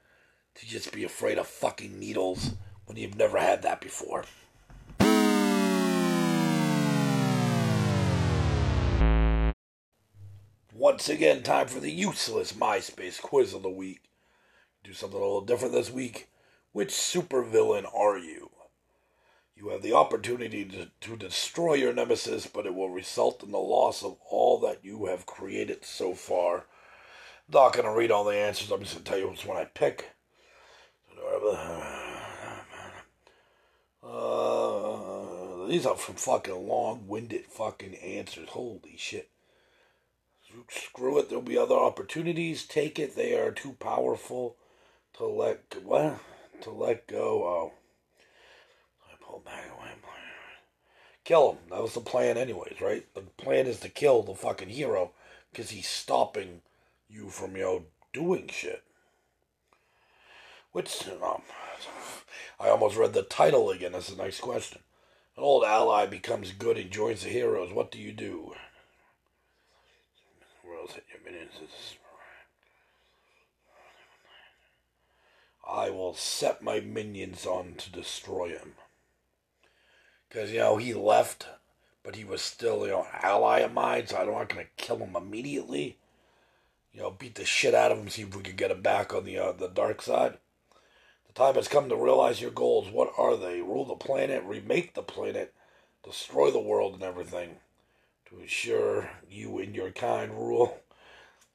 to 0.55 0.65
just 0.65 0.91
be 0.91 1.03
afraid 1.03 1.39
of 1.39 1.47
fucking 1.47 1.99
needles 1.99 2.51
when 2.85 2.97
you've 2.97 3.17
never 3.17 3.39
had 3.39 3.63
that 3.63 3.81
before. 3.81 4.25
Once 10.73 11.09
again, 11.09 11.41
time 11.41 11.67
for 11.67 11.79
the 11.79 11.91
useless 11.91 12.53
MySpace 12.53 13.19
quiz 13.19 13.53
of 13.53 13.63
the 13.63 13.69
week. 13.69 14.01
Do 14.87 14.93
something 14.93 15.19
a 15.19 15.21
little 15.21 15.41
different 15.41 15.73
this 15.73 15.91
week. 15.91 16.29
Which 16.71 16.91
supervillain 16.91 17.93
are 17.93 18.17
you? 18.17 18.51
You 19.53 19.67
have 19.71 19.81
the 19.81 19.91
opportunity 19.91 20.63
to, 20.63 20.87
to 21.01 21.17
destroy 21.17 21.73
your 21.73 21.91
nemesis, 21.91 22.47
but 22.47 22.65
it 22.65 22.73
will 22.73 22.89
result 22.89 23.43
in 23.43 23.51
the 23.51 23.57
loss 23.57 24.01
of 24.01 24.15
all 24.29 24.61
that 24.61 24.85
you 24.85 25.07
have 25.07 25.25
created 25.25 25.83
so 25.83 26.13
far. 26.13 26.67
Not 27.51 27.73
going 27.73 27.85
to 27.85 27.91
read 27.91 28.11
all 28.11 28.23
the 28.23 28.37
answers. 28.37 28.71
I'm 28.71 28.79
just 28.79 28.93
going 28.93 29.03
to 29.03 29.09
tell 29.09 29.19
you 29.19 29.29
which 29.29 29.45
one 29.45 29.57
I 29.57 29.65
pick. 29.65 30.11
Uh, 34.01 35.67
these 35.67 35.85
are 35.85 35.97
from 35.97 36.15
fucking 36.15 36.65
long-winded 36.65 37.47
fucking 37.47 37.95
answers. 37.95 38.47
Holy 38.47 38.95
shit. 38.95 39.31
Screw 40.69 41.19
it. 41.19 41.27
There'll 41.27 41.43
be 41.43 41.57
other 41.57 41.75
opportunities. 41.75 42.63
Take 42.63 42.97
it. 42.99 43.17
They 43.17 43.37
are 43.37 43.51
too 43.51 43.73
powerful 43.81 44.55
to 45.17 45.25
let 45.25 45.75
what 45.83 46.19
to 46.61 46.71
let 46.71 47.07
go. 47.07 47.43
Oh, 47.43 47.71
I 49.05 49.15
pull 49.23 49.41
back 49.45 49.65
away. 49.77 49.87
Kill 51.27 51.51
him. 51.51 51.57
That 51.71 51.81
was 51.81 51.93
the 51.93 51.99
plan, 51.99 52.37
anyways, 52.37 52.79
right? 52.79 53.05
The 53.13 53.19
plan 53.19 53.67
is 53.67 53.81
to 53.81 53.89
kill 53.89 54.23
the 54.23 54.33
fucking 54.33 54.69
hero 54.69 55.11
because 55.51 55.71
he's 55.71 55.89
stopping 55.89 56.61
you 57.09 57.27
from 57.29 57.57
you 57.57 57.63
know 57.63 57.85
doing 58.13 58.47
shit. 58.47 58.81
Which 60.71 61.05
um, 61.21 61.41
I 62.61 62.69
almost 62.69 62.95
read 62.95 63.11
the 63.11 63.23
title 63.23 63.71
again. 63.71 63.91
That's 63.91 64.07
a 64.07 64.15
nice 64.15 64.39
question. 64.39 64.79
An 65.35 65.43
old 65.43 65.65
ally 65.65 66.05
becomes 66.05 66.53
good 66.53 66.77
and 66.77 66.89
joins 66.91 67.23
the 67.23 67.29
heroes. 67.29 67.73
What 67.73 67.91
do 67.91 67.99
you 67.99 68.13
do? 68.13 68.53
World's 70.65 70.93
hit 70.93 71.03
your 71.11 71.29
minions. 71.29 71.51
I 75.69 75.89
will 75.89 76.13
set 76.13 76.61
my 76.61 76.79
minions 76.79 77.45
on 77.45 77.75
to 77.75 77.91
destroy 77.91 78.49
him. 78.49 78.73
Because, 80.27 80.51
you 80.51 80.59
know, 80.59 80.77
he 80.77 80.93
left, 80.93 81.47
but 82.03 82.15
he 82.15 82.23
was 82.23 82.41
still, 82.41 82.85
you 82.85 82.91
know, 82.91 83.07
an 83.13 83.19
ally 83.21 83.59
of 83.59 83.73
mine, 83.73 84.07
so 84.07 84.17
I'm 84.17 84.31
not 84.31 84.49
going 84.49 84.65
to 84.65 84.83
kill 84.83 84.97
him 84.97 85.15
immediately. 85.15 85.97
You 86.93 87.01
know, 87.01 87.11
beat 87.11 87.35
the 87.35 87.45
shit 87.45 87.73
out 87.73 87.91
of 87.91 87.97
him, 87.97 88.09
see 88.09 88.23
if 88.23 88.35
we 88.35 88.43
can 88.43 88.55
get 88.55 88.71
him 88.71 88.81
back 88.81 89.13
on 89.13 89.25
the, 89.25 89.37
uh, 89.37 89.51
the 89.51 89.67
dark 89.67 90.01
side. 90.01 90.37
The 91.27 91.33
time 91.33 91.55
has 91.55 91.67
come 91.67 91.89
to 91.89 91.95
realize 91.95 92.41
your 92.41 92.51
goals. 92.51 92.89
What 92.89 93.11
are 93.17 93.35
they? 93.35 93.61
Rule 93.61 93.85
the 93.85 93.95
planet, 93.95 94.43
remake 94.43 94.93
the 94.93 95.03
planet, 95.03 95.53
destroy 96.03 96.49
the 96.49 96.59
world 96.59 96.93
and 96.93 97.03
everything 97.03 97.57
to 98.29 98.39
ensure 98.39 99.11
you 99.29 99.59
and 99.59 99.75
your 99.75 99.91
kind 99.91 100.31
rule 100.31 100.79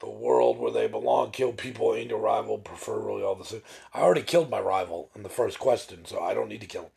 the 0.03 0.09
world 0.09 0.59
where 0.59 0.71
they 0.71 0.87
belong, 0.87 1.31
kill 1.31 1.53
people 1.53 1.93
and 1.93 2.09
your 2.09 2.19
rival, 2.19 2.57
preferably 2.57 3.23
all 3.23 3.35
the 3.35 3.45
same. 3.45 3.61
I 3.93 4.01
already 4.01 4.21
killed 4.21 4.49
my 4.49 4.59
rival 4.59 5.09
in 5.15 5.23
the 5.23 5.29
first 5.29 5.59
question, 5.59 6.05
so 6.05 6.19
I 6.19 6.33
don't 6.33 6.49
need 6.49 6.61
to 6.61 6.67
kill 6.67 6.83
him. 6.83 6.91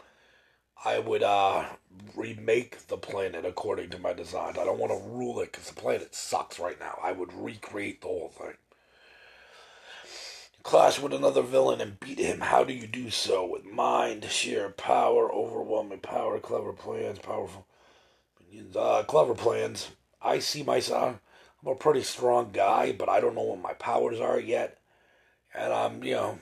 I 0.84 0.98
would 0.98 1.22
uh, 1.22 1.64
remake 2.14 2.88
the 2.88 2.96
planet 2.96 3.44
according 3.44 3.90
to 3.90 3.98
my 3.98 4.12
designs. 4.12 4.58
I 4.58 4.64
don't 4.64 4.78
want 4.78 4.92
to 4.92 5.08
rule 5.08 5.40
it 5.40 5.52
because 5.52 5.68
the 5.68 5.80
planet 5.80 6.14
sucks 6.14 6.58
right 6.58 6.78
now. 6.78 6.98
I 7.02 7.12
would 7.12 7.32
recreate 7.32 8.02
the 8.02 8.08
whole 8.08 8.28
thing. 8.28 8.54
Clash 10.62 10.98
with 10.98 11.14
another 11.14 11.42
villain 11.42 11.80
and 11.80 12.00
beat 12.00 12.18
him. 12.18 12.40
How 12.40 12.64
do 12.64 12.72
you 12.72 12.88
do 12.88 13.08
so? 13.08 13.46
With 13.46 13.64
mind, 13.64 14.24
sheer 14.24 14.70
power, 14.70 15.32
overwhelming 15.32 16.00
power, 16.00 16.40
clever 16.40 16.72
plans, 16.72 17.20
powerful 17.20 17.66
uh, 18.76 19.04
clever 19.04 19.34
plans. 19.34 19.90
I 20.20 20.40
see 20.40 20.62
myself 20.62 21.20
I'm 21.66 21.72
a 21.72 21.74
pretty 21.74 22.02
strong 22.02 22.50
guy, 22.52 22.92
but 22.92 23.09
I 23.09 23.20
don't 23.20 23.35
know 23.35 23.42
what 23.42 23.61
my 23.61 23.72
powers 23.72 24.20
are 24.20 24.38
yet. 24.38 24.79
And 25.52 25.72
I'm, 25.72 26.05
you 26.05 26.12
know, 26.12 26.38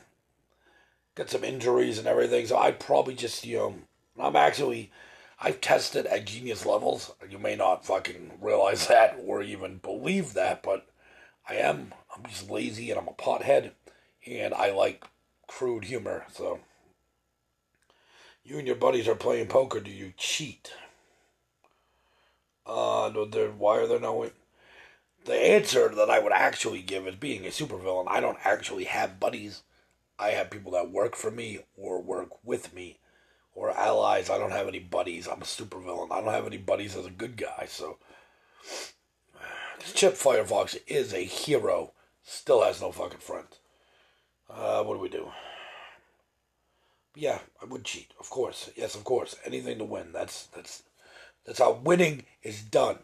got 1.14 1.30
some 1.30 1.44
injuries 1.44 1.98
and 1.98 2.06
everything. 2.06 2.46
So 2.46 2.58
I'd 2.58 2.78
probably 2.78 3.14
just, 3.14 3.46
you 3.46 3.56
know, 3.56 3.74
I'm 4.20 4.36
actually, 4.36 4.92
I've 5.40 5.62
tested 5.62 6.04
at 6.06 6.26
genius 6.26 6.66
levels. 6.66 7.10
You 7.28 7.38
may 7.38 7.56
not 7.56 7.86
fucking 7.86 8.32
realize 8.38 8.86
that 8.88 9.18
or 9.24 9.42
even 9.42 9.78
believe 9.78 10.34
that, 10.34 10.62
but 10.62 10.86
I 11.48 11.54
am. 11.54 11.94
I'm 12.14 12.26
just 12.28 12.50
lazy 12.50 12.90
and 12.90 13.00
I'm 13.00 13.08
a 13.08 13.12
pothead. 13.12 13.70
And 14.26 14.52
I 14.52 14.72
like 14.72 15.06
crude 15.46 15.84
humor. 15.84 16.26
So 16.34 16.60
you 18.42 18.58
and 18.58 18.66
your 18.66 18.76
buddies 18.76 19.08
are 19.08 19.14
playing 19.14 19.46
poker. 19.46 19.80
Do 19.80 19.90
you 19.90 20.12
cheat? 20.18 20.74
Uh, 22.66 23.10
no, 23.14 23.24
why 23.56 23.78
are 23.78 23.86
there 23.86 24.00
no 24.00 24.30
the 25.24 25.34
answer 25.34 25.88
that 25.88 26.10
I 26.10 26.18
would 26.18 26.32
actually 26.32 26.82
give 26.82 27.06
is 27.06 27.16
being 27.16 27.44
a 27.46 27.50
supervillain. 27.50 28.06
I 28.08 28.20
don't 28.20 28.38
actually 28.44 28.84
have 28.84 29.20
buddies. 29.20 29.62
I 30.18 30.30
have 30.30 30.50
people 30.50 30.72
that 30.72 30.90
work 30.90 31.16
for 31.16 31.30
me 31.30 31.60
or 31.76 32.00
work 32.00 32.28
with 32.44 32.74
me 32.74 32.98
or 33.54 33.70
allies. 33.70 34.28
I 34.30 34.38
don't 34.38 34.52
have 34.52 34.68
any 34.68 34.78
buddies. 34.78 35.26
I'm 35.26 35.42
a 35.42 35.46
supervillain. 35.46 36.12
I 36.12 36.20
don't 36.20 36.32
have 36.32 36.46
any 36.46 36.58
buddies 36.58 36.94
as 36.94 37.06
a 37.06 37.10
good 37.10 37.36
guy. 37.36 37.66
So, 37.68 37.98
Chip 39.94 40.14
Firefox 40.14 40.78
is 40.86 41.12
a 41.14 41.24
hero. 41.24 41.92
Still 42.22 42.62
has 42.62 42.80
no 42.80 42.92
fucking 42.92 43.18
friends. 43.18 43.58
Uh, 44.48 44.82
what 44.82 44.94
do 44.94 45.00
we 45.00 45.08
do? 45.08 45.30
Yeah, 47.16 47.38
I 47.62 47.64
would 47.66 47.84
cheat, 47.84 48.12
of 48.18 48.28
course. 48.28 48.70
Yes, 48.76 48.94
of 48.94 49.04
course. 49.04 49.36
Anything 49.44 49.78
to 49.78 49.84
win. 49.84 50.12
That's 50.12 50.46
that's 50.48 50.82
that's 51.46 51.60
how 51.60 51.72
winning 51.72 52.24
is 52.42 52.62
done 52.62 52.98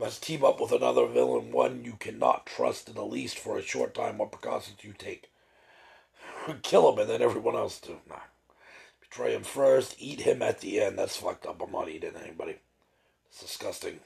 must 0.00 0.22
team 0.22 0.42
up 0.44 0.60
with 0.60 0.72
another 0.72 1.06
villain, 1.06 1.52
one 1.52 1.84
you 1.84 1.92
cannot 2.00 2.46
trust 2.46 2.88
in 2.88 2.94
the 2.94 3.04
least 3.04 3.38
for 3.38 3.58
a 3.58 3.62
short 3.62 3.94
time. 3.94 4.16
What 4.18 4.32
precautions 4.32 4.78
you 4.82 4.94
take? 4.96 5.30
Kill 6.62 6.90
him 6.90 6.98
and 6.98 7.10
then 7.10 7.20
everyone 7.20 7.54
else 7.54 7.78
too. 7.78 7.98
Nah. 8.08 8.16
Betray 9.00 9.34
him 9.34 9.42
first, 9.42 9.96
eat 9.98 10.22
him 10.22 10.40
at 10.40 10.60
the 10.60 10.80
end. 10.80 10.98
That's 10.98 11.16
fucked 11.16 11.46
up. 11.46 11.60
I'm 11.62 11.70
not 11.70 11.90
eating 11.90 12.12
anybody. 12.20 12.56
It's 13.28 13.42
disgusting. 13.42 14.00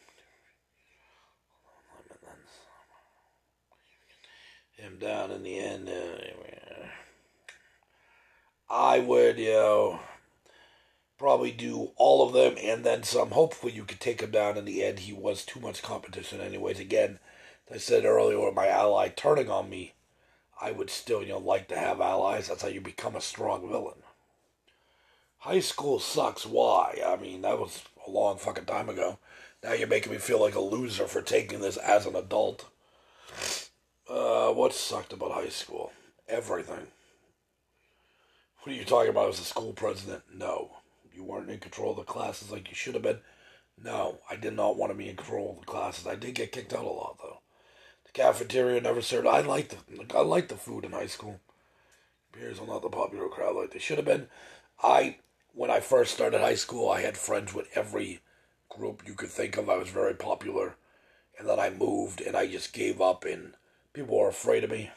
Him 4.76 4.98
down 4.98 5.30
in 5.30 5.44
the 5.44 5.58
end. 5.58 5.88
Uh, 5.88 6.88
I 8.68 8.98
would, 8.98 9.38
you 9.38 9.52
know 9.52 10.00
probably 11.18 11.52
do 11.52 11.92
all 11.96 12.26
of 12.26 12.32
them 12.32 12.56
and 12.62 12.84
then 12.84 13.02
some. 13.02 13.30
Hopefully, 13.30 13.72
you 13.72 13.84
could 13.84 14.00
take 14.00 14.20
him 14.20 14.30
down 14.30 14.56
in 14.56 14.64
the 14.64 14.82
end. 14.82 15.00
He 15.00 15.12
was 15.12 15.44
too 15.44 15.60
much 15.60 15.82
competition, 15.82 16.40
anyways. 16.40 16.80
Again, 16.80 17.18
I 17.72 17.78
said 17.78 18.04
earlier, 18.04 18.44
with 18.44 18.54
my 18.54 18.68
ally 18.68 19.08
turning 19.08 19.50
on 19.50 19.70
me, 19.70 19.94
I 20.60 20.70
would 20.70 20.90
still, 20.90 21.22
you 21.22 21.30
know, 21.30 21.38
like 21.38 21.68
to 21.68 21.78
have 21.78 22.00
allies. 22.00 22.48
That's 22.48 22.62
how 22.62 22.68
you 22.68 22.80
become 22.80 23.16
a 23.16 23.20
strong 23.20 23.68
villain. 23.68 24.02
High 25.38 25.60
school 25.60 25.98
sucks. 25.98 26.46
Why? 26.46 27.02
I 27.06 27.16
mean, 27.16 27.42
that 27.42 27.58
was 27.58 27.82
a 28.06 28.10
long 28.10 28.38
fucking 28.38 28.64
time 28.64 28.88
ago. 28.88 29.18
Now 29.62 29.72
you're 29.72 29.88
making 29.88 30.12
me 30.12 30.18
feel 30.18 30.40
like 30.40 30.54
a 30.54 30.60
loser 30.60 31.06
for 31.06 31.22
taking 31.22 31.60
this 31.60 31.76
as 31.76 32.06
an 32.06 32.16
adult. 32.16 32.66
Uh, 34.08 34.50
what 34.52 34.74
sucked 34.74 35.12
about 35.12 35.32
high 35.32 35.48
school? 35.48 35.92
Everything. 36.28 36.86
What 38.60 38.72
are 38.72 38.78
you 38.78 38.84
talking 38.84 39.10
about 39.10 39.30
as 39.30 39.40
a 39.40 39.44
school 39.44 39.72
president? 39.72 40.22
No. 40.32 40.70
You 41.14 41.24
weren't 41.24 41.50
in 41.50 41.60
control 41.60 41.92
of 41.92 41.98
the 41.98 42.02
classes 42.02 42.50
like 42.50 42.68
you 42.68 42.74
should 42.74 42.94
have 42.94 43.02
been. 43.02 43.20
No, 43.82 44.18
I 44.28 44.36
did 44.36 44.54
not 44.54 44.76
want 44.76 44.92
to 44.92 44.98
be 44.98 45.08
in 45.08 45.16
control 45.16 45.52
of 45.52 45.60
the 45.60 45.66
classes. 45.70 46.06
I 46.06 46.14
did 46.16 46.34
get 46.34 46.52
kicked 46.52 46.72
out 46.72 46.84
a 46.84 46.88
lot 46.88 47.18
though. 47.22 47.40
The 48.04 48.12
cafeteria 48.12 48.80
never 48.80 49.00
served. 49.00 49.26
I 49.26 49.40
liked 49.40 49.76
the 49.88 50.16
I 50.16 50.22
liked 50.22 50.48
the 50.48 50.56
food 50.56 50.84
in 50.84 50.92
high 50.92 51.06
school. 51.06 51.40
Beers 52.32 52.58
are 52.58 52.66
not 52.66 52.82
the 52.82 52.88
popular 52.88 53.28
crowd 53.28 53.56
like 53.56 53.70
they 53.70 53.78
should 53.78 53.98
have 53.98 54.06
been. 54.06 54.28
I 54.82 55.18
when 55.52 55.70
I 55.70 55.80
first 55.80 56.14
started 56.14 56.40
high 56.40 56.56
school, 56.56 56.90
I 56.90 57.00
had 57.00 57.16
friends 57.16 57.54
with 57.54 57.68
every 57.76 58.20
group 58.68 59.02
you 59.06 59.14
could 59.14 59.30
think 59.30 59.56
of. 59.56 59.70
I 59.70 59.76
was 59.76 59.88
very 59.88 60.14
popular. 60.14 60.76
And 61.38 61.48
then 61.48 61.58
I 61.58 61.70
moved 61.70 62.20
and 62.20 62.36
I 62.36 62.46
just 62.46 62.72
gave 62.72 63.00
up 63.00 63.24
and 63.24 63.54
people 63.92 64.18
were 64.18 64.28
afraid 64.28 64.64
of 64.64 64.70
me. 64.70 64.90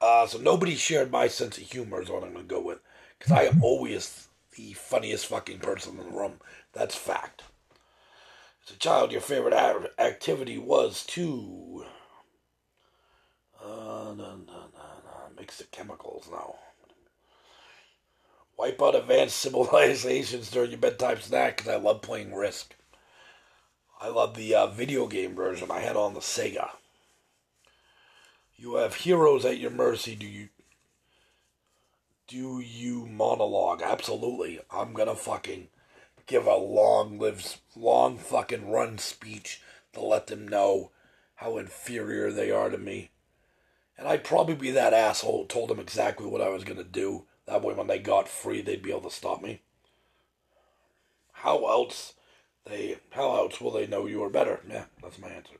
Uh, 0.00 0.26
so 0.26 0.38
nobody 0.38 0.74
shared 0.74 1.10
my 1.10 1.28
sense 1.28 1.56
of 1.56 1.64
humor 1.64 2.02
is 2.02 2.08
what 2.08 2.22
I'm 2.22 2.32
going 2.32 2.46
to 2.46 2.54
go 2.54 2.60
with. 2.60 2.78
Because 3.18 3.32
I 3.32 3.44
am 3.44 3.62
always 3.62 4.25
the 4.56 4.72
funniest 4.72 5.26
fucking 5.26 5.58
person 5.60 5.98
in 5.98 6.04
the 6.04 6.16
room. 6.16 6.40
That's 6.72 6.94
fact. 6.96 7.44
As 8.66 8.74
a 8.74 8.78
child, 8.78 9.12
your 9.12 9.20
favorite 9.20 9.54
activity 9.98 10.58
was 10.58 11.04
to 11.06 11.84
uh, 13.62 14.14
no, 14.16 14.36
no, 14.36 14.36
no, 14.46 14.86
mix 15.36 15.58
the 15.58 15.64
chemicals 15.64 16.28
now. 16.30 16.56
Wipe 18.58 18.80
out 18.82 18.94
advanced 18.94 19.36
civilizations 19.40 20.50
during 20.50 20.70
your 20.70 20.80
bedtime 20.80 21.20
snack 21.20 21.58
because 21.58 21.72
I 21.72 21.76
love 21.76 22.02
playing 22.02 22.34
Risk. 22.34 22.74
I 24.00 24.08
love 24.08 24.34
the 24.34 24.54
uh, 24.54 24.66
video 24.68 25.06
game 25.06 25.34
version 25.34 25.70
I 25.70 25.80
had 25.80 25.96
on 25.96 26.14
the 26.14 26.20
Sega. 26.20 26.70
You 28.56 28.76
have 28.76 28.94
heroes 28.94 29.44
at 29.44 29.58
your 29.58 29.70
mercy. 29.70 30.14
Do 30.14 30.26
you 30.26 30.48
do 32.26 32.60
you 32.60 33.06
monologue? 33.06 33.82
Absolutely. 33.82 34.60
I'm 34.70 34.92
gonna 34.92 35.14
fucking 35.14 35.68
give 36.26 36.46
a 36.46 36.56
long 36.56 37.18
live 37.18 37.58
long 37.76 38.18
fucking 38.18 38.68
run 38.68 38.98
speech 38.98 39.62
to 39.92 40.00
let 40.00 40.26
them 40.26 40.48
know 40.48 40.90
how 41.36 41.58
inferior 41.58 42.32
they 42.32 42.50
are 42.50 42.68
to 42.70 42.78
me. 42.78 43.10
And 43.96 44.08
I'd 44.08 44.24
probably 44.24 44.54
be 44.54 44.70
that 44.72 44.92
asshole 44.92 45.46
told 45.46 45.70
them 45.70 45.80
exactly 45.80 46.26
what 46.26 46.40
I 46.40 46.48
was 46.48 46.64
gonna 46.64 46.84
do. 46.84 47.26
That 47.46 47.62
way 47.62 47.74
when 47.74 47.86
they 47.86 47.98
got 47.98 48.28
free 48.28 48.60
they'd 48.60 48.82
be 48.82 48.90
able 48.90 49.08
to 49.08 49.10
stop 49.10 49.40
me. 49.42 49.62
How 51.32 51.66
else 51.66 52.14
they 52.64 52.98
how 53.10 53.36
else 53.36 53.60
will 53.60 53.70
they 53.70 53.86
know 53.86 54.06
you 54.06 54.22
are 54.24 54.30
better? 54.30 54.60
Yeah, 54.68 54.86
that's 55.02 55.18
my 55.18 55.28
answer. 55.28 55.56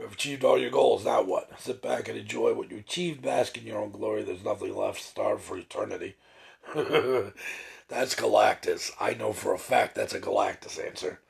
You 0.00 0.06
have 0.06 0.14
achieved 0.14 0.44
all 0.44 0.56
your 0.56 0.70
goals, 0.70 1.04
now 1.04 1.20
what? 1.20 1.60
Sit 1.60 1.82
back 1.82 2.08
and 2.08 2.16
enjoy 2.16 2.54
what 2.54 2.70
you 2.70 2.78
achieved, 2.78 3.20
bask 3.20 3.58
in 3.58 3.66
your 3.66 3.76
own 3.76 3.90
glory. 3.90 4.22
There's 4.22 4.42
nothing 4.42 4.74
left, 4.74 5.02
starve 5.02 5.42
for 5.42 5.58
eternity. 5.58 6.16
that's 6.74 8.14
Galactus. 8.14 8.92
I 8.98 9.12
know 9.12 9.34
for 9.34 9.52
a 9.52 9.58
fact 9.58 9.94
that's 9.94 10.14
a 10.14 10.18
Galactus 10.18 10.82
answer. 10.82 11.20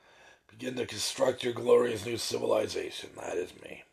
Begin 0.49 0.75
to 0.77 0.85
construct 0.85 1.43
your 1.43 1.51
glorious 1.51 2.05
new 2.05 2.15
civilization. 2.15 3.09
That 3.17 3.35
is 3.35 3.51
me. 3.61 3.83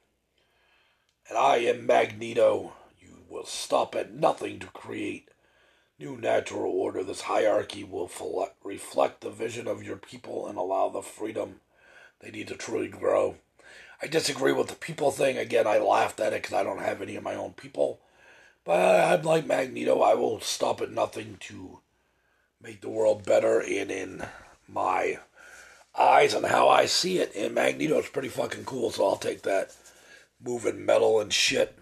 And 1.29 1.37
I 1.37 1.57
am 1.57 1.85
Magneto. 1.85 2.75
You 3.01 3.25
will 3.29 3.47
stop 3.47 3.97
at 3.97 4.15
nothing 4.15 4.61
to 4.61 4.69
create 4.69 5.29
new 5.99 6.17
natural 6.17 6.71
order. 6.71 7.03
This 7.03 7.23
hierarchy 7.23 7.83
will 7.83 8.09
reflect 8.63 9.23
the 9.23 9.31
vision 9.31 9.67
of 9.67 9.83
your 9.83 9.97
people 9.97 10.47
and 10.47 10.57
allow 10.57 10.89
the 10.89 11.03
freedom 11.03 11.63
they 12.21 12.31
need 12.31 12.47
to 12.47 12.55
truly 12.55 12.87
grow. 12.87 13.39
I 14.01 14.07
disagree 14.07 14.53
with 14.53 14.69
the 14.69 14.77
people 14.77 15.11
thing. 15.11 15.37
Again, 15.37 15.67
I 15.67 15.79
laughed 15.79 16.21
at 16.21 16.33
it 16.33 16.43
because 16.43 16.55
I 16.55 16.63
don't 16.63 16.83
have 16.83 17.03
any 17.03 17.17
of 17.17 17.25
my 17.25 17.35
own 17.35 17.53
people. 17.53 18.01
But 18.65 18.81
I'm 19.13 19.23
like 19.23 19.47
Magneto. 19.47 20.01
I 20.01 20.15
will 20.15 20.41
stop 20.41 20.81
at 20.81 20.93
nothing 20.93 21.37
to 21.41 21.81
make 22.61 22.81
the 22.81 22.91
world 22.91 23.25
better 23.25 23.61
and 23.61 23.91
in 23.91 24.25
my 24.69 25.19
eyes 25.99 26.35
and 26.35 26.47
how 26.47 26.69
I 26.69 26.87
see 26.87 27.19
it. 27.19 27.33
And 27.35 27.55
Magneto's 27.55 28.09
pretty 28.09 28.29
fucking 28.29 28.65
cool, 28.65 28.91
so 28.91 29.07
I'll 29.07 29.17
take 29.17 29.43
that. 29.43 29.75
Moving 30.41 30.87
metal 30.87 31.21
and 31.21 31.33
shit. 31.33 31.77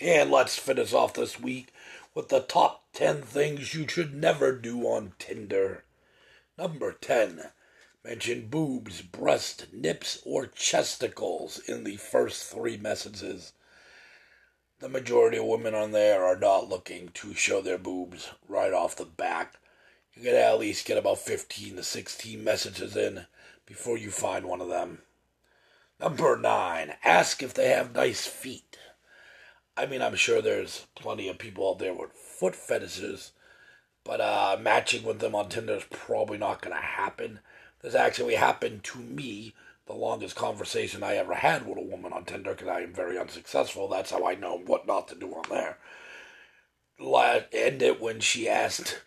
And 0.00 0.30
let's 0.30 0.56
finish 0.56 0.92
off 0.92 1.12
this 1.14 1.38
week 1.38 1.72
with 2.14 2.28
the 2.28 2.40
top 2.40 2.84
10 2.94 3.22
things 3.22 3.74
you 3.74 3.86
should 3.86 4.14
never 4.14 4.52
do 4.52 4.82
on 4.82 5.12
Tinder. 5.18 5.84
Number 6.56 6.92
10. 6.92 7.50
Mention 8.08 8.46
boobs, 8.46 9.02
breast, 9.02 9.66
nips, 9.70 10.22
or 10.24 10.46
chesticles 10.46 11.58
in 11.68 11.84
the 11.84 11.96
first 11.96 12.44
three 12.44 12.78
messages. 12.78 13.52
The 14.78 14.88
majority 14.88 15.36
of 15.36 15.44
women 15.44 15.74
on 15.74 15.92
there 15.92 16.24
are 16.24 16.38
not 16.38 16.70
looking 16.70 17.10
to 17.10 17.34
show 17.34 17.60
their 17.60 17.76
boobs 17.76 18.30
right 18.48 18.72
off 18.72 18.96
the 18.96 19.04
back. 19.04 19.56
You 20.14 20.24
gotta 20.24 20.42
at 20.42 20.58
least 20.58 20.86
get 20.86 20.96
about 20.96 21.18
15 21.18 21.76
to 21.76 21.82
16 21.82 22.42
messages 22.42 22.96
in 22.96 23.26
before 23.66 23.98
you 23.98 24.10
find 24.10 24.46
one 24.46 24.62
of 24.62 24.70
them. 24.70 25.02
Number 26.00 26.34
9. 26.34 26.94
Ask 27.04 27.42
if 27.42 27.52
they 27.52 27.68
have 27.68 27.94
nice 27.94 28.26
feet. 28.26 28.78
I 29.76 29.84
mean, 29.84 30.00
I'm 30.00 30.16
sure 30.16 30.40
there's 30.40 30.86
plenty 30.94 31.28
of 31.28 31.36
people 31.36 31.68
out 31.68 31.78
there 31.78 31.92
with 31.92 32.12
foot 32.12 32.56
fetishes, 32.56 33.32
but 34.02 34.22
uh, 34.22 34.56
matching 34.58 35.02
with 35.04 35.18
them 35.18 35.34
on 35.34 35.50
Tinder 35.50 35.74
is 35.74 35.84
probably 35.90 36.38
not 36.38 36.62
going 36.62 36.74
to 36.74 36.82
happen. 36.82 37.40
This 37.82 37.94
actually 37.94 38.34
happened 38.34 38.82
to 38.84 38.98
me, 38.98 39.54
the 39.86 39.92
longest 39.92 40.34
conversation 40.36 41.02
I 41.02 41.14
ever 41.14 41.34
had 41.34 41.66
with 41.66 41.78
a 41.78 41.82
woman 41.82 42.12
on 42.12 42.24
Tinder, 42.24 42.52
because 42.52 42.68
I 42.68 42.80
am 42.80 42.92
very 42.92 43.18
unsuccessful. 43.18 43.88
That's 43.88 44.10
how 44.10 44.26
I 44.26 44.34
know 44.34 44.58
what 44.58 44.86
not 44.86 45.08
to 45.08 45.14
do 45.14 45.32
on 45.32 45.44
there. 45.48 45.78
End 47.52 47.82
it 47.82 48.00
when 48.00 48.20
she 48.20 48.48
asked 48.48 49.00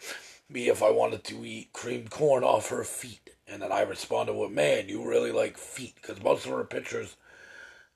me 0.49 0.69
if 0.69 0.81
I 0.81 0.89
wanted 0.89 1.23
to 1.25 1.45
eat 1.45 1.73
creamed 1.73 2.09
corn 2.09 2.43
off 2.43 2.69
her 2.69 2.83
feet. 2.83 3.31
And 3.47 3.61
then 3.61 3.71
I 3.71 3.81
responded 3.81 4.33
with, 4.33 4.51
man, 4.51 4.87
you 4.87 5.07
really 5.07 5.31
like 5.31 5.57
feet, 5.57 5.95
because 5.95 6.23
most 6.23 6.45
of 6.45 6.51
her 6.51 6.63
pictures 6.63 7.17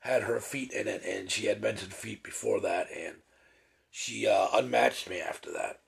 had 0.00 0.24
her 0.24 0.40
feet 0.40 0.72
in 0.72 0.86
it, 0.86 1.02
and 1.04 1.30
she 1.30 1.46
had 1.46 1.62
mentioned 1.62 1.94
feet 1.94 2.22
before 2.22 2.60
that, 2.60 2.88
and 2.94 3.16
she 3.90 4.26
uh, 4.26 4.48
unmatched 4.52 5.08
me 5.08 5.20
after 5.20 5.50
that. 5.52 5.80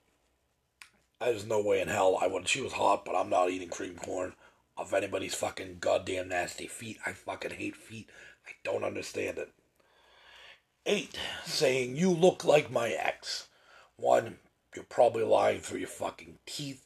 There's 1.21 1.45
no 1.45 1.61
way 1.61 1.79
in 1.81 1.87
hell 1.87 2.17
I 2.19 2.27
would. 2.27 2.47
She 2.47 2.61
was 2.61 2.73
hot, 2.73 3.05
but 3.05 3.15
I'm 3.15 3.29
not 3.29 3.51
eating 3.51 3.69
cream 3.69 3.95
corn 3.95 4.33
off 4.79 4.93
anybody's 4.93 5.35
fucking 5.35 5.77
goddamn 5.81 6.29
nasty 6.29 6.65
feet. 6.65 6.97
I 7.05 7.11
fucking 7.11 7.51
hate 7.51 7.75
feet. 7.75 8.09
I 8.47 8.51
don't 8.63 8.85
understand 8.85 9.37
it. 9.37 9.51
Eight, 10.85 11.19
saying 11.43 11.97
you 11.97 12.11
look 12.11 12.45
like 12.45 12.71
my 12.71 12.89
ex. 12.89 13.47
One, 13.97 14.37
you're 14.73 14.85
probably 14.85 15.23
lying 15.23 15.59
through 15.59 15.79
your 15.79 15.89
fucking 15.89 16.39
teeth. 16.45 16.85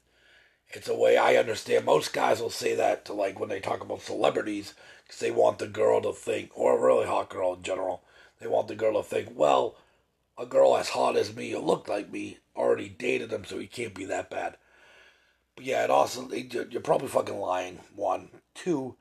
It's 0.69 0.89
a 0.89 0.97
way 0.97 1.17
I 1.17 1.35
understand. 1.35 1.85
Most 1.85 2.13
guys 2.13 2.41
will 2.41 2.49
say 2.49 2.73
that 2.75 3.05
to 3.05 3.13
like 3.13 3.39
when 3.39 3.49
they 3.49 3.59
talk 3.59 3.81
about 3.83 4.01
celebrities 4.01 4.73
because 5.05 5.19
they 5.19 5.29
want 5.29 5.59
the 5.59 5.67
girl 5.67 6.01
to 6.01 6.13
think, 6.13 6.49
or 6.55 6.75
a 6.75 6.81
really 6.81 7.05
hot 7.05 7.29
girl 7.29 7.53
in 7.53 7.61
general, 7.61 8.01
they 8.39 8.47
want 8.47 8.67
the 8.67 8.75
girl 8.75 8.99
to 9.01 9.07
think, 9.07 9.29
well, 9.35 9.75
a 10.35 10.47
girl 10.47 10.75
as 10.75 10.89
hot 10.89 11.15
as 11.15 11.35
me, 11.35 11.51
who 11.51 11.59
looked 11.59 11.87
like 11.87 12.11
me, 12.11 12.39
already 12.55 12.89
dated 12.89 13.31
him, 13.31 13.45
so 13.45 13.59
he 13.59 13.67
can't 13.67 13.93
be 13.93 14.05
that 14.05 14.31
bad. 14.31 14.57
Yeah, 15.59 15.83
it 15.83 15.89
also, 15.89 16.29
you're 16.31 16.81
probably 16.81 17.07
fucking 17.07 17.37
lying. 17.37 17.79
One. 17.95 18.29
Two, 18.55 18.95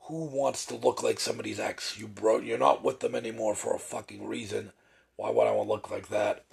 who 0.00 0.24
wants 0.24 0.66
to 0.66 0.74
look 0.74 1.02
like 1.02 1.20
somebody's 1.20 1.60
ex? 1.60 1.98
You 1.98 2.08
bro, 2.08 2.38
you're 2.38 2.58
not 2.58 2.82
with 2.82 3.00
them 3.00 3.14
anymore 3.14 3.54
for 3.54 3.74
a 3.74 3.78
fucking 3.78 4.26
reason. 4.26 4.72
Why 5.16 5.30
would 5.30 5.46
I 5.46 5.52
want 5.52 5.68
to 5.68 5.72
look 5.72 5.90
like 5.90 6.08
that? 6.08 6.44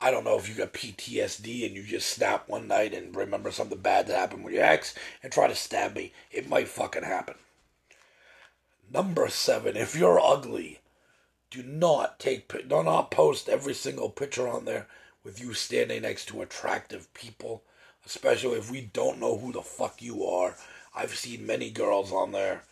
I 0.00 0.10
don't 0.10 0.24
know 0.24 0.38
if 0.38 0.48
you 0.48 0.54
got 0.54 0.72
PTSD 0.72 1.66
and 1.66 1.74
you 1.74 1.82
just 1.82 2.08
snap 2.10 2.48
one 2.48 2.68
night 2.68 2.94
and 2.94 3.16
remember 3.16 3.50
something 3.50 3.78
bad 3.78 4.06
that 4.06 4.16
happened 4.16 4.44
with 4.44 4.54
your 4.54 4.62
ex 4.62 4.94
and 5.22 5.32
try 5.32 5.48
to 5.48 5.56
stab 5.56 5.96
me. 5.96 6.12
It 6.30 6.48
might 6.48 6.68
fucking 6.68 7.02
happen. 7.02 7.34
Number 8.92 9.28
seven, 9.28 9.76
if 9.76 9.96
you're 9.96 10.20
ugly, 10.20 10.80
do 11.50 11.62
not 11.62 12.18
take 12.20 12.48
do 12.68 12.82
not 12.82 13.10
post 13.10 13.48
every 13.48 13.74
single 13.74 14.08
picture 14.08 14.46
on 14.46 14.66
there 14.66 14.86
with 15.24 15.40
you 15.40 15.52
standing 15.52 16.02
next 16.02 16.26
to 16.26 16.42
attractive 16.42 17.12
people, 17.12 17.64
especially 18.08 18.56
if 18.56 18.70
we 18.70 18.80
don't 18.80 19.20
know 19.20 19.36
who 19.36 19.52
the 19.52 19.60
fuck 19.60 20.00
you 20.00 20.24
are. 20.24 20.56
I've 20.94 21.14
seen 21.14 21.46
many 21.46 21.70
girls 21.70 22.10
on 22.10 22.32
there 22.32 22.62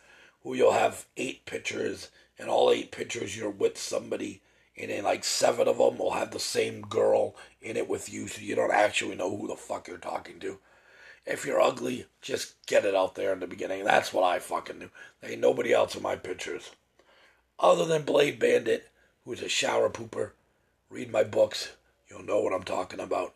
who 0.41 0.55
you'll 0.55 0.71
have 0.71 1.05
eight 1.15 1.45
pictures, 1.45 2.09
and 2.39 2.49
all 2.49 2.71
eight 2.71 2.91
pictures 2.91 3.37
you're 3.37 3.51
with 3.51 3.77
somebody, 3.77 4.41
and 4.75 4.89
then 4.89 5.03
like 5.03 5.23
seven 5.23 5.67
of 5.67 5.77
them 5.77 5.99
will 5.99 6.11
have 6.11 6.31
the 6.31 6.39
same 6.39 6.81
girl 6.81 7.35
in 7.61 7.77
it 7.77 7.87
with 7.87 8.11
you, 8.11 8.27
so 8.27 8.41
you 8.41 8.55
don't 8.55 8.73
actually 8.73 9.15
know 9.15 9.37
who 9.37 9.47
the 9.47 9.55
fuck 9.55 9.87
you're 9.87 9.99
talking 9.99 10.39
to. 10.39 10.57
If 11.23 11.45
you're 11.45 11.61
ugly, 11.61 12.07
just 12.19 12.55
get 12.65 12.85
it 12.85 12.95
out 12.95 13.13
there 13.13 13.31
in 13.31 13.39
the 13.39 13.47
beginning. 13.47 13.83
That's 13.83 14.11
what 14.11 14.23
I 14.23 14.39
fucking 14.39 14.79
do. 14.79 14.89
There 15.21 15.31
ain't 15.31 15.41
nobody 15.41 15.71
else 15.71 15.95
in 15.95 16.01
my 16.01 16.15
pictures. 16.15 16.71
Other 17.59 17.85
than 17.85 18.01
Blade 18.01 18.39
Bandit, 18.39 18.89
who's 19.23 19.43
a 19.43 19.49
shower 19.49 19.89
pooper. 19.89 20.31
Read 20.89 21.11
my 21.11 21.23
books. 21.23 21.73
You'll 22.09 22.23
know 22.23 22.39
what 22.39 22.53
I'm 22.53 22.63
talking 22.63 23.01
about. 23.01 23.35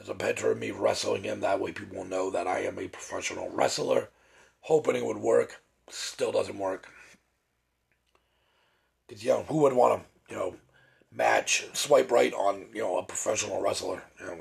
There's 0.00 0.08
a 0.08 0.14
picture 0.14 0.50
of 0.50 0.58
me 0.58 0.70
wrestling 0.70 1.24
him. 1.24 1.40
That 1.40 1.60
way 1.60 1.72
people 1.72 2.06
know 2.06 2.30
that 2.30 2.46
I 2.46 2.60
am 2.60 2.78
a 2.78 2.88
professional 2.88 3.50
wrestler. 3.50 4.08
Hoping 4.60 4.96
it 4.96 5.04
would 5.04 5.18
work. 5.18 5.62
Still 5.90 6.32
doesn't 6.32 6.58
work. 6.58 6.88
Because, 9.06 9.22
you 9.22 9.28
know, 9.28 9.42
who 9.42 9.58
would 9.58 9.74
want 9.74 10.02
to, 10.02 10.32
you 10.32 10.40
know, 10.40 10.56
match, 11.12 11.66
swipe 11.74 12.10
right 12.10 12.32
on, 12.32 12.68
you 12.72 12.80
know, 12.80 12.96
a 12.96 13.02
professional 13.02 13.60
wrestler? 13.60 14.02
You 14.18 14.26
know, 14.26 14.36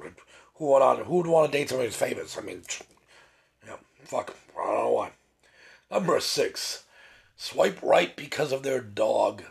who 0.56 0.68
would 0.68 1.00
who 1.06 1.18
would 1.18 1.28
want 1.28 1.52
to 1.52 1.58
date 1.58 1.68
somebody 1.68 1.90
who's 1.90 1.98
famous? 1.98 2.38
I 2.38 2.42
mean, 2.42 2.62
yeah, 3.68 3.76
fuck, 4.06 4.38
I 4.58 4.66
don't 4.66 4.76
know 4.76 4.92
why. 4.92 5.12
Number 5.92 6.22
six, 6.22 6.86
swipe 7.36 7.84
right 7.84 8.16
because 8.16 8.54
of 8.54 8.64
their 8.64 8.80
dog. 8.80 9.44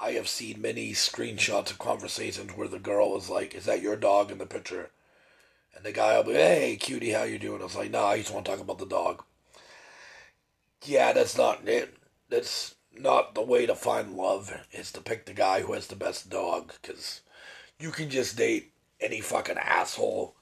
I 0.00 0.12
have 0.12 0.28
seen 0.28 0.62
many 0.62 0.92
screenshots 0.92 1.70
of 1.70 1.78
conversations 1.78 2.52
where 2.52 2.68
the 2.68 2.78
girl 2.78 3.18
is 3.18 3.28
like, 3.28 3.54
"Is 3.54 3.66
that 3.66 3.82
your 3.82 3.96
dog 3.96 4.30
in 4.30 4.38
the 4.38 4.46
picture?" 4.46 4.92
And 5.76 5.84
the 5.84 5.92
guy 5.92 6.16
will 6.16 6.24
be, 6.24 6.32
hey, 6.32 6.76
cutie, 6.80 7.10
how 7.10 7.24
you 7.24 7.38
doing? 7.38 7.60
I 7.60 7.64
was 7.64 7.76
like, 7.76 7.90
no, 7.90 8.02
I 8.02 8.16
just 8.18 8.32
want 8.32 8.46
to 8.46 8.50
talk 8.50 8.60
about 8.60 8.78
the 8.78 8.86
dog. 8.86 9.22
Yeah, 10.84 11.12
that's 11.12 11.36
not 11.36 11.68
it. 11.68 11.94
That's 12.30 12.76
not 12.98 13.34
the 13.34 13.42
way 13.42 13.66
to 13.66 13.74
find 13.74 14.16
love, 14.16 14.58
is 14.72 14.90
to 14.92 15.02
pick 15.02 15.26
the 15.26 15.34
guy 15.34 15.60
who 15.60 15.74
has 15.74 15.88
the 15.88 15.96
best 15.96 16.30
dog. 16.30 16.72
Because 16.80 17.20
you 17.78 17.90
can 17.90 18.08
just 18.08 18.38
date 18.38 18.72
any 19.00 19.20
fucking 19.20 19.58
asshole 19.58 20.34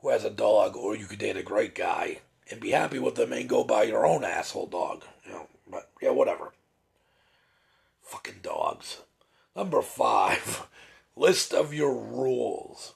who 0.00 0.10
has 0.10 0.24
a 0.24 0.30
dog, 0.30 0.76
or 0.76 0.94
you 0.94 1.06
could 1.06 1.18
date 1.18 1.38
a 1.38 1.42
great 1.42 1.74
guy 1.74 2.18
and 2.50 2.60
be 2.60 2.70
happy 2.70 2.98
with 2.98 3.14
them 3.14 3.32
and 3.32 3.48
go 3.48 3.64
buy 3.64 3.84
your 3.84 4.04
own 4.04 4.22
asshole 4.22 4.66
dog. 4.66 5.02
You 5.24 5.32
know, 5.32 5.46
but 5.70 5.90
yeah, 6.02 6.10
whatever. 6.10 6.52
Fucking 8.02 8.40
dogs. 8.42 8.98
Number 9.56 9.80
five, 9.80 10.66
list 11.16 11.54
of 11.54 11.72
your 11.72 11.94
rules. 11.94 12.94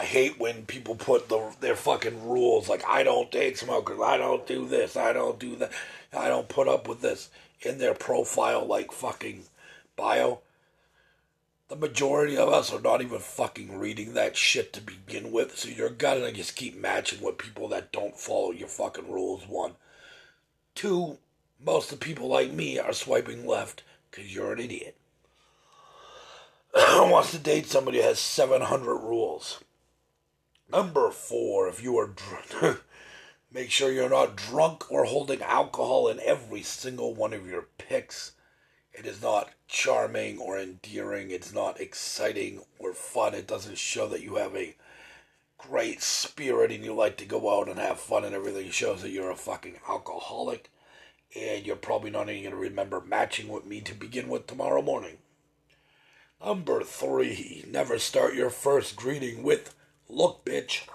I 0.00 0.04
hate 0.04 0.38
when 0.38 0.64
people 0.64 0.94
put 0.94 1.28
the, 1.28 1.52
their 1.60 1.74
fucking 1.74 2.28
rules 2.28 2.68
like 2.68 2.84
I 2.88 3.02
don't 3.02 3.32
date 3.32 3.58
smokers, 3.58 3.98
I 4.00 4.16
don't 4.16 4.46
do 4.46 4.66
this, 4.66 4.96
I 4.96 5.12
don't 5.12 5.40
do 5.40 5.56
that, 5.56 5.72
I 6.16 6.28
don't 6.28 6.48
put 6.48 6.68
up 6.68 6.86
with 6.86 7.00
this 7.00 7.30
in 7.62 7.78
their 7.78 7.94
profile 7.94 8.64
like 8.64 8.92
fucking 8.92 9.42
bio. 9.96 10.38
The 11.68 11.74
majority 11.74 12.36
of 12.36 12.48
us 12.48 12.72
are 12.72 12.80
not 12.80 13.02
even 13.02 13.18
fucking 13.18 13.76
reading 13.76 14.14
that 14.14 14.36
shit 14.36 14.72
to 14.74 14.80
begin 14.80 15.32
with, 15.32 15.58
so 15.58 15.68
you're 15.68 15.90
gonna 15.90 16.30
just 16.30 16.54
keep 16.54 16.80
matching 16.80 17.20
with 17.20 17.36
people 17.36 17.66
that 17.68 17.90
don't 17.92 18.16
follow 18.16 18.52
your 18.52 18.68
fucking 18.68 19.10
rules. 19.10 19.48
One. 19.48 19.72
Two, 20.76 21.18
most 21.62 21.90
of 21.92 21.98
the 21.98 22.04
people 22.04 22.28
like 22.28 22.52
me 22.52 22.78
are 22.78 22.92
swiping 22.92 23.46
left 23.46 23.82
because 24.10 24.32
you're 24.32 24.52
an 24.52 24.60
idiot. 24.60 24.96
Wants 26.74 27.32
to 27.32 27.38
date 27.38 27.66
somebody 27.66 27.98
who 27.98 28.04
has 28.04 28.20
700 28.20 28.96
rules. 28.96 29.58
Number 30.70 31.10
four, 31.10 31.68
if 31.68 31.82
you 31.82 31.98
are 31.98 32.08
dr- 32.08 32.82
make 33.52 33.70
sure 33.70 33.90
you're 33.90 34.10
not 34.10 34.36
drunk 34.36 34.90
or 34.90 35.04
holding 35.04 35.40
alcohol 35.42 36.08
in 36.08 36.20
every 36.20 36.62
single 36.62 37.14
one 37.14 37.32
of 37.32 37.46
your 37.46 37.68
pics. 37.78 38.32
It 38.92 39.06
is 39.06 39.22
not 39.22 39.50
charming 39.66 40.38
or 40.38 40.58
endearing. 40.58 41.30
It's 41.30 41.54
not 41.54 41.80
exciting 41.80 42.62
or 42.78 42.92
fun. 42.92 43.34
It 43.34 43.46
doesn't 43.46 43.78
show 43.78 44.08
that 44.08 44.22
you 44.22 44.36
have 44.36 44.54
a 44.54 44.76
great 45.56 46.02
spirit 46.02 46.70
and 46.70 46.84
you 46.84 46.94
like 46.94 47.16
to 47.18 47.24
go 47.24 47.58
out 47.58 47.68
and 47.68 47.78
have 47.78 48.00
fun 48.00 48.24
and 48.24 48.34
everything. 48.34 48.66
It 48.66 48.74
shows 48.74 49.02
that 49.02 49.10
you're 49.10 49.30
a 49.30 49.36
fucking 49.36 49.76
alcoholic 49.88 50.70
and 51.34 51.66
you're 51.66 51.76
probably 51.76 52.10
not 52.10 52.28
even 52.28 52.42
going 52.42 52.54
to 52.54 52.60
remember 52.70 53.00
matching 53.00 53.48
with 53.48 53.64
me 53.64 53.80
to 53.82 53.94
begin 53.94 54.28
with 54.28 54.46
tomorrow 54.46 54.82
morning. 54.82 55.18
Number 56.44 56.82
three, 56.84 57.64
never 57.68 57.98
start 57.98 58.34
your 58.34 58.50
first 58.50 58.96
greeting 58.96 59.42
with, 59.42 59.74
look, 60.08 60.44
bitch. 60.44 60.88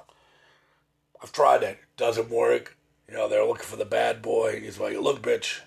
I've 1.22 1.32
tried 1.32 1.64
it. 1.64 1.80
Doesn't 1.98 2.30
work. 2.30 2.78
You 3.08 3.16
know, 3.16 3.28
they're 3.28 3.46
looking 3.46 3.66
for 3.66 3.76
the 3.76 3.86
bad 3.86 4.22
boy, 4.22 4.60
he's 4.60 4.80
like, 4.80 4.98
look, 4.98 5.22
bitch, 5.22 5.60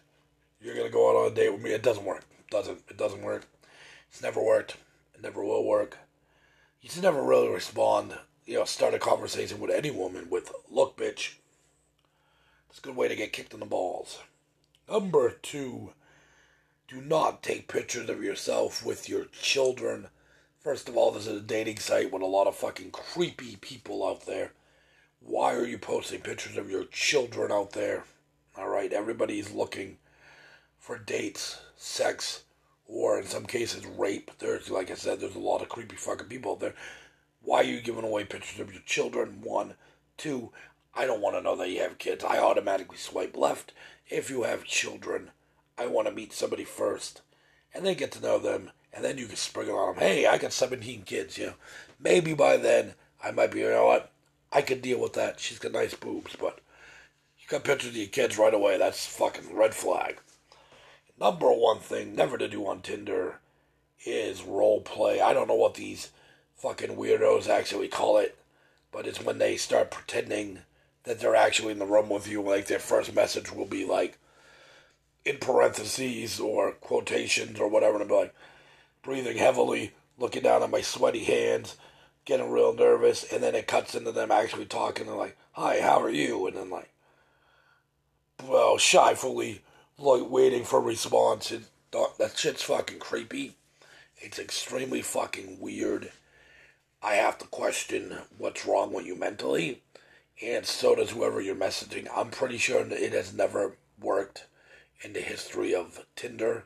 you're 0.60 0.74
going 0.74 0.86
to 0.86 0.92
go 0.92 1.10
out 1.10 1.24
on 1.24 1.32
a 1.32 1.34
date 1.34 1.52
with 1.52 1.62
me. 1.62 1.70
It 1.70 1.82
doesn't 1.82 2.04
work. 2.04 2.24
It 2.40 2.50
doesn't. 2.50 2.80
It 2.88 2.96
doesn't 2.96 3.22
work. 3.22 3.46
It's 4.10 4.22
never 4.22 4.42
worked. 4.42 4.76
It 5.14 5.22
never 5.22 5.44
will 5.44 5.64
work. 5.64 5.98
You 6.80 6.88
should 6.88 7.02
never 7.02 7.22
really 7.22 7.48
respond, 7.48 8.14
you 8.46 8.54
know, 8.54 8.64
start 8.64 8.94
a 8.94 8.98
conversation 8.98 9.60
with 9.60 9.70
any 9.70 9.90
woman 9.90 10.28
with, 10.30 10.52
look, 10.70 10.96
bitch. 10.96 11.34
It's 12.70 12.78
a 12.78 12.82
good 12.82 12.96
way 12.96 13.08
to 13.08 13.16
get 13.16 13.32
kicked 13.32 13.54
in 13.54 13.60
the 13.60 13.66
balls. 13.66 14.20
Number 14.88 15.30
two, 15.30 15.92
do 16.88 17.00
not 17.00 17.42
take 17.42 17.68
pictures 17.68 18.08
of 18.08 18.22
yourself 18.22 18.84
with 18.84 19.08
your 19.08 19.24
children. 19.26 20.08
First 20.66 20.88
of 20.88 20.96
all, 20.96 21.12
this 21.12 21.28
is 21.28 21.36
a 21.38 21.40
dating 21.42 21.78
site 21.78 22.12
with 22.12 22.22
a 22.22 22.26
lot 22.26 22.48
of 22.48 22.56
fucking 22.56 22.90
creepy 22.90 23.54
people 23.54 24.04
out 24.04 24.26
there. 24.26 24.50
Why 25.20 25.54
are 25.54 25.64
you 25.64 25.78
posting 25.78 26.22
pictures 26.22 26.56
of 26.56 26.68
your 26.68 26.86
children 26.86 27.52
out 27.52 27.70
there? 27.70 28.02
Alright, 28.58 28.92
everybody's 28.92 29.52
looking 29.52 29.98
for 30.80 30.98
dates, 30.98 31.60
sex, 31.76 32.42
or 32.88 33.16
in 33.16 33.26
some 33.26 33.46
cases 33.46 33.86
rape. 33.86 34.32
There's, 34.40 34.68
like 34.68 34.90
I 34.90 34.94
said, 34.94 35.20
there's 35.20 35.36
a 35.36 35.38
lot 35.38 35.62
of 35.62 35.68
creepy 35.68 35.94
fucking 35.94 36.26
people 36.26 36.50
out 36.50 36.58
there. 36.58 36.74
Why 37.42 37.58
are 37.58 37.62
you 37.62 37.80
giving 37.80 38.02
away 38.02 38.24
pictures 38.24 38.58
of 38.58 38.72
your 38.72 38.82
children? 38.82 39.42
One. 39.44 39.74
Two, 40.16 40.50
I 40.96 41.06
don't 41.06 41.22
want 41.22 41.36
to 41.36 41.42
know 41.42 41.54
that 41.54 41.70
you 41.70 41.78
have 41.82 41.98
kids. 41.98 42.24
I 42.24 42.40
automatically 42.40 42.98
swipe 42.98 43.36
left. 43.36 43.72
If 44.08 44.30
you 44.30 44.42
have 44.42 44.64
children, 44.64 45.30
I 45.78 45.86
want 45.86 46.08
to 46.08 46.12
meet 46.12 46.32
somebody 46.32 46.64
first 46.64 47.22
and 47.72 47.86
then 47.86 47.94
get 47.94 48.10
to 48.12 48.20
know 48.20 48.40
them. 48.40 48.72
And 48.96 49.04
then 49.04 49.18
you 49.18 49.26
can 49.26 49.36
sprinkle 49.36 49.78
on 49.78 49.94
them, 49.94 50.02
hey, 50.02 50.26
I 50.26 50.38
got 50.38 50.54
17 50.54 51.02
kids, 51.02 51.36
you 51.36 51.48
know. 51.48 51.54
Maybe 52.00 52.32
by 52.32 52.56
then 52.56 52.94
I 53.22 53.30
might 53.30 53.50
be, 53.50 53.60
you 53.60 53.70
know 53.70 53.86
what? 53.86 54.10
I 54.50 54.62
could 54.62 54.80
deal 54.80 54.98
with 54.98 55.12
that. 55.12 55.38
She's 55.38 55.58
got 55.58 55.72
nice 55.72 55.94
boobs, 55.94 56.34
but 56.34 56.60
you 57.38 57.46
got 57.46 57.62
pictures 57.62 57.90
of 57.90 57.96
your 57.96 58.06
kids 58.06 58.38
right 58.38 58.54
away. 58.54 58.78
That's 58.78 59.04
fucking 59.04 59.54
red 59.54 59.74
flag. 59.74 60.18
Number 61.20 61.50
one 61.50 61.80
thing 61.80 62.14
never 62.14 62.38
to 62.38 62.48
do 62.48 62.66
on 62.66 62.80
Tinder 62.80 63.40
is 64.06 64.42
role 64.42 64.80
play. 64.80 65.20
I 65.20 65.34
don't 65.34 65.48
know 65.48 65.54
what 65.54 65.74
these 65.74 66.10
fucking 66.56 66.96
weirdos 66.96 67.48
actually 67.48 67.88
call 67.88 68.16
it, 68.16 68.38
but 68.90 69.06
it's 69.06 69.22
when 69.22 69.36
they 69.36 69.58
start 69.58 69.90
pretending 69.90 70.60
that 71.04 71.20
they're 71.20 71.36
actually 71.36 71.72
in 71.72 71.78
the 71.78 71.86
room 71.86 72.08
with 72.08 72.26
you. 72.26 72.40
Like 72.40 72.66
their 72.66 72.78
first 72.78 73.14
message 73.14 73.52
will 73.52 73.66
be 73.66 73.84
like 73.84 74.18
in 75.24 75.36
parentheses 75.36 76.40
or 76.40 76.72
quotations 76.72 77.60
or 77.60 77.68
whatever, 77.68 77.98
and 77.98 78.08
be 78.08 78.14
like 78.14 78.34
breathing 79.06 79.38
heavily, 79.38 79.92
looking 80.18 80.42
down 80.42 80.62
at 80.62 80.70
my 80.70 80.82
sweaty 80.82 81.24
hands, 81.24 81.76
getting 82.26 82.50
real 82.50 82.74
nervous, 82.74 83.24
and 83.32 83.42
then 83.42 83.54
it 83.54 83.66
cuts 83.66 83.94
into 83.94 84.12
them 84.12 84.30
actually 84.30 84.66
talking. 84.66 85.06
They're 85.06 85.14
like, 85.14 85.38
"Hi, 85.52 85.80
how 85.80 86.02
are 86.02 86.10
you?" 86.10 86.46
And 86.46 86.56
then 86.56 86.68
like, 86.68 86.90
well, 88.44 88.76
shyfully 88.76 89.60
like 89.98 90.28
waiting 90.28 90.64
for 90.64 90.80
response. 90.80 91.50
And 91.50 91.64
that 92.18 92.36
shit's 92.36 92.62
fucking 92.62 92.98
creepy. 92.98 93.54
It's 94.18 94.38
extremely 94.38 95.02
fucking 95.02 95.60
weird. 95.60 96.12
I 97.02 97.14
have 97.14 97.38
to 97.38 97.46
question 97.46 98.18
what's 98.38 98.66
wrong 98.66 98.92
with 98.92 99.06
you 99.06 99.14
mentally, 99.14 99.82
and 100.42 100.66
so 100.66 100.94
does 100.94 101.10
whoever 101.10 101.40
you're 101.40 101.54
messaging. 101.54 102.08
I'm 102.14 102.30
pretty 102.30 102.58
sure 102.58 102.84
it 102.90 103.12
has 103.12 103.32
never 103.32 103.76
worked 104.00 104.46
in 105.02 105.12
the 105.12 105.20
history 105.20 105.74
of 105.74 106.04
Tinder, 106.16 106.64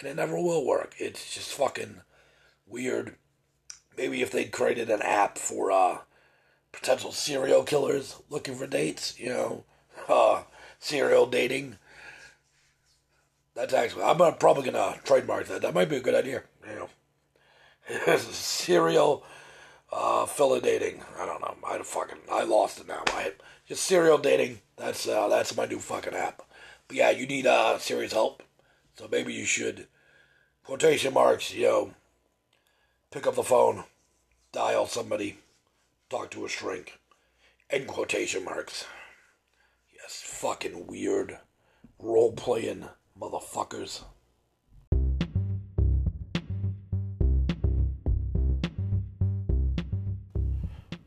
and 0.00 0.08
it 0.08 0.16
never 0.16 0.40
will 0.40 0.66
work. 0.66 0.94
It's 0.98 1.34
just 1.34 1.52
fucking 1.52 2.02
weird. 2.66 3.16
Maybe 3.96 4.22
if 4.22 4.30
they 4.30 4.44
created 4.44 4.90
an 4.90 5.02
app 5.02 5.38
for 5.38 5.70
uh, 5.70 5.98
potential 6.72 7.12
serial 7.12 7.62
killers 7.62 8.20
looking 8.30 8.54
for 8.54 8.66
dates, 8.66 9.18
you 9.18 9.28
know, 9.28 9.64
uh, 10.08 10.42
serial 10.78 11.26
dating 11.26 11.76
that's 13.54 13.74
actually 13.74 14.04
I'm 14.04 14.16
probably 14.36 14.70
gonna 14.70 14.98
trademark 15.04 15.46
that. 15.48 15.62
That 15.62 15.74
might 15.74 15.88
be 15.88 15.96
a 15.96 16.00
good 16.00 16.14
idea. 16.14 16.42
You 16.66 16.88
know, 17.96 18.16
serial 18.16 19.24
uh, 19.92 20.26
filler 20.26 20.60
dating. 20.60 21.02
I 21.18 21.26
don't 21.26 21.40
know. 21.40 21.56
I 21.66 21.78
fucking 21.82 22.18
I 22.30 22.44
lost 22.44 22.80
it 22.80 22.88
now. 22.88 23.02
I 23.08 23.32
just 23.66 23.82
serial 23.84 24.18
dating. 24.18 24.60
That's 24.76 25.06
uh, 25.06 25.28
that's 25.28 25.56
my 25.56 25.66
new 25.66 25.78
fucking 25.78 26.14
app. 26.14 26.42
But 26.88 26.96
yeah, 26.96 27.10
you 27.10 27.26
need 27.26 27.46
uh 27.46 27.78
serious 27.78 28.12
help. 28.12 28.42
So 29.00 29.08
maybe 29.10 29.32
you 29.32 29.46
should 29.46 29.86
quotation 30.62 31.14
marks. 31.14 31.54
You 31.54 31.62
know, 31.62 31.94
pick 33.10 33.26
up 33.26 33.34
the 33.34 33.42
phone, 33.42 33.84
dial 34.52 34.86
somebody, 34.86 35.38
talk 36.10 36.30
to 36.32 36.44
a 36.44 36.50
shrink, 36.50 36.98
end 37.70 37.86
quotation 37.86 38.44
marks. 38.44 38.84
Yes, 39.94 40.22
fucking 40.22 40.86
weird 40.86 41.38
role 41.98 42.32
playing 42.32 42.90
motherfuckers. 43.18 44.02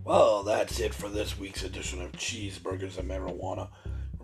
Well, 0.03 0.41
that's 0.41 0.79
it 0.79 0.95
for 0.95 1.09
this 1.09 1.37
week's 1.37 1.61
edition 1.61 2.01
of 2.01 2.13
Cheeseburgers 2.13 2.97
and 2.97 3.07
Marijuana. 3.07 3.69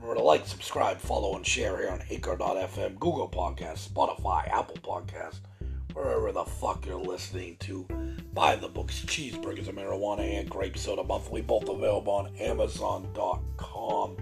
Remember 0.02 0.22
to 0.22 0.26
like, 0.26 0.48
subscribe, 0.48 0.98
follow, 0.98 1.36
and 1.36 1.46
share 1.46 1.78
here 1.78 1.90
on 1.90 2.02
Anchor.fm, 2.10 2.98
Google 3.00 3.28
Podcasts, 3.28 3.90
Spotify, 3.90 4.48
Apple 4.48 4.78
Podcasts, 4.78 5.42
wherever 5.94 6.32
the 6.32 6.46
fuck 6.46 6.86
you're 6.86 6.96
listening 6.96 7.58
to. 7.60 7.86
Buy 8.34 8.56
the 8.56 8.70
books 8.70 9.02
Cheeseburgers 9.02 9.68
and 9.68 9.78
Marijuana 9.78 10.40
and 10.40 10.50
Grape 10.50 10.78
Soda 10.78 11.04
Monthly, 11.04 11.42
both 11.42 11.68
available 11.68 12.14
on 12.14 12.34
Amazon.com. 12.38 14.18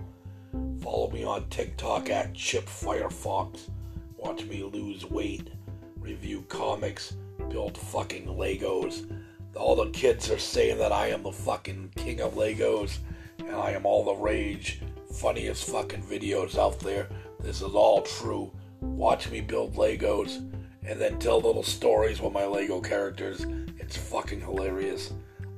Follow 0.82 1.11
me 1.11 1.23
on 1.23 1.47
TikTok 1.49 2.09
at 2.09 2.34
Chip 2.34 2.65
Firefox. 2.65 3.69
Watch 4.17 4.45
me 4.45 4.63
lose 4.63 5.05
weight, 5.05 5.51
review 5.99 6.43
comics, 6.49 7.15
build 7.49 7.78
fucking 7.78 8.25
Legos. 8.25 9.07
All 9.55 9.75
the 9.75 9.91
kids 9.91 10.32
are 10.32 10.39
saying 10.39 10.80
that 10.80 10.91
I 10.91 11.09
am 11.09 11.21
the 11.21 11.32
fucking 11.32 11.91
king 11.95 12.19
of 12.21 12.34
Legos 12.34 12.97
and 13.39 13.55
I 13.55 13.71
am 13.71 13.86
all 13.86 14.03
the 14.03 14.15
rage. 14.15 14.82
Funniest 15.18 15.72
fucking 15.72 16.03
videos 16.03 16.59
out 16.59 16.80
there. 16.80 17.09
This 17.39 17.63
is 17.63 17.74
all 17.74 18.03
true. 18.03 18.51
Watch 18.82 19.32
me 19.32 19.41
build 19.41 19.74
Legos 19.74 20.38
and 20.86 21.01
then 21.01 21.18
tell 21.18 21.41
little 21.41 21.63
stories 21.63 22.22
with 22.22 22.34
my 22.34 22.45
Lego 22.45 22.80
characters. 22.80 23.43
It's 23.80 23.97
fucking 23.97 24.41
hilarious. 24.41 25.13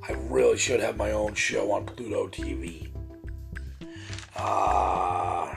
I 0.08 0.14
really 0.14 0.58
should 0.58 0.80
have 0.80 0.96
my 0.96 1.12
own 1.12 1.34
show 1.34 1.74
on 1.74 1.86
Pluto 1.86 2.30
TV. 2.30 2.90
Uh, 4.38 5.54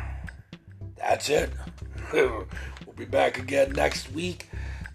that's 0.97 1.29
it. 1.29 1.51
we'll 2.13 2.49
be 2.97 3.05
back 3.05 3.39
again 3.39 3.71
next 3.71 4.11
week. 4.13 4.49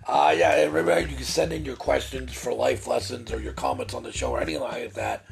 Uh, 0.05 0.35
yeah, 0.37 0.61
remember 0.65 0.99
you 0.99 1.15
can 1.15 1.23
send 1.23 1.53
in 1.53 1.63
your 1.63 1.77
questions 1.77 2.33
for 2.33 2.53
life 2.53 2.87
lessons 2.87 3.31
or 3.31 3.39
your 3.39 3.53
comments 3.53 3.93
on 3.93 4.03
the 4.03 4.11
show 4.11 4.31
or 4.31 4.41
anything 4.41 4.61
like 4.61 4.93
that 4.95 5.23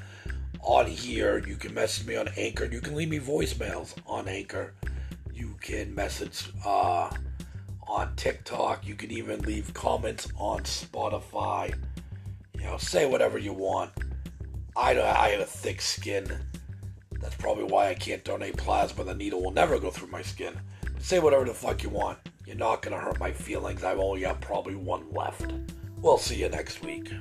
on 0.65 0.87
here. 0.87 1.43
You 1.47 1.55
can 1.55 1.73
message 1.73 2.05
me 2.07 2.15
on 2.15 2.27
Anchor. 2.35 2.65
You 2.65 2.81
can 2.81 2.95
leave 2.95 3.09
me 3.09 3.19
voicemails 3.19 3.95
on 4.05 4.27
Anchor. 4.27 4.73
You 5.33 5.55
can 5.61 5.93
message 5.93 6.49
uh, 6.65 7.09
on 7.87 8.15
TikTok. 8.15 8.85
You 8.85 8.95
can 8.95 9.11
even 9.11 9.41
leave 9.41 9.73
comments 9.73 10.27
on 10.37 10.63
Spotify. 10.63 11.73
You 12.57 12.63
know, 12.63 12.77
say 12.77 13.05
whatever 13.05 13.37
you 13.37 13.53
want. 13.53 13.91
I, 14.75 14.99
I 14.99 15.29
have 15.29 15.41
a 15.41 15.45
thick 15.45 15.81
skin. 15.81 16.25
That's 17.21 17.35
probably 17.35 17.65
why 17.65 17.89
I 17.89 17.93
can't 17.93 18.23
donate 18.23 18.57
plasma. 18.57 19.03
The 19.03 19.13
needle 19.13 19.41
will 19.41 19.51
never 19.51 19.79
go 19.79 19.91
through 19.91 20.09
my 20.09 20.21
skin. 20.21 20.53
But 20.81 21.01
say 21.01 21.19
whatever 21.19 21.45
the 21.45 21.53
fuck 21.53 21.83
you 21.83 21.89
want. 21.89 22.17
You're 22.45 22.55
not 22.55 22.81
gonna 22.81 22.99
hurt 22.99 23.19
my 23.19 23.31
feelings. 23.31 23.83
I've 23.83 23.99
only 23.99 24.21
got 24.21 24.41
probably 24.41 24.75
one 24.75 25.11
left. 25.11 25.53
We'll 25.97 26.17
see 26.17 26.35
you 26.35 26.49
next 26.49 26.83
week. 26.83 27.11